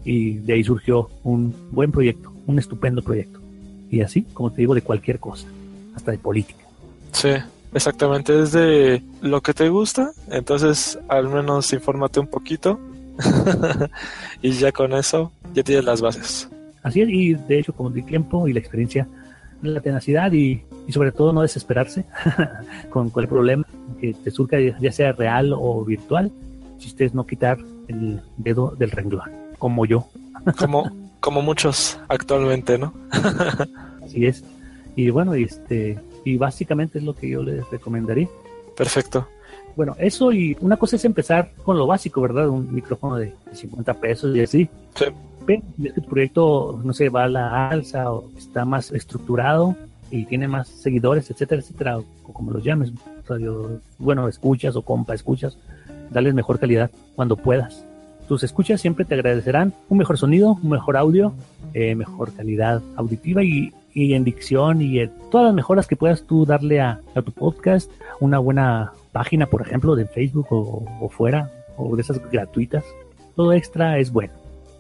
y 0.07 0.39
de 0.39 0.55
ahí 0.55 0.64
surgió 0.64 1.11
un 1.24 1.55
buen 1.72 1.93
proyecto, 1.93 2.32
un 2.47 2.59
estupendo 2.59 3.03
proyecto. 3.03 3.39
Y 3.91 4.01
así, 4.01 4.22
como 4.32 4.51
te 4.51 4.62
digo, 4.62 4.74
de 4.74 4.80
cualquier 4.80 5.18
cosa, 5.18 5.47
hasta 5.95 6.11
de 6.12 6.18
política. 6.18 6.64
Sí, 7.12 7.30
exactamente, 7.72 8.42
es 8.42 8.53
de 8.53 9.03
lo 9.20 9.40
que 9.40 9.55
te 9.55 9.68
gusta, 9.68 10.12
entonces 10.30 10.99
al 11.09 11.28
menos 11.28 11.72
infórmate 11.72 12.20
un 12.20 12.26
poquito 12.26 12.80
y 14.42 14.51
ya 14.53 14.72
con 14.72 14.92
eso 14.92 15.32
ya 15.55 15.62
tienes 15.62 15.84
las 15.84 16.01
bases. 16.01 16.49
Así 16.82 17.01
es, 17.01 17.09
y 17.09 17.34
de 17.34 17.61
hecho 17.61 17.72
con 17.72 17.97
el 17.97 18.05
tiempo 18.05 18.47
y 18.49 18.53
la 18.53 18.61
experiencia, 18.61 19.09
la 19.62 19.80
tenacidad 19.80 20.32
y, 20.32 20.62
y 20.86 20.92
sobre 20.92 21.12
todo 21.12 21.32
no 21.32 21.42
desesperarse 21.42 22.05
con 22.90 23.11
cualquier 23.11 23.30
problema 23.30 23.66
que 24.01 24.12
te 24.12 24.30
surca, 24.30 24.59
ya 24.61 24.92
sea 24.92 25.12
real 25.12 25.53
o 25.57 25.84
virtual, 25.84 26.30
si 26.78 26.88
ustedes 26.88 27.14
no 27.14 27.26
quitar 27.26 27.59
el 27.88 28.20
dedo 28.36 28.74
del 28.78 28.90
renglón, 28.90 29.30
como 29.59 29.86
yo. 29.86 30.07
como, 30.59 30.90
como 31.20 31.42
muchos 31.42 31.99
actualmente, 32.09 32.78
¿no? 32.78 32.92
Así 34.05 34.26
es. 34.26 34.45
Y 34.97 35.11
bueno, 35.11 35.34
este, 35.34 35.99
y 36.24 36.36
básicamente 36.36 36.99
es 36.99 37.05
lo 37.05 37.14
que 37.14 37.28
yo 37.28 37.42
les 37.42 37.68
recomendaría. 37.70 38.28
Perfecto. 38.76 39.26
Bueno, 39.76 39.97
eso 39.99 40.32
y 40.32 40.57
una 40.61 40.76
cosa 40.76 40.97
es 40.97 41.05
empezar 41.05 41.51
con 41.64 41.76
lo 41.76 41.86
básico, 41.86 42.20
¿verdad? 42.20 42.49
Un 42.49 42.72
micrófono 42.72 43.16
de 43.16 43.34
50 43.53 43.95
pesos 43.95 44.36
y 44.36 44.40
así. 44.40 44.68
Sí. 44.95 45.07
Pero 45.47 45.62
tu 45.95 46.03
proyecto, 46.03 46.80
no 46.82 46.92
sé, 46.92 47.09
va 47.09 47.24
a 47.24 47.28
la 47.28 47.68
alza 47.68 48.11
o 48.11 48.30
está 48.36 48.64
más 48.64 48.92
estructurado 48.92 49.76
y 50.11 50.24
tiene 50.26 50.49
más 50.49 50.68
seguidores, 50.68 51.30
etcétera, 51.30 51.61
etcétera, 51.61 51.99
o, 51.99 52.05
como 52.32 52.53
los 52.53 52.62
llames, 52.62 52.92
radio, 53.28 53.80
bueno, 53.99 54.28
escuchas 54.28 54.76
o 54.76 54.82
compa 54.82 55.14
escuchas, 55.14 55.59
darles 56.11 56.34
mejor 56.34 56.59
calidad 56.59 56.90
cuando 57.16 57.36
puedas. 57.36 57.84
Tus 58.28 58.42
escuchas 58.42 58.80
siempre 58.80 59.05
te 59.05 59.14
agradecerán 59.14 59.74
un 59.88 59.99
mejor 59.99 60.16
sonido, 60.16 60.59
un 60.62 60.70
mejor 60.70 60.97
audio, 60.97 61.34
eh, 61.74 61.95
mejor 61.95 62.32
calidad 62.32 62.80
auditiva 62.97 63.42
y, 63.42 63.72
y 63.95 64.14
en 64.14 64.24
dicción 64.24 64.82
y 64.82 64.99
en 64.99 65.12
todas 65.30 65.47
las 65.47 65.55
mejoras 65.55 65.86
que 65.86 65.97
puedas 65.97 66.24
tú 66.24 66.45
darle 66.45 66.80
a, 66.80 67.01
a 67.14 67.22
tu 67.22 67.32
podcast, 67.32 67.90
una 68.20 68.38
buena 68.38 68.92
página, 69.12 69.47
por 69.47 69.62
ejemplo, 69.62 69.95
de 69.95 70.07
Facebook 70.07 70.49
o, 70.51 70.84
o 71.01 71.09
fuera, 71.09 71.51
o 71.76 71.95
de 71.97 72.03
esas 72.03 72.20
gratuitas. 72.30 72.84
Todo 73.36 73.53
extra 73.53 73.99
es 73.99 74.12
bueno. 74.12 74.32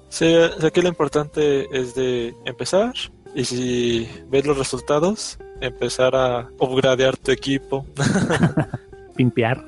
Sí, 0.08 0.32
aquí 0.64 0.80
lo 0.80 0.88
importante 0.88 1.66
es 1.76 1.94
de 1.94 2.34
empezar 2.44 2.92
y 3.34 3.44
si 3.44 4.08
ves 4.28 4.46
los 4.46 4.56
resultados, 4.56 5.38
empezar 5.60 6.14
a 6.14 6.48
upgradear 6.58 7.16
tu 7.16 7.32
equipo. 7.32 7.84
pimpear. 9.16 9.64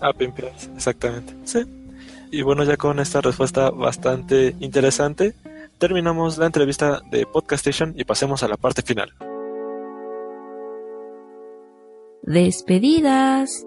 a 0.00 0.12
pimpear, 0.12 0.52
exactamente. 0.74 1.34
Sí. 1.44 1.60
Y 2.32 2.42
bueno, 2.42 2.64
ya 2.64 2.76
con 2.76 2.98
esta 3.00 3.20
respuesta 3.20 3.70
bastante 3.70 4.54
interesante, 4.60 5.34
terminamos 5.80 6.36
la 6.36 6.46
entrevista 6.46 7.00
de 7.10 7.26
Podcast 7.26 7.66
Station 7.66 7.94
y 7.96 8.04
pasemos 8.04 8.42
a 8.42 8.48
la 8.48 8.56
parte 8.56 8.82
final. 8.82 9.12
Despedidas. 12.22 13.66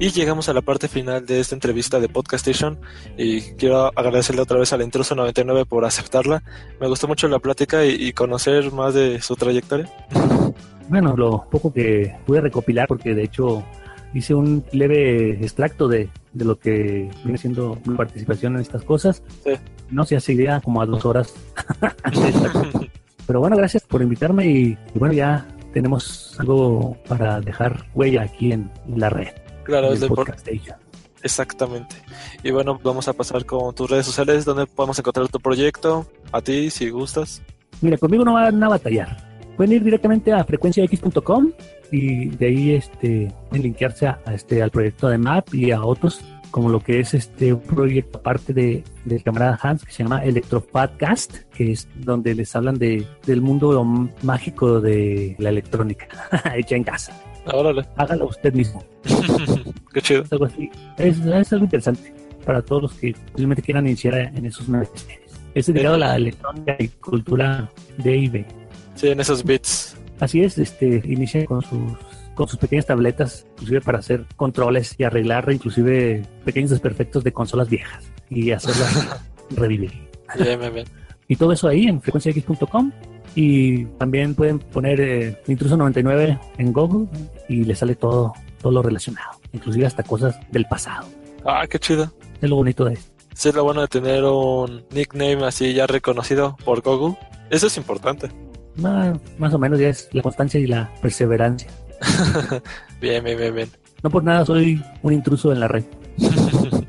Y 0.00 0.10
llegamos 0.10 0.48
a 0.48 0.52
la 0.52 0.62
parte 0.62 0.88
final 0.88 1.24
de 1.24 1.40
esta 1.40 1.54
entrevista 1.54 2.00
de 2.00 2.08
Podcast 2.08 2.46
Station 2.46 2.80
y 3.16 3.42
quiero 3.56 3.92
agradecerle 3.94 4.42
otra 4.42 4.58
vez 4.58 4.72
al 4.72 4.82
Intruso 4.82 5.14
99 5.14 5.66
por 5.66 5.84
aceptarla. 5.84 6.42
Me 6.80 6.88
gustó 6.88 7.06
mucho 7.06 7.28
la 7.28 7.38
plática 7.38 7.84
y, 7.84 7.90
y 7.90 8.12
conocer 8.12 8.72
más 8.72 8.94
de 8.94 9.20
su 9.20 9.36
trayectoria. 9.36 9.88
Bueno, 10.88 11.16
lo 11.16 11.44
poco 11.50 11.72
que 11.72 12.14
pude 12.26 12.40
recopilar, 12.40 12.88
porque 12.88 13.14
de 13.14 13.24
hecho 13.24 13.62
hice 14.14 14.34
un 14.34 14.64
leve 14.72 15.32
extracto 15.32 15.86
de, 15.88 16.08
de 16.32 16.44
lo 16.44 16.58
que 16.58 17.10
viene 17.24 17.38
siendo 17.38 17.78
mi 17.84 17.94
participación 17.96 18.54
en 18.54 18.60
estas 18.62 18.82
cosas. 18.84 19.22
Sí. 19.44 19.52
No 19.90 20.04
sé, 20.04 20.16
así 20.16 20.32
iría 20.32 20.60
como 20.60 20.80
a 20.82 20.86
dos 20.86 21.04
horas. 21.04 21.34
Pero 23.26 23.40
bueno, 23.40 23.56
gracias 23.56 23.82
por 23.84 24.00
invitarme 24.02 24.46
y, 24.46 24.78
y 24.94 24.98
bueno, 24.98 25.12
ya 25.14 25.46
tenemos 25.72 26.34
algo 26.38 26.96
para 27.06 27.40
dejar 27.40 27.86
huella 27.94 28.22
aquí 28.22 28.52
en 28.52 28.70
la 28.96 29.10
red. 29.10 29.28
Claro, 29.64 29.92
es 29.92 30.00
el 30.00 30.08
por- 30.08 30.18
Podcast 30.18 30.48
Station. 30.48 30.78
Exactamente. 31.22 31.96
Y 32.42 32.50
bueno, 32.52 32.78
vamos 32.82 33.08
a 33.08 33.12
pasar 33.12 33.44
con 33.44 33.74
tus 33.74 33.90
redes 33.90 34.06
sociales, 34.06 34.44
donde 34.44 34.66
podemos 34.66 34.98
encontrar 34.98 35.28
tu 35.28 35.40
proyecto, 35.40 36.06
a 36.32 36.40
ti 36.40 36.70
si 36.70 36.88
gustas. 36.90 37.42
Mira, 37.82 37.98
conmigo 37.98 38.24
no 38.24 38.34
van 38.34 38.62
a 38.62 38.68
batallar. 38.68 39.27
Pueden 39.58 39.72
ir 39.72 39.82
directamente 39.82 40.32
a 40.32 40.44
frecuenciax.com 40.44 41.50
y 41.90 42.28
de 42.28 42.46
ahí 42.46 42.70
este 42.74 43.34
linkearse 43.50 44.06
a, 44.06 44.20
a 44.24 44.32
este 44.32 44.62
al 44.62 44.70
proyecto 44.70 45.08
de 45.08 45.18
Map 45.18 45.52
y 45.52 45.72
a 45.72 45.82
otros 45.82 46.20
como 46.52 46.68
lo 46.68 46.78
que 46.78 47.00
es 47.00 47.12
este 47.12 47.52
un 47.52 47.60
proyecto 47.62 48.18
aparte 48.18 48.52
de 48.52 48.84
del 49.04 49.20
camarada 49.24 49.58
Hans 49.60 49.84
que 49.84 49.90
se 49.90 50.04
llama 50.04 50.22
Electropodcast 50.22 51.42
que 51.52 51.72
es 51.72 51.88
donde 51.96 52.36
les 52.36 52.54
hablan 52.54 52.76
de 52.76 53.04
del 53.26 53.40
mundo 53.40 53.82
mágico 54.22 54.80
de 54.80 55.34
la 55.40 55.48
electrónica 55.48 56.06
hecha 56.54 56.76
en 56.76 56.84
casa. 56.84 57.20
Órale, 57.52 57.84
hágalo 57.96 58.26
usted 58.26 58.54
mismo. 58.54 58.84
Qué 59.92 60.00
chido. 60.00 60.22
es 60.22 60.32
algo 60.32 60.44
así. 60.44 60.70
Es, 60.98 61.18
es 61.18 61.52
algo 61.52 61.64
interesante 61.64 62.14
para 62.46 62.62
todos 62.62 62.82
los 62.82 62.94
que 62.94 63.12
posiblemente 63.32 63.62
quieran 63.62 63.88
iniciar 63.88 64.14
en 64.14 64.46
esos 64.46 64.68
menesteres 64.68 65.28
es 65.52 65.66
dedicado 65.66 65.96
a 65.96 65.98
la 65.98 66.16
electrónica 66.16 66.76
y 66.78 66.88
cultura 66.88 67.68
de 67.96 68.16
IB 68.16 68.46
Sí, 68.98 69.08
en 69.08 69.20
esos 69.20 69.44
beats. 69.44 69.96
Así 70.18 70.42
es, 70.42 70.58
este, 70.58 71.00
inicia 71.04 71.46
con 71.46 71.62
sus 71.62 71.92
con 72.34 72.46
sus 72.46 72.58
pequeñas 72.58 72.86
tabletas, 72.86 73.46
inclusive 73.54 73.80
para 73.80 73.98
hacer 73.98 74.24
controles 74.36 74.94
y 74.96 75.02
arreglar 75.02 75.50
inclusive 75.52 76.22
pequeños 76.44 76.70
desperfectos 76.70 77.24
de 77.24 77.32
consolas 77.32 77.68
viejas 77.68 78.04
y 78.30 78.52
hacerlas 78.52 79.20
revivir. 79.50 79.92
Bien, 80.38 80.58
bien, 80.60 80.72
bien. 80.72 80.86
Y 81.26 81.34
todo 81.34 81.52
eso 81.52 81.66
ahí 81.66 81.86
en 81.86 82.00
frecuenciax.com 82.00 82.92
y 83.34 83.84
también 83.98 84.36
pueden 84.36 84.60
poner 84.60 85.00
eh, 85.00 85.42
Intruso 85.48 85.76
99 85.76 86.38
en 86.58 86.72
Google 86.72 87.08
y 87.48 87.64
les 87.64 87.78
sale 87.78 87.96
todo, 87.96 88.32
todo 88.60 88.72
lo 88.72 88.82
relacionado, 88.82 89.30
inclusive 89.52 89.86
hasta 89.86 90.04
cosas 90.04 90.38
del 90.52 90.64
pasado. 90.66 91.08
Ah, 91.44 91.66
qué 91.68 91.78
chido. 91.80 92.12
Es 92.40 92.48
lo 92.48 92.54
bonito 92.56 92.84
de 92.84 92.94
esto. 92.94 93.12
Sí, 93.34 93.48
es 93.48 93.54
lo 93.54 93.64
bueno 93.64 93.80
de 93.80 93.88
tener 93.88 94.24
un 94.24 94.84
nickname 94.90 95.44
así 95.44 95.72
ya 95.72 95.88
reconocido 95.88 96.56
por 96.64 96.82
Google. 96.82 97.16
Eso 97.50 97.66
es 97.66 97.76
importante. 97.76 98.30
Más, 98.78 99.18
más 99.38 99.54
o 99.54 99.58
menos 99.58 99.78
ya 99.78 99.88
es 99.88 100.08
la 100.12 100.22
constancia 100.22 100.58
y 100.60 100.66
la 100.66 100.90
perseverancia. 101.02 101.68
bien, 103.00 103.24
bien, 103.24 103.38
bien, 103.38 103.54
bien. 103.54 103.70
No 104.02 104.10
por 104.10 104.22
nada 104.22 104.44
soy 104.44 104.82
un 105.02 105.12
intruso 105.12 105.52
en 105.52 105.60
la 105.60 105.68
red. 105.68 105.84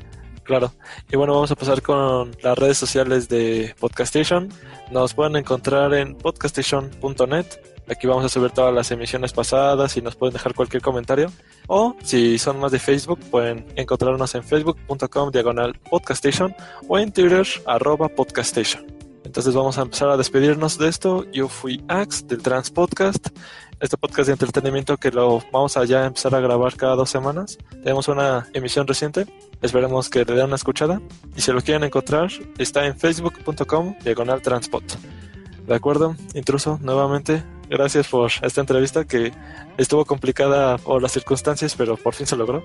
Claro. 0.50 0.72
Y 1.08 1.14
bueno, 1.14 1.32
vamos 1.34 1.52
a 1.52 1.54
pasar 1.54 1.80
con 1.80 2.32
las 2.42 2.58
redes 2.58 2.76
sociales 2.76 3.28
de 3.28 3.72
Podcastation. 3.78 4.48
Nos 4.90 5.14
pueden 5.14 5.36
encontrar 5.36 5.94
en 5.94 6.16
podcastation.net. 6.16 7.46
Aquí 7.88 8.08
vamos 8.08 8.24
a 8.24 8.28
subir 8.28 8.50
todas 8.50 8.74
las 8.74 8.90
emisiones 8.90 9.32
pasadas 9.32 9.96
y 9.96 10.02
nos 10.02 10.16
pueden 10.16 10.32
dejar 10.32 10.54
cualquier 10.54 10.82
comentario. 10.82 11.30
O 11.68 11.94
si 12.02 12.36
son 12.36 12.58
más 12.58 12.72
de 12.72 12.80
Facebook, 12.80 13.20
pueden 13.30 13.64
encontrarnos 13.76 14.34
en 14.34 14.42
facebook.com 14.42 15.30
diagonal 15.30 15.78
podcastation 15.88 16.52
o 16.88 16.98
en 16.98 17.12
Twitter 17.12 17.46
arroba 17.64 18.08
podcastation. 18.08 18.99
Entonces 19.30 19.54
vamos 19.54 19.78
a 19.78 19.82
empezar 19.82 20.08
a 20.08 20.16
despedirnos 20.16 20.76
de 20.76 20.88
esto. 20.88 21.24
Yo 21.30 21.46
fui 21.46 21.84
Ax 21.86 22.26
del 22.26 22.42
Trans 22.42 22.68
Podcast. 22.68 23.28
Este 23.78 23.96
podcast 23.96 24.26
de 24.26 24.32
entretenimiento 24.32 24.96
que 24.96 25.12
lo 25.12 25.40
vamos 25.52 25.76
a 25.76 25.84
ya 25.84 26.04
empezar 26.04 26.34
a 26.34 26.40
grabar 26.40 26.74
cada 26.74 26.96
dos 26.96 27.10
semanas. 27.10 27.56
Tenemos 27.70 28.08
una 28.08 28.48
emisión 28.54 28.88
reciente. 28.88 29.26
Esperemos 29.62 30.10
que 30.10 30.24
le 30.24 30.34
den 30.34 30.46
una 30.46 30.56
escuchada. 30.56 31.00
Y 31.36 31.42
si 31.42 31.52
lo 31.52 31.60
quieren 31.60 31.84
encontrar, 31.84 32.28
está 32.58 32.84
en 32.84 32.98
facebook.com 32.98 33.94
diagonal 34.02 34.42
transpot. 34.42 34.82
De 35.64 35.74
acuerdo, 35.76 36.16
intruso, 36.34 36.80
nuevamente. 36.82 37.44
Gracias 37.68 38.08
por 38.08 38.32
esta 38.42 38.60
entrevista 38.60 39.04
que 39.04 39.32
estuvo 39.78 40.04
complicada 40.06 40.76
por 40.76 41.00
las 41.00 41.12
circunstancias, 41.12 41.76
pero 41.78 41.96
por 41.96 42.14
fin 42.14 42.26
se 42.26 42.34
logró. 42.34 42.64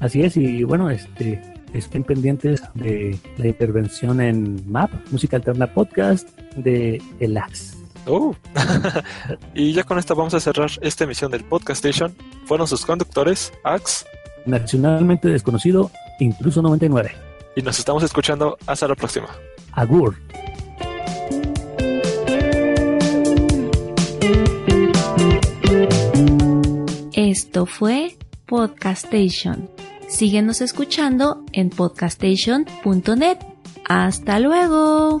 Así 0.00 0.22
es, 0.22 0.34
y 0.38 0.64
bueno, 0.64 0.88
este, 0.88 1.42
estén 1.74 2.04
pendientes 2.04 2.62
de 2.74 3.18
la 3.36 3.48
intervención 3.48 4.20
en 4.20 4.62
MAP, 4.70 4.90
Música 5.10 5.36
Alterna 5.36 5.72
Podcast, 5.72 6.28
de 6.56 7.02
El 7.20 7.36
Ax. 7.36 7.76
Uh. 8.06 8.34
y 9.54 9.72
ya 9.72 9.84
con 9.84 9.98
esto 9.98 10.14
vamos 10.14 10.34
a 10.34 10.40
cerrar 10.40 10.70
esta 10.80 11.04
emisión 11.04 11.30
del 11.30 11.44
Podcast 11.44 11.84
Station. 11.84 12.14
Fueron 12.46 12.66
sus 12.66 12.84
conductores, 12.84 13.52
Ax, 13.64 14.06
Nacionalmente 14.46 15.28
desconocido, 15.28 15.90
Intruso 16.20 16.60
99. 16.62 17.12
y 17.56 17.62
nos 17.62 17.78
estamos 17.78 18.02
escuchando 18.02 18.58
hasta 18.66 18.86
la 18.88 18.94
próxima. 18.94 19.28
Agur. 19.72 20.16
Thank 21.10 21.54
Esto 27.34 27.64
fue 27.64 28.16
Podcastation. 28.46 29.73
Síguenos 30.14 30.60
escuchando 30.60 31.44
en 31.52 31.70
podcastation.net. 31.70 33.38
Hasta 33.84 34.38
luego. 34.38 35.20